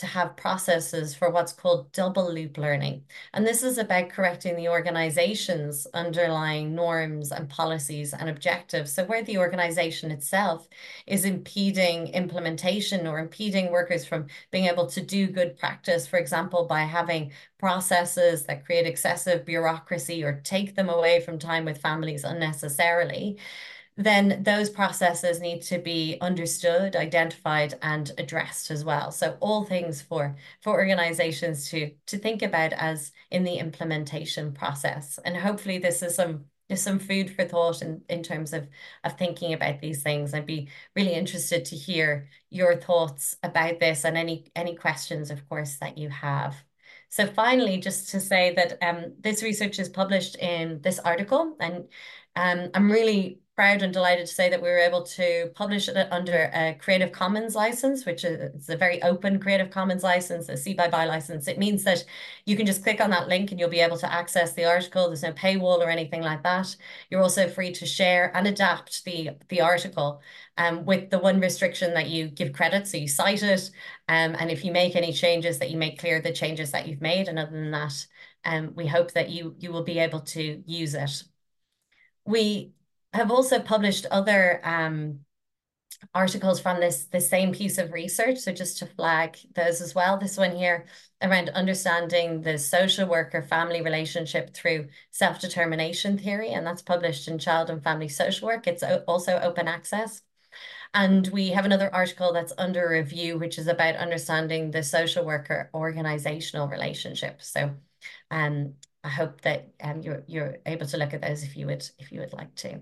to 0.01 0.07
have 0.07 0.35
processes 0.35 1.13
for 1.13 1.29
what's 1.29 1.53
called 1.53 1.91
double 1.91 2.33
loop 2.33 2.57
learning. 2.57 3.03
And 3.33 3.45
this 3.45 3.61
is 3.61 3.77
about 3.77 4.09
correcting 4.09 4.55
the 4.55 4.67
organization's 4.67 5.85
underlying 5.93 6.73
norms 6.73 7.31
and 7.31 7.47
policies 7.47 8.11
and 8.11 8.27
objectives. 8.27 8.91
So, 8.91 9.05
where 9.05 9.23
the 9.23 9.37
organization 9.37 10.09
itself 10.09 10.67
is 11.05 11.23
impeding 11.23 12.07
implementation 12.07 13.05
or 13.05 13.19
impeding 13.19 13.71
workers 13.71 14.03
from 14.03 14.25
being 14.49 14.65
able 14.65 14.87
to 14.87 15.01
do 15.01 15.27
good 15.27 15.55
practice, 15.55 16.07
for 16.07 16.17
example, 16.17 16.65
by 16.65 16.81
having 16.81 17.31
processes 17.59 18.43
that 18.45 18.65
create 18.65 18.87
excessive 18.87 19.45
bureaucracy 19.45 20.23
or 20.23 20.41
take 20.43 20.75
them 20.75 20.89
away 20.89 21.21
from 21.21 21.37
time 21.37 21.63
with 21.63 21.77
families 21.77 22.23
unnecessarily 22.23 23.37
then 23.97 24.43
those 24.43 24.69
processes 24.69 25.39
need 25.39 25.61
to 25.63 25.77
be 25.77 26.17
understood, 26.21 26.95
identified, 26.95 27.75
and 27.81 28.11
addressed 28.17 28.71
as 28.71 28.85
well. 28.85 29.11
So 29.11 29.37
all 29.39 29.63
things 29.63 30.01
for 30.01 30.35
for 30.61 30.73
organizations 30.73 31.69
to 31.69 31.91
to 32.07 32.17
think 32.17 32.41
about 32.41 32.73
as 32.73 33.11
in 33.29 33.43
the 33.43 33.55
implementation 33.55 34.53
process. 34.53 35.19
And 35.25 35.35
hopefully 35.37 35.77
this 35.77 36.01
is 36.01 36.15
some 36.15 36.45
there's 36.71 36.81
some 36.81 36.99
food 36.99 37.29
for 37.29 37.43
thought 37.43 37.81
in, 37.81 38.01
in 38.07 38.23
terms 38.23 38.53
of, 38.53 38.65
of 39.03 39.17
thinking 39.17 39.51
about 39.51 39.81
these 39.81 40.03
things. 40.03 40.33
I'd 40.33 40.45
be 40.45 40.69
really 40.95 41.13
interested 41.13 41.65
to 41.65 41.75
hear 41.75 42.29
your 42.49 42.77
thoughts 42.77 43.35
about 43.43 43.81
this 43.81 44.05
and 44.05 44.17
any 44.17 44.45
any 44.55 44.75
questions, 44.75 45.31
of 45.31 45.47
course, 45.49 45.75
that 45.79 45.97
you 45.97 46.07
have. 46.09 46.55
So 47.09 47.27
finally, 47.27 47.77
just 47.77 48.09
to 48.11 48.21
say 48.21 48.55
that 48.55 48.81
um, 48.81 49.15
this 49.19 49.43
research 49.43 49.79
is 49.79 49.89
published 49.89 50.37
in 50.37 50.81
this 50.81 50.97
article, 50.99 51.57
and 51.59 51.89
um, 52.37 52.69
I'm 52.73 52.89
really 52.89 53.40
proud 53.61 53.83
and 53.83 53.93
delighted 53.93 54.25
to 54.25 54.33
say 54.33 54.49
that 54.49 54.59
we 54.59 54.67
were 54.67 54.79
able 54.79 55.03
to 55.03 55.51
publish 55.53 55.87
it 55.87 56.07
under 56.09 56.49
a 56.51 56.75
Creative 56.81 57.11
Commons 57.11 57.53
license, 57.53 58.07
which 58.07 58.23
is 58.23 58.67
a 58.69 58.75
very 58.75 58.99
open 59.03 59.39
Creative 59.39 59.69
Commons 59.69 60.01
license, 60.01 60.49
a 60.49 60.73
by 60.73 60.87
by 60.87 61.05
license. 61.05 61.47
It 61.47 61.59
means 61.59 61.83
that 61.83 62.03
you 62.47 62.57
can 62.57 62.65
just 62.65 62.81
click 62.81 62.99
on 62.99 63.11
that 63.11 63.27
link 63.27 63.51
and 63.51 63.59
you'll 63.59 63.69
be 63.69 63.79
able 63.79 63.99
to 63.99 64.11
access 64.11 64.53
the 64.53 64.65
article. 64.65 65.05
There's 65.05 65.21
no 65.21 65.33
paywall 65.33 65.77
or 65.77 65.91
anything 65.91 66.23
like 66.23 66.41
that. 66.41 66.75
You're 67.11 67.21
also 67.21 67.47
free 67.47 67.71
to 67.73 67.85
share 67.85 68.35
and 68.35 68.47
adapt 68.47 69.05
the, 69.05 69.37
the 69.49 69.61
article 69.61 70.21
um, 70.57 70.83
with 70.83 71.11
the 71.11 71.19
one 71.19 71.39
restriction 71.39 71.93
that 71.93 72.09
you 72.09 72.29
give 72.29 72.53
credit, 72.53 72.87
so 72.87 72.97
you 72.97 73.07
cite 73.07 73.43
it. 73.43 73.69
Um, 74.09 74.35
and 74.39 74.49
if 74.49 74.65
you 74.65 74.71
make 74.71 74.95
any 74.95 75.13
changes, 75.13 75.59
that 75.59 75.69
you 75.69 75.77
make 75.77 75.99
clear 75.99 76.19
the 76.19 76.33
changes 76.33 76.71
that 76.71 76.87
you've 76.87 77.01
made. 77.01 77.27
And 77.27 77.37
other 77.37 77.51
than 77.51 77.69
that, 77.69 78.07
um, 78.43 78.73
we 78.73 78.87
hope 78.87 79.11
that 79.11 79.29
you 79.29 79.55
you 79.59 79.71
will 79.71 79.83
be 79.83 79.99
able 79.99 80.21
to 80.21 80.63
use 80.65 80.95
it. 80.95 81.23
We 82.25 82.73
have 83.13 83.31
also 83.31 83.59
published 83.59 84.05
other 84.11 84.61
um, 84.63 85.19
articles 86.13 86.59
from 86.59 86.79
this 86.79 87.05
the 87.05 87.21
same 87.21 87.51
piece 87.51 87.77
of 87.77 87.91
research. 87.91 88.39
So 88.39 88.51
just 88.51 88.77
to 88.79 88.85
flag 88.85 89.37
those 89.55 89.81
as 89.81 89.93
well. 89.93 90.17
This 90.17 90.37
one 90.37 90.55
here 90.55 90.85
around 91.21 91.49
understanding 91.49 92.41
the 92.41 92.57
social 92.57 93.07
worker 93.07 93.41
family 93.41 93.81
relationship 93.81 94.53
through 94.53 94.87
self-determination 95.11 96.17
theory, 96.17 96.51
and 96.51 96.65
that's 96.65 96.81
published 96.81 97.27
in 97.27 97.37
Child 97.37 97.69
and 97.69 97.83
Family 97.83 98.07
Social 98.07 98.47
Work. 98.47 98.67
It's 98.67 98.83
also 99.07 99.39
open 99.39 99.67
access. 99.67 100.23
And 100.93 101.27
we 101.27 101.49
have 101.49 101.65
another 101.65 101.93
article 101.93 102.33
that's 102.33 102.53
under 102.57 102.89
review, 102.89 103.37
which 103.37 103.57
is 103.57 103.67
about 103.67 103.95
understanding 103.95 104.71
the 104.71 104.83
social 104.83 105.23
worker 105.23 105.69
organizational 105.73 106.67
relationship. 106.67 107.41
So 107.41 107.75
um, 108.29 108.73
I 109.03 109.09
hope 109.09 109.41
that 109.41 109.69
um, 109.81 110.01
you're 110.01 110.23
you're 110.27 110.57
able 110.65 110.87
to 110.87 110.97
look 110.97 111.13
at 111.13 111.21
those 111.21 111.43
if 111.43 111.55
you 111.55 111.67
would 111.67 111.87
if 111.97 112.11
you 112.11 112.19
would 112.19 112.33
like 112.33 112.55
to. 112.55 112.81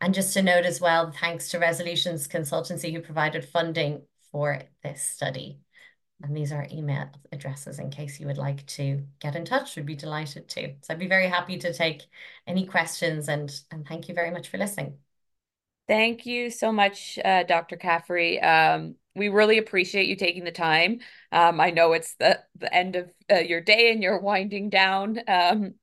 And 0.00 0.14
just 0.14 0.32
to 0.34 0.42
note 0.42 0.64
as 0.64 0.80
well, 0.80 1.10
thanks 1.10 1.50
to 1.50 1.58
Resolutions 1.58 2.26
Consultancy 2.26 2.92
who 2.92 3.00
provided 3.00 3.44
funding 3.44 4.02
for 4.32 4.62
this 4.82 5.02
study. 5.02 5.60
And 6.22 6.36
these 6.36 6.52
are 6.52 6.66
email 6.70 7.08
addresses 7.32 7.78
in 7.78 7.90
case 7.90 8.20
you 8.20 8.26
would 8.26 8.38
like 8.38 8.66
to 8.66 9.02
get 9.20 9.36
in 9.36 9.44
touch. 9.44 9.76
We'd 9.76 9.86
be 9.86 9.94
delighted 9.94 10.48
to. 10.50 10.74
So 10.82 10.92
I'd 10.92 10.98
be 10.98 11.08
very 11.08 11.28
happy 11.28 11.58
to 11.58 11.72
take 11.72 12.02
any 12.46 12.66
questions 12.66 13.28
and, 13.28 13.50
and 13.70 13.86
thank 13.86 14.08
you 14.08 14.14
very 14.14 14.30
much 14.30 14.48
for 14.48 14.58
listening. 14.58 14.98
Thank 15.88 16.24
you 16.24 16.50
so 16.50 16.70
much, 16.70 17.18
uh, 17.24 17.42
Dr. 17.44 17.76
Caffrey. 17.76 18.40
Um, 18.40 18.94
we 19.16 19.28
really 19.28 19.58
appreciate 19.58 20.06
you 20.06 20.14
taking 20.14 20.44
the 20.44 20.52
time. 20.52 21.00
Um, 21.32 21.60
I 21.60 21.70
know 21.70 21.94
it's 21.94 22.14
the, 22.14 22.38
the 22.56 22.72
end 22.72 22.96
of 22.96 23.10
uh, 23.30 23.38
your 23.38 23.60
day 23.60 23.90
and 23.90 24.02
you're 24.02 24.20
winding 24.20 24.70
down. 24.70 25.20
Um, 25.26 25.74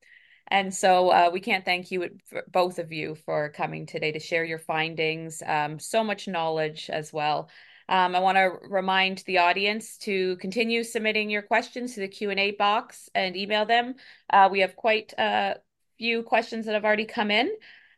and 0.50 0.74
so 0.74 1.10
uh, 1.10 1.30
we 1.32 1.40
can't 1.40 1.66
thank 1.66 1.92
you, 1.92 2.10
both 2.52 2.80
of 2.80 2.92
you, 2.92 3.16
for 3.26 3.50
coming 3.50 3.86
today 3.86 4.12
to 4.12 4.20
share 4.20 4.46
your 4.46 4.60
findings. 4.60 5.44
Um, 5.46 5.80
so 5.80 6.04
much 6.04 6.28
knowledge 6.28 6.90
as 6.90 7.12
well. 7.12 7.50
Um, 7.90 8.16
I 8.16 8.20
want 8.20 8.38
to 8.38 8.52
remind 8.70 9.20
the 9.26 9.38
audience 9.38 9.98
to 10.00 10.36
continue 10.38 10.84
submitting 10.84 11.30
your 11.30 11.42
questions 11.42 11.94
to 11.94 12.02
the 12.02 12.08
Q&A 12.08 12.52
box 12.52 13.10
and 13.16 13.36
email 13.36 13.66
them. 13.66 13.96
Uh, 14.30 14.50
we 14.52 14.60
have 14.60 14.76
quite 14.76 15.14
a 15.18 15.56
few 15.98 16.24
questions 16.24 16.66
that 16.66 16.74
have 16.74 16.86
already 16.86 17.06
come 17.06 17.32
in. 17.32 17.50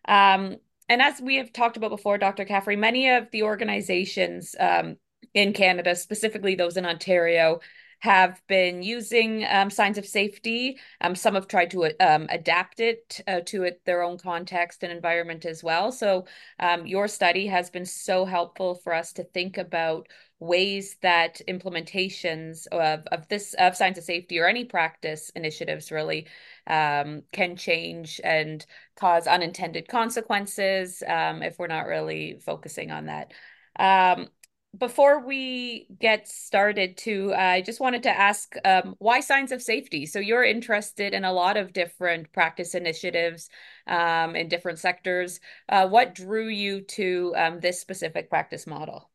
Um, 0.07 0.57
and 0.87 1.01
as 1.01 1.21
we 1.21 1.35
have 1.37 1.53
talked 1.53 1.77
about 1.77 1.89
before, 1.89 2.17
Dr. 2.17 2.45
Caffrey, 2.45 2.75
many 2.75 3.09
of 3.09 3.29
the 3.31 3.43
organizations 3.43 4.55
um, 4.59 4.97
in 5.33 5.53
Canada, 5.53 5.95
specifically 5.95 6.55
those 6.55 6.77
in 6.77 6.85
Ontario, 6.85 7.59
have 7.99 8.41
been 8.47 8.81
using 8.81 9.45
um, 9.49 9.69
signs 9.69 9.97
of 9.97 10.05
safety. 10.05 10.77
Um, 11.01 11.15
some 11.15 11.35
have 11.35 11.47
tried 11.47 11.71
to 11.71 11.91
um, 11.99 12.27
adapt 12.29 12.79
it 12.79 13.21
uh, 13.27 13.41
to 13.47 13.63
it, 13.63 13.81
their 13.85 14.01
own 14.01 14.17
context 14.17 14.83
and 14.83 14.91
environment 14.91 15.45
as 15.45 15.63
well. 15.63 15.91
So 15.91 16.25
um, 16.59 16.87
your 16.87 17.07
study 17.07 17.47
has 17.47 17.69
been 17.69 17.85
so 17.85 18.25
helpful 18.25 18.75
for 18.75 18.93
us 18.93 19.11
to 19.13 19.23
think 19.23 19.57
about 19.57 20.07
ways 20.39 20.95
that 21.01 21.41
implementations 21.49 22.65
of, 22.67 23.05
of 23.07 23.27
this 23.27 23.53
of 23.55 23.75
signs 23.75 23.97
of 23.97 24.05
safety 24.05 24.39
or 24.39 24.47
any 24.47 24.63
practice 24.63 25.29
initiatives 25.35 25.91
really 25.91 26.25
um, 26.67 27.23
can 27.33 27.57
change 27.57 28.21
and 28.23 28.65
cause 28.95 29.27
unintended 29.27 29.87
consequences 29.89 31.03
um, 31.07 31.43
if 31.43 31.59
we're 31.59 31.67
not 31.67 31.87
really 31.87 32.39
focusing 32.45 32.91
on 32.91 33.07
that. 33.07 33.33
Um, 33.77 34.29
before 34.77 35.25
we 35.25 35.87
get 35.99 36.27
started 36.27 36.95
too, 36.95 37.33
uh, 37.33 37.37
I 37.37 37.61
just 37.61 37.79
wanted 37.79 38.03
to 38.03 38.09
ask 38.09 38.53
um, 38.63 38.95
why 38.99 39.19
signs 39.19 39.51
of 39.51 39.61
safety? 39.61 40.05
So 40.05 40.19
you're 40.19 40.43
interested 40.43 41.13
in 41.13 41.25
a 41.25 41.33
lot 41.33 41.57
of 41.57 41.73
different 41.73 42.31
practice 42.31 42.75
initiatives 42.75 43.49
um, 43.87 44.35
in 44.35 44.47
different 44.47 44.79
sectors. 44.79 45.39
Uh, 45.67 45.87
what 45.87 46.13
drew 46.13 46.47
you 46.47 46.81
to 46.81 47.33
um, 47.35 47.59
this 47.59 47.79
specific 47.79 48.29
practice 48.29 48.67
model? 48.67 49.09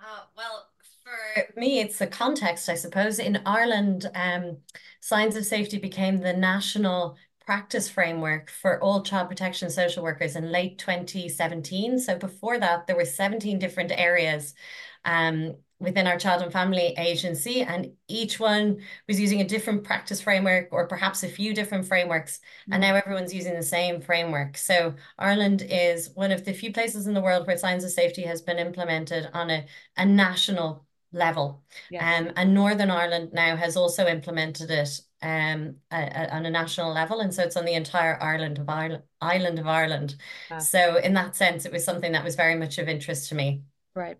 Uh, 0.00 0.22
well, 0.36 0.68
for 1.02 1.60
me, 1.60 1.80
it's 1.80 1.98
the 1.98 2.06
context, 2.06 2.68
I 2.68 2.74
suppose. 2.74 3.18
In 3.18 3.42
Ireland, 3.44 4.10
um, 4.14 4.58
signs 5.00 5.36
of 5.36 5.44
safety 5.44 5.78
became 5.78 6.20
the 6.20 6.32
national 6.32 7.16
practice 7.46 7.88
framework 7.88 8.50
for 8.50 8.82
all 8.82 9.02
child 9.02 9.28
protection 9.28 9.70
social 9.70 10.02
workers 10.02 10.36
in 10.36 10.50
late 10.50 10.78
2017. 10.78 11.98
So 11.98 12.16
before 12.16 12.58
that, 12.58 12.86
there 12.86 12.96
were 12.96 13.04
17 13.04 13.58
different 13.58 13.92
areas 13.92 14.54
um, 15.04 15.56
within 15.78 16.06
our 16.06 16.18
child 16.18 16.42
and 16.42 16.52
family 16.52 16.94
agency, 16.96 17.60
and 17.60 17.92
each 18.08 18.40
one 18.40 18.80
was 19.06 19.20
using 19.20 19.40
a 19.40 19.46
different 19.46 19.84
practice 19.84 20.20
framework 20.20 20.68
or 20.72 20.88
perhaps 20.88 21.22
a 21.22 21.28
few 21.28 21.52
different 21.54 21.86
frameworks. 21.86 22.40
And 22.70 22.80
now 22.80 22.94
everyone's 22.94 23.34
using 23.34 23.54
the 23.54 23.62
same 23.62 24.00
framework. 24.00 24.56
So 24.56 24.94
Ireland 25.18 25.66
is 25.68 26.10
one 26.14 26.32
of 26.32 26.44
the 26.44 26.54
few 26.54 26.72
places 26.72 27.06
in 27.06 27.14
the 27.14 27.20
world 27.20 27.46
where 27.46 27.58
signs 27.58 27.84
of 27.84 27.90
safety 27.90 28.22
has 28.22 28.40
been 28.40 28.58
implemented 28.58 29.28
on 29.34 29.50
a, 29.50 29.66
a 29.96 30.06
national 30.06 30.86
level. 31.12 31.62
Yeah. 31.90 32.16
Um, 32.16 32.32
and 32.36 32.54
Northern 32.54 32.90
Ireland 32.90 33.30
now 33.32 33.56
has 33.56 33.76
also 33.76 34.06
implemented 34.06 34.70
it 34.70 35.00
um, 35.24 35.76
a, 35.90 35.96
a, 35.96 36.36
on 36.36 36.46
a 36.46 36.50
national 36.50 36.92
level, 36.92 37.20
and 37.20 37.32
so 37.32 37.42
it's 37.42 37.56
on 37.56 37.64
the 37.64 37.72
entire 37.72 38.22
Ireland 38.22 38.58
of 38.58 38.68
Ireland, 38.68 39.02
island 39.20 39.58
of 39.58 39.66
Ireland. 39.66 40.16
So 40.58 40.98
in 40.98 41.14
that 41.14 41.34
sense, 41.34 41.64
it 41.64 41.72
was 41.72 41.84
something 41.84 42.12
that 42.12 42.22
was 42.22 42.36
very 42.36 42.54
much 42.54 42.78
of 42.78 42.88
interest 42.88 43.30
to 43.30 43.34
me. 43.34 43.62
Right. 43.94 44.18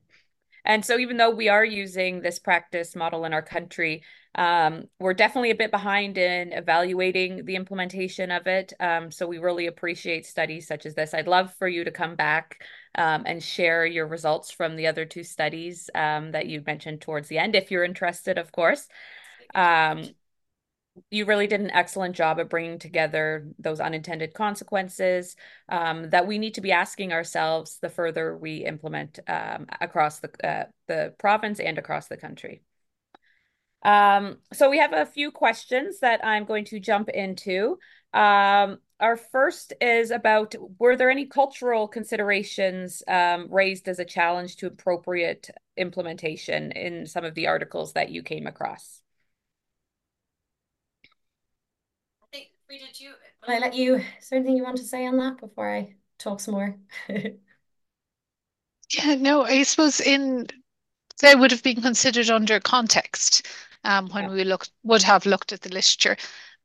And 0.65 0.83
so 0.83 0.99
even 0.99 1.19
though 1.19 1.31
we 1.31 1.51
are 1.51 1.65
using 1.65 2.23
this 2.23 2.39
practice 2.39 2.97
model 2.97 3.27
in 3.27 3.35
our 3.35 3.43
country, 3.43 4.03
um, 4.35 4.85
we're 4.99 5.13
definitely 5.13 5.51
a 5.51 5.55
bit 5.55 5.71
behind 5.71 6.17
in 6.17 6.53
evaluating 6.53 7.45
the 7.45 7.55
implementation 7.55 8.31
of 8.31 8.47
it. 8.47 8.73
Um, 8.81 9.11
so 9.11 9.27
we 9.27 9.39
really 9.39 9.67
appreciate 9.67 10.25
studies 10.25 10.67
such 10.67 10.87
as 10.87 10.95
this. 10.95 11.13
I'd 11.13 11.29
love 11.29 11.53
for 11.59 11.69
you 11.69 11.85
to 11.85 11.91
come 11.91 12.17
back 12.17 12.63
um, 12.95 13.25
and 13.27 13.43
share 13.43 13.85
your 13.85 14.07
results 14.07 14.51
from 14.51 14.77
the 14.77 14.87
other 14.87 15.05
two 15.05 15.23
studies 15.23 15.91
um, 15.95 16.33
that 16.33 16.47
you 16.47 16.63
mentioned 16.67 17.03
towards 17.03 17.29
the 17.29 17.39
end, 17.39 17.55
if 17.55 17.71
you're 17.71 17.85
interested, 17.85 18.39
of 18.39 18.51
course. 18.51 18.89
You 21.11 21.25
really 21.25 21.47
did 21.47 21.61
an 21.61 21.71
excellent 21.71 22.15
job 22.15 22.39
of 22.39 22.49
bringing 22.49 22.79
together 22.79 23.49
those 23.59 23.81
unintended 23.81 24.33
consequences 24.33 25.35
um, 25.69 26.11
that 26.11 26.27
we 26.27 26.39
need 26.39 26.55
to 26.55 26.61
be 26.61 26.73
asking 26.73 27.13
ourselves 27.13 27.79
the 27.81 27.89
further 27.89 28.37
we 28.37 28.59
implement 28.65 29.19
um, 29.27 29.67
across 29.81 30.21
the 30.21 30.31
uh, 30.47 30.65
the 30.87 31.15
province 31.19 31.59
and 31.59 31.79
across 31.79 32.07
the 32.07 32.17
country. 32.17 32.63
Um, 33.85 34.39
so 34.53 34.71
we 34.71 34.79
have 34.79 34.93
a 34.93 35.05
few 35.07 35.31
questions 35.31 36.01
that 36.01 36.25
I'm 36.25 36.45
going 36.45 36.65
to 36.67 36.81
jump 36.81 37.09
into. 37.11 37.79
Um, 38.13 38.79
our 39.01 39.17
first 39.17 39.75
is 39.81 40.11
about 40.11 40.55
were 40.79 40.97
there 40.97 41.11
any 41.11 41.27
cultural 41.27 41.89
considerations 41.89 43.03
um, 43.09 43.49
raised 43.51 43.89
as 43.89 43.99
a 43.99 44.05
challenge 44.05 44.57
to 44.57 44.67
appropriate 44.67 45.51
implementation 45.77 46.73
in 46.73 47.07
some 47.07 47.25
of 47.25 47.35
the 47.35 47.49
articles 47.49 47.93
that 47.95 48.11
you 48.11 48.23
came 48.23 48.47
across? 48.47 49.04
I 52.71 52.79
did 52.79 53.01
you, 53.01 53.13
will 53.43 53.55
I 53.55 53.59
let 53.59 53.75
you, 53.75 53.97
is 53.97 54.29
there 54.31 54.39
anything 54.39 54.57
you 54.57 54.65
want 54.65 54.79
to 54.79 54.85
say 54.85 55.07
on 55.07 55.17
that 55.19 55.39
before 55.39 55.75
I 55.75 55.95
talk 56.19 56.41
some 56.41 56.55
more? 56.55 56.77
yeah, 57.09 57.31
no, 59.17 59.45
I 59.45 59.63
suppose 59.63 60.01
in 60.01 60.47
they 61.21 61.35
would 61.35 61.51
have 61.51 61.63
been 61.63 61.83
considered 61.83 62.31
under 62.31 62.61
context 62.61 63.47
um, 63.85 64.09
when 64.11 64.25
yeah. 64.25 64.31
we 64.31 64.45
looked 64.45 64.71
would 64.83 65.03
have 65.03 65.27
looked 65.27 65.53
at 65.53 65.61
the 65.63 65.69
literature, 65.69 66.17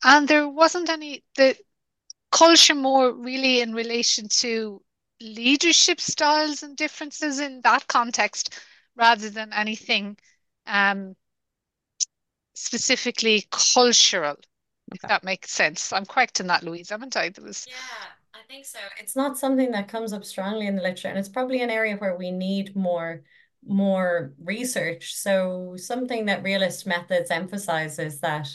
and 0.04 0.28
there 0.28 0.48
wasn't 0.48 0.90
any 0.90 1.24
the 1.36 1.56
culture 2.32 2.76
more 2.76 3.14
really 3.14 3.62
in 3.62 3.74
relation 3.74 4.28
to 4.30 4.82
leadership 5.22 6.00
styles 6.00 6.64
and 6.64 6.78
differences 6.78 7.40
in 7.40 7.62
that 7.62 7.88
context 7.88 8.58
rather 8.96 9.30
than 9.30 9.52
anything 9.54 10.18
um, 10.68 11.16
specifically 12.54 13.46
cultural, 13.52 14.36
okay. 14.36 14.49
If 14.94 15.02
that 15.02 15.24
makes 15.24 15.52
sense. 15.52 15.94
I'm 15.94 16.06
correct 16.06 16.40
in 16.40 16.48
that, 16.48 16.64
Louise, 16.64 16.90
haven't 16.90 17.16
I? 17.18 17.32
Was... 17.42 17.66
Yeah, 17.68 17.76
I 18.34 18.46
think 18.48 18.66
so. 18.66 18.80
It's 19.00 19.16
not 19.16 19.38
something 19.38 19.72
that 19.72 19.88
comes 19.88 20.14
up 20.14 20.24
strongly 20.24 20.68
in 20.68 20.76
the 20.76 20.82
literature, 20.82 21.10
and 21.10 21.18
it's 21.18 21.30
probably 21.30 21.62
an 21.62 21.70
area 21.70 21.96
where 21.98 22.16
we 22.18 22.32
need 22.32 22.76
more 22.76 23.22
more 23.66 24.34
research. 24.42 25.14
So 25.16 25.76
something 25.76 26.26
that 26.26 26.44
realist 26.44 26.88
methods 26.88 27.30
emphasizes 27.30 28.20
that 28.22 28.48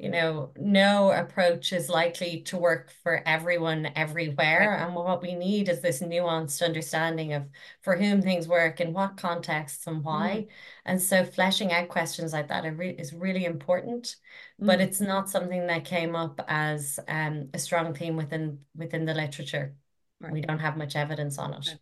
you 0.00 0.08
know, 0.08 0.50
no 0.56 1.10
approach 1.10 1.74
is 1.74 1.90
likely 1.90 2.40
to 2.46 2.56
work 2.56 2.90
for 3.02 3.22
everyone 3.26 3.90
everywhere. 3.94 4.74
And 4.78 4.94
what 4.94 5.20
we 5.20 5.34
need 5.34 5.68
is 5.68 5.82
this 5.82 6.00
nuanced 6.00 6.64
understanding 6.64 7.34
of 7.34 7.46
for 7.82 7.96
whom 7.96 8.22
things 8.22 8.48
work, 8.48 8.80
in 8.80 8.94
what 8.94 9.18
contexts, 9.18 9.86
and 9.86 10.02
why. 10.02 10.30
Mm. 10.30 10.48
And 10.86 11.02
so 11.02 11.22
fleshing 11.22 11.70
out 11.70 11.90
questions 11.90 12.32
like 12.32 12.48
that 12.48 12.64
is 12.64 13.12
really 13.12 13.44
important. 13.44 14.16
Mm. 14.58 14.68
But 14.68 14.80
it's 14.80 15.02
not 15.02 15.28
something 15.28 15.66
that 15.66 15.84
came 15.84 16.16
up 16.16 16.40
as 16.48 16.98
um, 17.06 17.50
a 17.52 17.58
strong 17.58 17.92
theme 17.92 18.16
within 18.16 18.60
within 18.74 19.04
the 19.04 19.12
literature. 19.12 19.74
Right. 20.18 20.32
We 20.32 20.40
don't 20.40 20.60
have 20.60 20.78
much 20.78 20.96
evidence 20.96 21.36
on 21.36 21.52
it. 21.52 21.76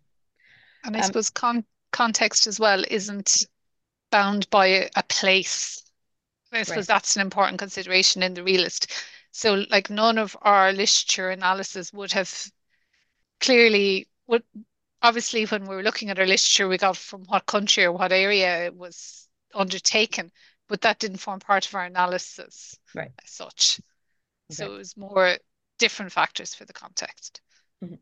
And 0.82 0.96
I 0.96 1.00
um, 1.00 1.04
suppose 1.04 1.30
con- 1.30 1.64
context 1.92 2.48
as 2.48 2.58
well 2.58 2.82
isn't 2.90 3.46
bound 4.10 4.50
by 4.50 4.66
a, 4.66 4.88
a 4.96 5.04
place 5.04 5.84
I 6.52 6.62
suppose 6.62 6.88
right. 6.88 6.94
that's 6.94 7.16
an 7.16 7.22
important 7.22 7.58
consideration 7.58 8.22
in 8.22 8.34
the 8.34 8.42
realist. 8.42 8.92
So, 9.32 9.64
like, 9.70 9.90
none 9.90 10.18
of 10.18 10.36
our 10.42 10.72
literature 10.72 11.30
analysis 11.30 11.92
would 11.92 12.12
have 12.12 12.50
clearly 13.40 14.08
would 14.26 14.42
obviously 15.02 15.44
when 15.46 15.66
we 15.66 15.76
were 15.76 15.82
looking 15.82 16.10
at 16.10 16.18
our 16.18 16.26
literature, 16.26 16.68
we 16.68 16.78
got 16.78 16.96
from 16.96 17.24
what 17.24 17.46
country 17.46 17.84
or 17.84 17.92
what 17.92 18.12
area 18.12 18.66
it 18.66 18.74
was 18.74 19.28
undertaken, 19.54 20.30
but 20.68 20.80
that 20.82 20.98
didn't 20.98 21.18
form 21.18 21.40
part 21.40 21.66
of 21.66 21.74
our 21.74 21.84
analysis 21.84 22.78
right. 22.94 23.10
as 23.22 23.30
such. 23.30 23.80
Okay. 24.50 24.56
So 24.56 24.74
it 24.74 24.78
was 24.78 24.96
more 24.96 25.36
different 25.78 26.12
factors 26.12 26.54
for 26.54 26.64
the 26.64 26.72
context. 26.72 27.40
Mm-hmm. 27.84 27.94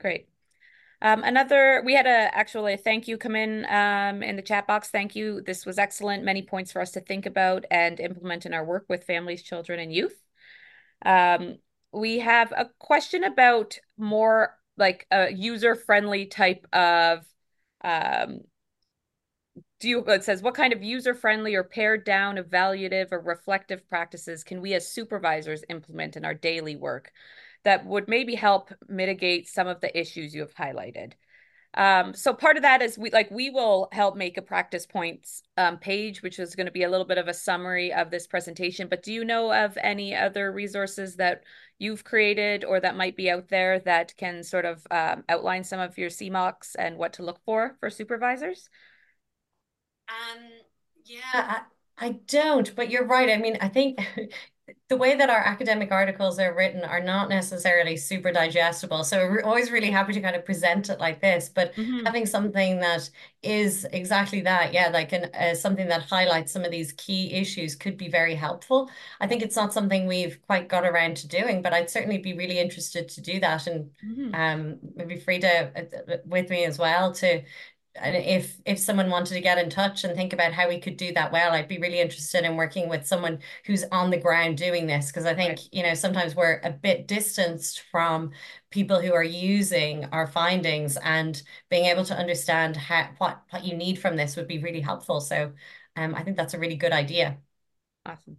Great. 0.00 0.28
Um, 1.02 1.22
another, 1.24 1.82
we 1.84 1.94
had 1.94 2.06
a 2.06 2.34
actually 2.34 2.74
a 2.74 2.78
thank 2.78 3.06
you 3.06 3.18
come 3.18 3.36
in 3.36 3.66
um, 3.66 4.22
in 4.22 4.36
the 4.36 4.42
chat 4.42 4.66
box. 4.66 4.88
Thank 4.88 5.14
you. 5.14 5.42
This 5.42 5.66
was 5.66 5.78
excellent. 5.78 6.24
Many 6.24 6.42
points 6.42 6.72
for 6.72 6.80
us 6.80 6.92
to 6.92 7.00
think 7.00 7.26
about 7.26 7.64
and 7.70 8.00
implement 8.00 8.46
in 8.46 8.54
our 8.54 8.64
work 8.64 8.86
with 8.88 9.04
families, 9.04 9.42
children, 9.42 9.78
and 9.78 9.92
youth. 9.92 10.18
Um, 11.04 11.56
we 11.92 12.20
have 12.20 12.52
a 12.52 12.70
question 12.78 13.24
about 13.24 13.78
more 13.96 14.56
like 14.76 15.06
a 15.10 15.32
user-friendly 15.32 16.26
type 16.26 16.66
of 16.72 17.24
um, 17.82 18.40
do 19.80 19.88
you 19.88 20.04
it 20.06 20.24
says 20.24 20.42
what 20.42 20.54
kind 20.54 20.72
of 20.72 20.82
user-friendly 20.82 21.54
or 21.54 21.64
pared 21.64 22.04
down 22.04 22.36
evaluative 22.36 23.12
or 23.12 23.20
reflective 23.20 23.88
practices 23.88 24.44
can 24.44 24.60
we 24.60 24.74
as 24.74 24.90
supervisors 24.90 25.64
implement 25.68 26.16
in 26.16 26.24
our 26.24 26.34
daily 26.34 26.76
work 26.76 27.12
that 27.66 27.84
would 27.84 28.06
maybe 28.06 28.36
help 28.36 28.72
mitigate 28.88 29.48
some 29.48 29.66
of 29.66 29.80
the 29.80 29.98
issues 29.98 30.32
you 30.32 30.40
have 30.42 30.54
highlighted. 30.54 31.14
Um, 31.74 32.14
so 32.14 32.32
part 32.32 32.56
of 32.56 32.62
that 32.62 32.80
is 32.80 32.96
we 32.96 33.10
like 33.10 33.28
we 33.28 33.50
will 33.50 33.88
help 33.90 34.16
make 34.16 34.38
a 34.38 34.42
practice 34.42 34.86
points 34.86 35.42
um, 35.58 35.76
page, 35.76 36.22
which 36.22 36.38
is 36.38 36.54
going 36.54 36.66
to 36.66 36.72
be 36.72 36.84
a 36.84 36.88
little 36.88 37.04
bit 37.04 37.18
of 37.18 37.26
a 37.26 37.34
summary 37.34 37.92
of 37.92 38.12
this 38.12 38.28
presentation. 38.28 38.86
But 38.88 39.02
do 39.02 39.12
you 39.12 39.24
know 39.24 39.52
of 39.52 39.76
any 39.82 40.14
other 40.14 40.52
resources 40.52 41.16
that 41.16 41.42
you've 41.80 42.04
created 42.04 42.64
or 42.64 42.78
that 42.78 42.96
might 42.96 43.16
be 43.16 43.28
out 43.30 43.48
there 43.48 43.80
that 43.80 44.16
can 44.16 44.44
sort 44.44 44.64
of 44.64 44.86
um, 44.92 45.24
outline 45.28 45.64
some 45.64 45.80
of 45.80 45.98
your 45.98 46.08
CMOCs 46.08 46.76
and 46.78 46.96
what 46.96 47.14
to 47.14 47.24
look 47.24 47.40
for 47.44 47.76
for 47.80 47.90
supervisors? 47.90 48.70
Um, 50.08 50.44
yeah, 51.04 51.20
I, 51.34 51.60
I 51.98 52.10
don't, 52.26 52.74
but 52.76 52.90
you're 52.90 53.06
right. 53.06 53.28
I 53.28 53.38
mean, 53.38 53.58
I 53.60 53.68
think 53.68 53.98
the 54.88 54.96
way 54.96 55.16
that 55.16 55.30
our 55.30 55.38
academic 55.38 55.92
articles 55.92 56.38
are 56.38 56.54
written 56.54 56.82
are 56.82 57.00
not 57.00 57.28
necessarily 57.28 57.96
super 57.96 58.32
digestible. 58.32 59.04
So 59.04 59.28
we're 59.28 59.42
always 59.42 59.70
really 59.70 59.90
happy 59.90 60.12
to 60.12 60.20
kind 60.20 60.34
of 60.34 60.44
present 60.44 60.88
it 60.88 60.98
like 60.98 61.20
this, 61.20 61.48
but 61.48 61.74
mm-hmm. 61.74 62.04
having 62.04 62.26
something 62.26 62.80
that 62.80 63.08
is 63.42 63.86
exactly 63.92 64.40
that, 64.40 64.72
yeah, 64.72 64.88
like 64.88 65.12
an, 65.12 65.30
uh, 65.34 65.54
something 65.54 65.86
that 65.88 66.02
highlights 66.02 66.52
some 66.52 66.64
of 66.64 66.72
these 66.72 66.92
key 66.92 67.32
issues 67.32 67.76
could 67.76 67.96
be 67.96 68.08
very 68.08 68.34
helpful. 68.34 68.90
I 69.20 69.28
think 69.28 69.42
it's 69.42 69.56
not 69.56 69.72
something 69.72 70.06
we've 70.06 70.40
quite 70.42 70.68
got 70.68 70.84
around 70.84 71.16
to 71.18 71.28
doing, 71.28 71.62
but 71.62 71.72
I'd 71.72 71.90
certainly 71.90 72.18
be 72.18 72.34
really 72.34 72.58
interested 72.58 73.08
to 73.10 73.20
do 73.20 73.38
that 73.40 73.68
and 73.68 73.90
mm-hmm. 74.04 74.34
um, 74.34 74.78
maybe 74.96 75.16
Frida 75.16 75.72
uh, 75.76 76.16
with 76.24 76.50
me 76.50 76.64
as 76.64 76.78
well 76.78 77.12
to 77.14 77.42
if 78.02 78.60
if 78.64 78.78
someone 78.78 79.10
wanted 79.10 79.34
to 79.34 79.40
get 79.40 79.58
in 79.58 79.70
touch 79.70 80.04
and 80.04 80.14
think 80.14 80.32
about 80.32 80.52
how 80.52 80.68
we 80.68 80.78
could 80.78 80.96
do 80.96 81.12
that 81.12 81.32
well 81.32 81.52
i'd 81.52 81.68
be 81.68 81.78
really 81.78 82.00
interested 82.00 82.44
in 82.44 82.56
working 82.56 82.88
with 82.88 83.06
someone 83.06 83.38
who's 83.64 83.84
on 83.92 84.10
the 84.10 84.16
ground 84.16 84.56
doing 84.56 84.86
this 84.86 85.06
because 85.06 85.24
i 85.24 85.34
think 85.34 85.50
right. 85.50 85.68
you 85.72 85.82
know 85.82 85.94
sometimes 85.94 86.34
we're 86.34 86.60
a 86.64 86.70
bit 86.70 87.06
distanced 87.06 87.82
from 87.90 88.30
people 88.70 89.00
who 89.00 89.12
are 89.12 89.24
using 89.24 90.04
our 90.06 90.26
findings 90.26 90.96
and 90.98 91.42
being 91.70 91.86
able 91.86 92.04
to 92.04 92.16
understand 92.16 92.76
how 92.76 93.08
what 93.18 93.42
what 93.50 93.64
you 93.64 93.76
need 93.76 93.98
from 93.98 94.16
this 94.16 94.36
would 94.36 94.48
be 94.48 94.58
really 94.58 94.80
helpful 94.80 95.20
so 95.20 95.52
um, 95.96 96.14
i 96.14 96.22
think 96.22 96.36
that's 96.36 96.54
a 96.54 96.58
really 96.58 96.76
good 96.76 96.92
idea 96.92 97.38
awesome 98.04 98.36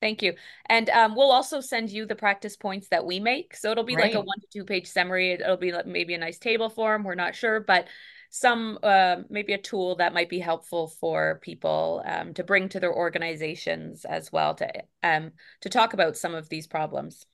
Thank 0.00 0.22
you. 0.22 0.34
And 0.66 0.88
um, 0.88 1.14
we'll 1.14 1.30
also 1.30 1.60
send 1.60 1.90
you 1.90 2.06
the 2.06 2.14
practice 2.14 2.56
points 2.56 2.88
that 2.88 3.04
we 3.04 3.20
make. 3.20 3.54
So 3.54 3.70
it'll 3.70 3.84
be 3.84 3.96
like 3.96 4.14
a 4.14 4.20
one 4.20 4.40
to 4.40 4.46
two 4.50 4.64
page 4.64 4.86
summary. 4.86 5.32
It'll 5.32 5.58
be 5.58 5.72
like 5.72 5.86
maybe 5.86 6.14
a 6.14 6.18
nice 6.18 6.38
table 6.38 6.70
form. 6.70 7.04
We're 7.04 7.14
not 7.14 7.34
sure, 7.34 7.60
but 7.60 7.86
some 8.30 8.78
uh, 8.82 9.16
maybe 9.28 9.52
a 9.52 9.58
tool 9.58 9.96
that 9.96 10.14
might 10.14 10.28
be 10.28 10.38
helpful 10.38 10.86
for 10.86 11.40
people 11.42 12.02
um, 12.06 12.32
to 12.34 12.44
bring 12.44 12.68
to 12.70 12.80
their 12.80 12.94
organizations 12.94 14.04
as 14.04 14.32
well 14.32 14.54
to 14.54 14.70
um, 15.02 15.32
to 15.60 15.68
talk 15.68 15.92
about 15.92 16.16
some 16.16 16.34
of 16.34 16.48
these 16.48 16.66
problems. 16.66 17.26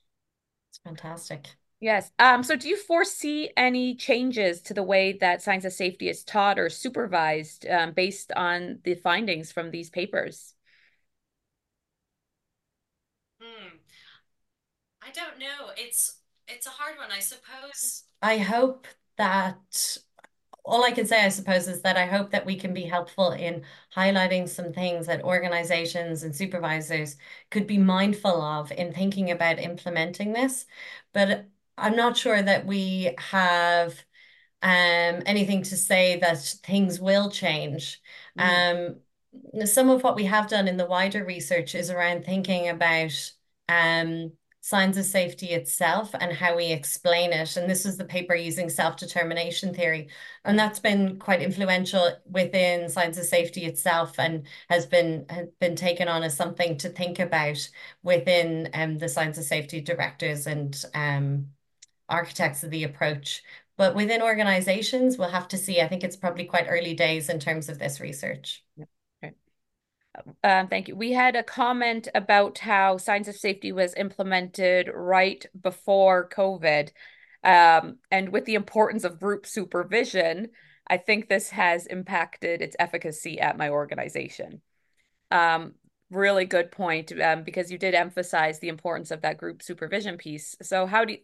It's 0.71 0.79
fantastic. 0.79 1.47
Yes. 1.79 2.11
Um, 2.17 2.41
so 2.41 2.55
do 2.55 2.67
you 2.67 2.75
foresee 2.75 3.51
any 3.55 3.93
changes 3.93 4.61
to 4.61 4.73
the 4.73 4.81
way 4.81 5.13
that 5.21 5.43
signs 5.43 5.63
of 5.63 5.73
safety 5.73 6.09
is 6.09 6.23
taught 6.23 6.57
or 6.57 6.69
supervised 6.69 7.67
um, 7.67 7.91
based 7.91 8.31
on 8.31 8.79
the 8.83 8.95
findings 8.95 9.51
from 9.51 9.69
these 9.69 9.91
papers? 9.91 10.55
Hmm. 13.39 13.77
I 15.03 15.11
don't 15.11 15.37
know. 15.37 15.71
It's 15.77 16.19
it's 16.47 16.65
a 16.65 16.71
hard 16.71 16.97
one. 16.97 17.11
I 17.11 17.19
suppose 17.19 18.05
I 18.23 18.37
hope 18.39 18.87
that 19.17 19.97
all 20.67 20.83
I 20.83 20.91
can 20.91 21.07
say, 21.07 21.23
I 21.23 21.29
suppose, 21.29 21.67
is 21.67 21.81
that 21.81 21.97
I 21.97 22.05
hope 22.05 22.31
that 22.31 22.45
we 22.45 22.57
can 22.57 22.73
be 22.73 22.83
helpful 22.83 23.31
in 23.31 23.63
highlighting 23.95 24.49
some 24.49 24.73
things 24.73 25.07
that 25.07 25.23
organizations 25.23 26.23
and 26.23 26.35
supervisors 26.35 27.15
could 27.49 27.67
be 27.67 27.77
mindful 27.77 28.41
of 28.41 28.71
in 28.71 28.93
thinking 28.93 29.31
about 29.31 29.59
implementing 29.59 30.33
this. 30.33 30.65
But 31.13 31.45
I'm 31.77 31.95
not 31.95 32.17
sure 32.17 32.41
that 32.41 32.65
we 32.65 33.15
have 33.17 33.93
um, 34.61 35.23
anything 35.25 35.63
to 35.63 35.77
say 35.77 36.19
that 36.19 36.39
things 36.63 36.99
will 36.99 37.29
change. 37.29 38.01
Mm. 38.37 38.99
Um, 39.59 39.65
some 39.65 39.89
of 39.89 40.03
what 40.03 40.15
we 40.15 40.25
have 40.25 40.49
done 40.49 40.67
in 40.67 40.77
the 40.77 40.85
wider 40.85 41.23
research 41.23 41.75
is 41.75 41.89
around 41.89 42.25
thinking 42.25 42.67
about 42.67 43.31
um, 43.69 44.33
signs 44.67 44.97
of 44.97 45.05
safety 45.05 45.51
itself 45.51 46.13
and 46.19 46.33
how 46.33 46.53
we 46.53 46.73
explain 46.73 47.31
it. 47.31 47.55
And 47.55 47.69
this 47.69 47.85
was 47.85 47.95
the 47.95 48.03
paper 48.03 48.35
using 48.35 48.69
self-determination 48.69 49.73
theory. 49.73 50.09
And 50.43 50.59
that's 50.59 50.79
been 50.79 51.17
quite 51.19 51.41
influential 51.41 52.17
within 52.29 52.89
signs 52.89 53.17
of 53.17 53.23
safety 53.23 53.63
itself 53.63 54.19
and 54.19 54.45
has 54.69 54.85
been 54.85 55.25
has 55.29 55.47
been 55.61 55.77
taken 55.77 56.09
on 56.09 56.21
as 56.21 56.35
something 56.35 56.77
to 56.79 56.89
think 56.89 57.19
about 57.19 57.69
within 58.03 58.69
um, 58.73 58.97
the 58.97 59.07
signs 59.07 59.37
of 59.37 59.45
safety 59.45 59.79
directors 59.79 60.47
and 60.47 60.83
um, 60.93 61.47
architects 62.09 62.61
of 62.65 62.69
the 62.69 62.83
approach. 62.83 63.43
But 63.77 63.95
within 63.95 64.21
organizations, 64.21 65.17
we'll 65.17 65.29
have 65.29 65.47
to 65.49 65.57
see. 65.57 65.79
I 65.79 65.87
think 65.87 66.03
it's 66.03 66.17
probably 66.17 66.43
quite 66.43 66.67
early 66.67 66.93
days 66.93 67.29
in 67.29 67.39
terms 67.39 67.69
of 67.69 67.79
this 67.79 68.01
research. 68.01 68.65
Um, 70.43 70.67
thank 70.67 70.87
you. 70.87 70.95
We 70.95 71.11
had 71.11 71.35
a 71.35 71.43
comment 71.43 72.07
about 72.15 72.57
how 72.59 72.97
signs 72.97 73.27
of 73.27 73.35
safety 73.35 73.71
was 73.71 73.93
implemented 73.95 74.89
right 74.93 75.45
before 75.59 76.29
COVID. 76.29 76.89
Um, 77.43 77.97
and 78.11 78.29
with 78.29 78.45
the 78.45 78.55
importance 78.55 79.03
of 79.03 79.19
group 79.19 79.45
supervision, 79.45 80.49
I 80.87 80.97
think 80.97 81.27
this 81.27 81.49
has 81.49 81.85
impacted 81.85 82.61
its 82.61 82.75
efficacy 82.79 83.39
at 83.39 83.57
my 83.57 83.69
organization. 83.69 84.61
Um, 85.31 85.75
really 86.09 86.45
good 86.45 86.71
point 86.71 87.11
um, 87.21 87.43
because 87.43 87.71
you 87.71 87.77
did 87.77 87.93
emphasize 87.93 88.59
the 88.59 88.69
importance 88.69 89.11
of 89.11 89.21
that 89.21 89.37
group 89.37 89.61
supervision 89.61 90.17
piece. 90.17 90.55
So, 90.61 90.85
how 90.85 91.05
do 91.05 91.13
you, 91.13 91.19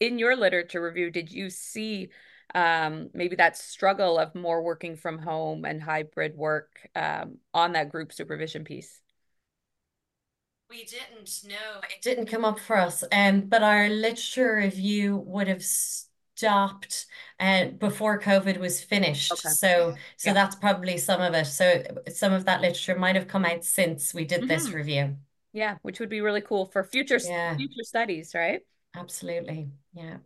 in 0.00 0.18
your 0.18 0.36
literature 0.36 0.82
review, 0.82 1.10
did 1.10 1.30
you 1.30 1.50
see 1.50 2.08
um, 2.54 3.10
maybe 3.14 3.36
that 3.36 3.56
struggle 3.56 4.18
of 4.18 4.34
more 4.34 4.62
working 4.62 4.96
from 4.96 5.18
home 5.18 5.64
and 5.64 5.82
hybrid 5.82 6.36
work 6.36 6.88
um, 6.94 7.38
on 7.54 7.72
that 7.72 7.90
group 7.90 8.12
supervision 8.12 8.64
piece? 8.64 9.00
We 10.68 10.84
didn't 10.84 11.42
know. 11.46 11.80
It 11.82 12.02
didn't 12.02 12.26
come 12.26 12.44
up 12.44 12.58
for 12.58 12.76
us. 12.76 13.04
Um, 13.12 13.42
but 13.42 13.62
our 13.62 13.88
literature 13.88 14.56
review 14.56 15.18
would 15.18 15.48
have 15.48 15.62
stopped 15.62 17.06
uh, 17.38 17.66
before 17.66 18.18
COVID 18.18 18.56
was 18.56 18.82
finished. 18.82 19.32
Okay. 19.32 19.50
So 19.50 19.94
so 20.16 20.30
yeah. 20.30 20.34
that's 20.34 20.56
probably 20.56 20.96
some 20.96 21.20
of 21.20 21.34
it. 21.34 21.46
So 21.46 21.82
some 22.08 22.32
of 22.32 22.46
that 22.46 22.62
literature 22.62 22.98
might 22.98 23.16
have 23.16 23.28
come 23.28 23.44
out 23.44 23.64
since 23.64 24.14
we 24.14 24.24
did 24.24 24.40
mm 24.40 24.44
-hmm. 24.44 24.48
this 24.48 24.66
mm-hmm. 24.66 24.76
review. 24.76 25.16
Yeah, 25.52 25.76
which 25.82 26.00
would 26.00 26.08
be 26.08 26.22
really 26.22 26.40
cool 26.40 26.66
for 26.66 26.84
future 26.84 27.20
yeah. 27.22 27.56
future 27.56 27.84
studies, 27.84 28.34
right? 28.34 28.62
Absolutely. 28.94 29.70
Yeah. 29.92 30.18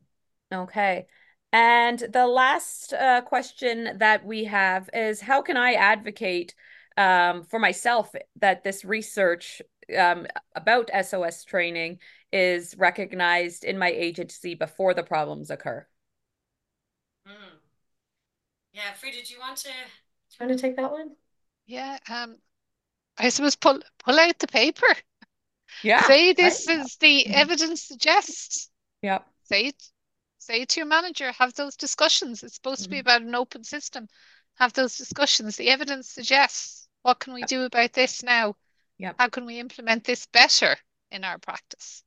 Okay. 0.53 1.07
And 1.53 1.99
the 1.99 2.27
last 2.27 2.93
uh, 2.93 3.23
question 3.23 3.99
that 3.99 4.25
we 4.25 4.45
have 4.45 4.91
is 4.93 5.21
how 5.21 5.43
can 5.43 5.57
I 5.57 5.73
advocate 5.73 6.55
um, 6.97 7.45
for 7.45 7.59
myself 7.59 8.15
that 8.37 8.65
this 8.65 8.85
research 8.85 9.63
um, 9.97 10.27
about 10.55 10.91
SOS 11.05 11.45
training 11.45 11.99
is 12.33 12.75
recognized 12.77 13.65
in 13.65 13.79
my 13.79 13.91
agency 13.91 14.55
before 14.55 14.95
the 14.95 15.03
problems 15.03 15.51
occur? 15.51 15.87
Mm. 17.27 17.33
Yeah, 18.73 18.93
Frida, 18.95 19.19
do 19.27 19.33
you 19.33 19.41
want 19.41 19.57
to 19.59 19.69
do 19.69 20.37
you 20.41 20.47
want 20.47 20.59
to 20.59 20.63
take 20.63 20.77
that 20.77 20.93
one? 20.93 21.13
Yeah, 21.67 21.99
um, 22.11 22.37
I 23.17 23.29
suppose 23.31 23.57
pull 23.57 23.81
pull 24.05 24.19
out 24.19 24.39
the 24.39 24.47
paper. 24.47 24.87
Yeah. 25.83 26.03
Say 26.03 26.33
this 26.33 26.67
right. 26.69 26.81
is 26.81 26.97
the 26.97 27.27
evidence 27.29 27.83
suggests. 27.83 28.71
Yeah. 29.03 29.21
Say 29.45 29.67
it 29.67 29.83
say 30.47 30.65
to 30.65 30.81
your 30.81 30.87
manager, 30.87 31.33
have 31.33 31.55
those 31.55 31.77
discussions. 31.77 32.43
It's 32.43 32.55
supposed 32.55 32.83
mm-hmm. 32.83 32.85
to 32.85 32.91
be 32.91 32.97
mm-hmm. 32.97 33.09
about 33.09 33.23
an 33.23 33.35
open 33.35 33.65
system. 33.65 34.09
Have 34.55 34.73
those 34.73 34.97
discussions. 34.97 35.57
The 35.57 35.69
evidence 35.69 36.09
suggests 36.09 36.89
what 37.03 37.21
can 37.21 37.35
we 37.35 37.43
do 37.43 37.63
about 37.65 37.93
this 37.93 38.23
now? 38.23 38.55
Yeah. 38.99 39.13
How 39.19 39.29
can 39.29 39.45
we 39.45 39.61
implement 39.61 40.05
this 40.05 40.27
better 40.27 40.77
in 41.11 41.25
our 41.25 41.39
practice? 41.39 42.03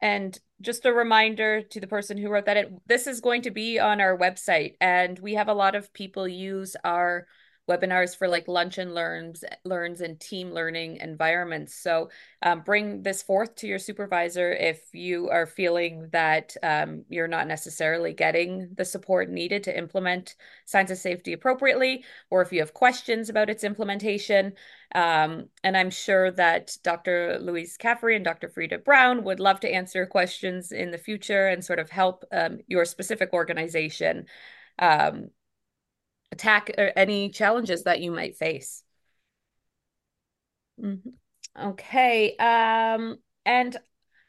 And 0.00 0.38
just 0.60 0.84
a 0.84 0.92
reminder 0.92 1.62
to 1.62 1.80
the 1.80 1.86
person 1.86 2.18
who 2.18 2.28
wrote 2.28 2.44
that, 2.46 2.56
it, 2.56 2.72
this 2.86 3.06
is 3.06 3.20
going 3.20 3.42
to 3.42 3.50
be 3.50 3.78
on 3.78 4.00
our 4.00 4.16
website, 4.16 4.74
and 4.80 5.18
we 5.18 5.34
have 5.34 5.48
a 5.48 5.54
lot 5.54 5.74
of 5.74 5.92
people 5.92 6.28
use 6.28 6.76
our 6.84 7.26
webinars 7.68 8.16
for 8.16 8.28
like 8.28 8.48
lunch 8.48 8.78
and 8.78 8.94
learns 8.94 9.44
learns 9.64 10.00
and 10.00 10.20
team 10.20 10.52
learning 10.52 10.98
environments. 11.00 11.74
So 11.74 12.10
um, 12.42 12.60
bring 12.60 13.02
this 13.02 13.22
forth 13.22 13.54
to 13.56 13.66
your 13.66 13.78
supervisor 13.78 14.52
if 14.52 14.82
you 14.92 15.28
are 15.30 15.46
feeling 15.46 16.08
that 16.12 16.56
um, 16.62 17.04
you're 17.08 17.28
not 17.28 17.48
necessarily 17.48 18.12
getting 18.12 18.68
the 18.76 18.84
support 18.84 19.30
needed 19.30 19.64
to 19.64 19.76
implement 19.76 20.36
signs 20.64 20.90
of 20.90 20.98
safety 20.98 21.32
appropriately 21.32 22.04
or 22.30 22.42
if 22.42 22.52
you 22.52 22.60
have 22.60 22.74
questions 22.74 23.28
about 23.28 23.50
its 23.50 23.64
implementation. 23.64 24.52
Um, 24.94 25.48
and 25.64 25.76
i'm 25.76 25.90
sure 25.90 26.30
that 26.30 26.76
dr 26.84 27.38
louise 27.40 27.76
caffrey 27.76 28.14
and 28.14 28.24
dr 28.24 28.48
frida 28.50 28.78
browne 28.78 29.24
would 29.24 29.40
love 29.40 29.58
to 29.60 29.68
answer 29.68 30.06
questions 30.06 30.70
in 30.70 30.92
the 30.92 30.96
future 30.96 31.48
and 31.48 31.64
sort 31.64 31.80
of 31.80 31.90
help 31.90 32.24
um, 32.32 32.58
your 32.68 32.84
specific 32.84 33.32
organization. 33.32 34.26
Um, 34.78 35.30
attack 36.32 36.70
or 36.78 36.92
any 36.96 37.30
challenges 37.30 37.84
that 37.84 38.00
you 38.00 38.10
might 38.10 38.36
face. 38.36 38.82
Mm 40.78 41.02
-hmm. 41.02 41.12
Okay. 41.70 42.36
Um, 42.36 43.18
and 43.44 43.76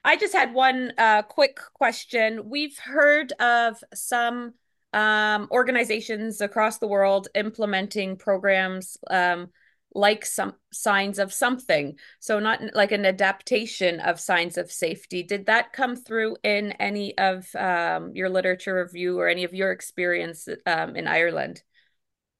I 0.03 0.15
just 0.15 0.33
had 0.33 0.53
one 0.53 0.93
uh, 0.97 1.23
quick 1.23 1.59
question. 1.73 2.49
We've 2.49 2.77
heard 2.77 3.33
of 3.33 3.83
some 3.93 4.53
um, 4.93 5.47
organizations 5.51 6.41
across 6.41 6.77
the 6.77 6.87
world 6.87 7.27
implementing 7.35 8.15
programs 8.15 8.97
um, 9.11 9.49
like 9.93 10.25
some 10.25 10.53
signs 10.71 11.19
of 11.19 11.33
something. 11.33 11.97
So 12.19 12.39
not 12.39 12.61
like 12.73 12.91
an 12.91 13.05
adaptation 13.05 13.99
of 13.99 14.19
signs 14.19 14.57
of 14.57 14.71
safety. 14.71 15.23
Did 15.23 15.47
that 15.47 15.73
come 15.73 15.95
through 15.95 16.37
in 16.43 16.71
any 16.73 17.17
of 17.17 17.53
um, 17.55 18.11
your 18.13 18.29
literature 18.29 18.75
review 18.75 19.19
or 19.19 19.27
any 19.27 19.43
of 19.43 19.53
your 19.53 19.71
experience 19.71 20.47
um, 20.65 20.95
in 20.95 21.07
Ireland? 21.07 21.63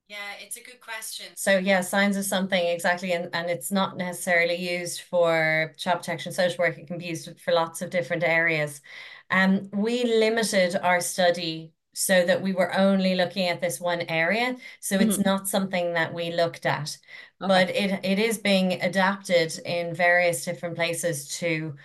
Yeah, 0.07 0.17
it's 0.39 0.55
a 0.55 0.63
good 0.63 0.79
question. 0.79 1.25
So 1.35 1.57
yeah, 1.57 1.81
signs 1.81 2.15
of 2.15 2.23
something 2.23 2.65
exactly, 2.65 3.11
and, 3.11 3.29
and 3.33 3.49
it's 3.49 3.71
not 3.71 3.97
necessarily 3.97 4.55
used 4.55 5.01
for 5.01 5.73
child 5.77 5.99
protection 5.99 6.31
social 6.31 6.59
work. 6.59 6.77
It 6.77 6.87
can 6.87 6.97
be 6.97 7.07
used 7.07 7.37
for 7.41 7.53
lots 7.53 7.81
of 7.81 7.89
different 7.89 8.23
areas. 8.23 8.79
Um, 9.29 9.69
we 9.73 10.05
limited 10.05 10.77
our 10.81 11.01
study 11.01 11.73
so 11.93 12.25
that 12.25 12.41
we 12.41 12.53
were 12.53 12.73
only 12.73 13.15
looking 13.15 13.49
at 13.49 13.59
this 13.59 13.81
one 13.81 14.01
area. 14.07 14.55
So 14.79 14.95
mm 14.95 15.01
-hmm. 15.01 15.07
it's 15.07 15.17
mm-hmm. 15.17 15.29
not 15.29 15.49
something 15.49 15.93
that 15.95 16.13
we 16.13 16.31
looked 16.31 16.65
at, 16.65 16.97
okay. 17.41 17.47
but 17.47 17.75
it 17.75 17.99
it 18.03 18.19
is 18.19 18.37
being 18.37 18.81
adapted 18.81 19.59
in 19.65 19.95
various 19.95 20.45
different 20.45 20.75
places 20.75 21.37
to 21.39 21.75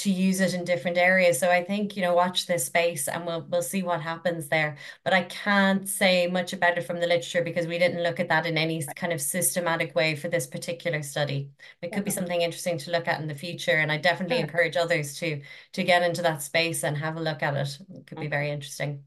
to 0.00 0.10
use 0.10 0.40
it 0.40 0.54
in 0.54 0.64
different 0.64 0.96
areas. 0.96 1.38
So 1.38 1.50
I 1.50 1.62
think, 1.62 1.96
you 1.96 2.02
know, 2.02 2.14
watch 2.14 2.46
this 2.46 2.64
space 2.66 3.06
and 3.08 3.26
we'll 3.26 3.42
we'll 3.42 3.62
see 3.62 3.82
what 3.82 4.00
happens 4.00 4.48
there. 4.48 4.76
But 5.04 5.12
I 5.12 5.24
can't 5.24 5.88
say 5.88 6.26
much 6.26 6.52
about 6.52 6.78
it 6.78 6.84
from 6.84 7.00
the 7.00 7.06
literature 7.06 7.42
because 7.42 7.66
we 7.66 7.78
didn't 7.78 8.02
look 8.02 8.18
at 8.18 8.28
that 8.28 8.46
in 8.46 8.56
any 8.56 8.82
kind 8.96 9.12
of 9.12 9.20
systematic 9.20 9.94
way 9.94 10.16
for 10.16 10.28
this 10.28 10.46
particular 10.46 11.02
study. 11.02 11.50
It 11.82 11.92
could 11.92 12.04
be 12.04 12.10
something 12.10 12.40
interesting 12.40 12.78
to 12.78 12.90
look 12.90 13.08
at 13.08 13.20
in 13.20 13.28
the 13.28 13.34
future. 13.34 13.76
And 13.78 13.92
I 13.92 13.98
definitely 13.98 14.36
yeah. 14.36 14.42
encourage 14.42 14.76
others 14.76 15.16
to 15.18 15.42
to 15.72 15.84
get 15.84 16.02
into 16.02 16.22
that 16.22 16.42
space 16.42 16.82
and 16.84 16.96
have 16.96 17.16
a 17.16 17.20
look 17.20 17.42
at 17.42 17.56
it. 17.56 17.78
It 17.94 18.06
could 18.06 18.20
be 18.20 18.28
very 18.28 18.50
interesting. 18.50 19.04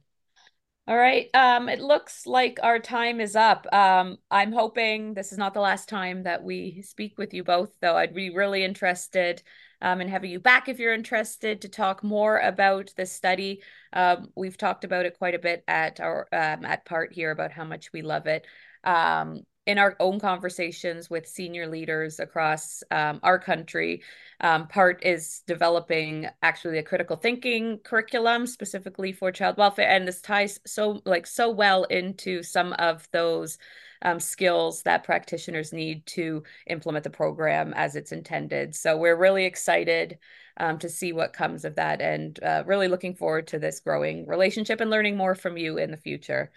All 0.85 0.97
right. 0.97 1.29
Um, 1.33 1.69
it 1.69 1.79
looks 1.79 2.25
like 2.25 2.59
our 2.61 2.77
time 2.77 3.21
is 3.21 3.37
up. 3.37 3.65
Um, 3.71 4.17
I'm 4.29 4.51
hoping 4.51 5.13
this 5.13 5.31
is 5.31 5.37
not 5.37 5.53
the 5.53 5.61
last 5.61 5.87
time 5.87 6.23
that 6.23 6.43
we 6.43 6.81
speak 6.81 7.17
with 7.17 7.33
you 7.33 7.43
both, 7.43 7.71
though. 7.79 7.95
I'd 7.95 8.13
be 8.13 8.31
really 8.31 8.65
interested 8.65 9.41
um, 9.83 9.99
and 9.99 10.09
having 10.09 10.31
you 10.31 10.39
back 10.39 10.69
if 10.69 10.79
you're 10.79 10.93
interested 10.93 11.61
to 11.61 11.69
talk 11.69 12.03
more 12.03 12.39
about 12.39 12.91
this 12.95 13.11
study. 13.11 13.61
Um, 13.91 14.29
we've 14.35 14.57
talked 14.57 14.85
about 14.85 15.05
it 15.05 15.17
quite 15.17 15.35
a 15.35 15.39
bit 15.39 15.63
at 15.67 15.99
our 15.99 16.27
um, 16.31 16.65
at 16.65 16.85
PART 16.85 17.13
here 17.13 17.29
about 17.29 17.51
how 17.51 17.65
much 17.65 17.91
we 17.91 18.01
love 18.01 18.25
it. 18.25 18.47
Um, 18.85 19.41
in 19.65 19.77
our 19.77 19.95
own 19.99 20.19
conversations 20.19 21.09
with 21.09 21.27
senior 21.27 21.67
leaders 21.67 22.19
across 22.19 22.83
um, 22.91 23.19
our 23.23 23.39
country, 23.39 24.01
um, 24.41 24.67
PART 24.67 25.03
is 25.03 25.41
developing 25.47 26.27
actually 26.41 26.77
a 26.79 26.83
critical 26.83 27.15
thinking 27.15 27.79
curriculum 27.79 28.45
specifically 28.45 29.13
for 29.13 29.31
child 29.31 29.57
welfare, 29.57 29.89
and 29.89 30.07
this 30.07 30.21
ties 30.21 30.59
so 30.65 31.01
like 31.05 31.25
so 31.25 31.49
well 31.49 31.85
into 31.85 32.43
some 32.43 32.73
of 32.73 33.07
those 33.11 33.57
um, 34.01 34.19
skills 34.19 34.83
that 34.83 35.03
practitioners 35.03 35.71
need 35.71 36.05
to 36.05 36.43
implement 36.67 37.03
the 37.03 37.09
program 37.09 37.73
as 37.75 37.95
it's 37.95 38.11
intended. 38.11 38.75
So 38.75 38.97
we're 38.97 39.15
really 39.15 39.45
excited 39.45 40.17
um, 40.57 40.77
to 40.79 40.89
see 40.89 41.13
what 41.13 41.33
comes 41.33 41.65
of 41.65 41.75
that 41.75 42.01
and 42.01 42.37
uh, 42.43 42.63
really 42.65 42.87
looking 42.87 43.15
forward 43.15 43.47
to 43.47 43.59
this 43.59 43.79
growing 43.79 44.27
relationship 44.27 44.81
and 44.81 44.91
learning 44.91 45.17
more 45.17 45.35
from 45.35 45.57
you 45.57 45.77
in 45.77 45.89
the 45.89 45.97
future. 45.97 46.51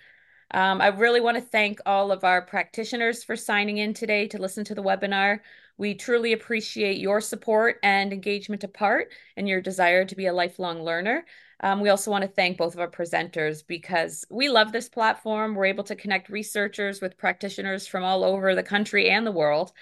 Um, 0.53 0.81
I 0.81 0.89
really 0.89 1.21
want 1.21 1.37
to 1.37 1.41
thank 1.43 1.81
all 1.87 2.13
of 2.13 2.25
our 2.25 2.43
practitioners 2.43 3.25
for 3.25 3.37
signing 3.37 3.79
in 3.79 3.95
today 3.95 4.29
to 4.29 4.39
listen 4.39 4.65
to 4.65 4.75
the 4.75 4.83
webinar. 4.83 5.41
We 5.79 5.95
truly 5.95 6.33
appreciate 6.33 6.99
your 6.99 7.21
support 7.21 7.79
and 7.83 8.13
engagement 8.13 8.61
to 8.63 8.69
PART 8.69 9.13
and 9.37 9.49
your 9.49 9.61
desire 9.61 10.05
to 10.05 10.17
be 10.17 10.27
a 10.27 10.33
lifelong 10.33 10.83
learner. 10.83 11.27
Um, 11.61 11.81
we 11.81 11.89
also 11.89 12.11
want 12.11 12.23
to 12.23 12.29
thank 12.29 12.59
both 12.59 12.75
of 12.75 12.81
our 12.81 12.91
presenters 12.91 13.67
because 13.67 14.25
we 14.31 14.49
love 14.49 14.73
this 14.73 14.89
platform. 14.89 15.55
We're 15.55 15.67
able 15.67 15.85
to 15.85 15.97
connect 15.97 16.29
researchers 16.29 17.01
with 17.01 17.19
practitioners 17.19 17.87
from 17.87 18.05
all 18.05 18.25
over 18.25 18.55
the 18.55 18.63
country 18.63 19.11
and 19.11 19.27
the 19.27 19.33
world. 19.33 19.73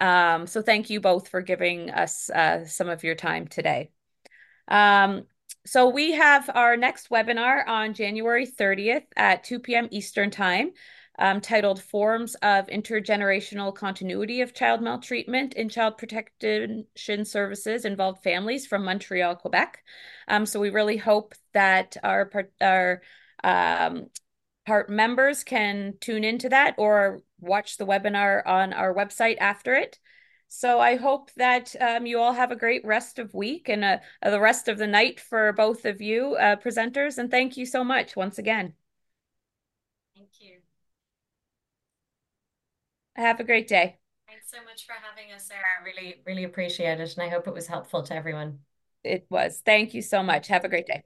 Um, 0.00 0.46
so 0.46 0.62
thank 0.62 0.90
you 0.90 1.00
both 1.00 1.28
for 1.28 1.40
giving 1.40 1.90
us 1.90 2.28
uh, 2.30 2.64
some 2.64 2.88
of 2.88 3.04
your 3.04 3.14
time 3.14 3.46
today. 3.46 3.90
Um, 4.68 5.26
so 5.64 5.88
we 5.88 6.12
have 6.12 6.50
our 6.54 6.76
next 6.76 7.10
webinar 7.10 7.66
on 7.66 7.94
January 7.94 8.46
30th 8.46 9.04
at 9.16 9.44
2 9.44 9.60
p.m. 9.60 9.88
Eastern 9.90 10.30
Time, 10.30 10.72
um, 11.18 11.40
titled 11.40 11.80
Forms 11.80 12.34
of 12.36 12.66
Intergenerational 12.66 13.74
Continuity 13.74 14.40
of 14.40 14.54
Child 14.54 14.82
Maltreatment 14.82 15.54
in 15.54 15.68
Child 15.68 15.98
Protection 15.98 16.86
Services 16.96 17.84
Involved 17.84 18.22
Families 18.24 18.66
from 18.66 18.84
Montreal, 18.84 19.36
Quebec. 19.36 19.82
Um, 20.26 20.46
so 20.46 20.58
we 20.58 20.70
really 20.70 20.96
hope 20.96 21.34
that 21.52 21.96
our, 22.02 22.30
our 22.60 23.02
um, 23.44 24.06
PART 24.66 24.90
members 24.90 25.44
can 25.44 25.94
tune 26.00 26.24
into 26.24 26.48
that 26.48 26.74
or 26.78 27.20
watch 27.40 27.76
the 27.76 27.86
webinar 27.86 28.44
on 28.46 28.72
our 28.72 28.94
website 28.94 29.36
after 29.38 29.74
it. 29.74 29.98
So 30.54 30.80
I 30.80 30.96
hope 30.96 31.30
that 31.38 31.74
um, 31.80 32.04
you 32.04 32.20
all 32.20 32.34
have 32.34 32.52
a 32.52 32.56
great 32.56 32.84
rest 32.84 33.18
of 33.18 33.32
week 33.32 33.70
and 33.70 33.82
uh, 33.82 33.98
the 34.22 34.38
rest 34.38 34.68
of 34.68 34.76
the 34.76 34.86
night 34.86 35.18
for 35.18 35.54
both 35.54 35.86
of 35.86 36.02
you 36.02 36.34
uh, 36.34 36.56
presenters. 36.56 37.16
And 37.16 37.30
thank 37.30 37.56
you 37.56 37.64
so 37.64 37.82
much 37.82 38.16
once 38.16 38.36
again. 38.36 38.74
Thank 40.14 40.28
you. 40.40 40.58
Have 43.16 43.40
a 43.40 43.44
great 43.44 43.66
day. 43.66 43.96
Thanks 44.28 44.50
so 44.50 44.58
much 44.62 44.84
for 44.84 44.92
having 44.92 45.32
us, 45.32 45.46
Sarah. 45.46 45.62
Really, 45.82 46.20
really 46.26 46.44
appreciate 46.44 47.00
it. 47.00 47.16
And 47.16 47.22
I 47.22 47.30
hope 47.30 47.48
it 47.48 47.54
was 47.54 47.66
helpful 47.66 48.02
to 48.02 48.14
everyone. 48.14 48.58
It 49.02 49.24
was. 49.30 49.62
Thank 49.64 49.94
you 49.94 50.02
so 50.02 50.22
much. 50.22 50.48
Have 50.48 50.64
a 50.64 50.68
great 50.68 50.86
day. 50.86 51.02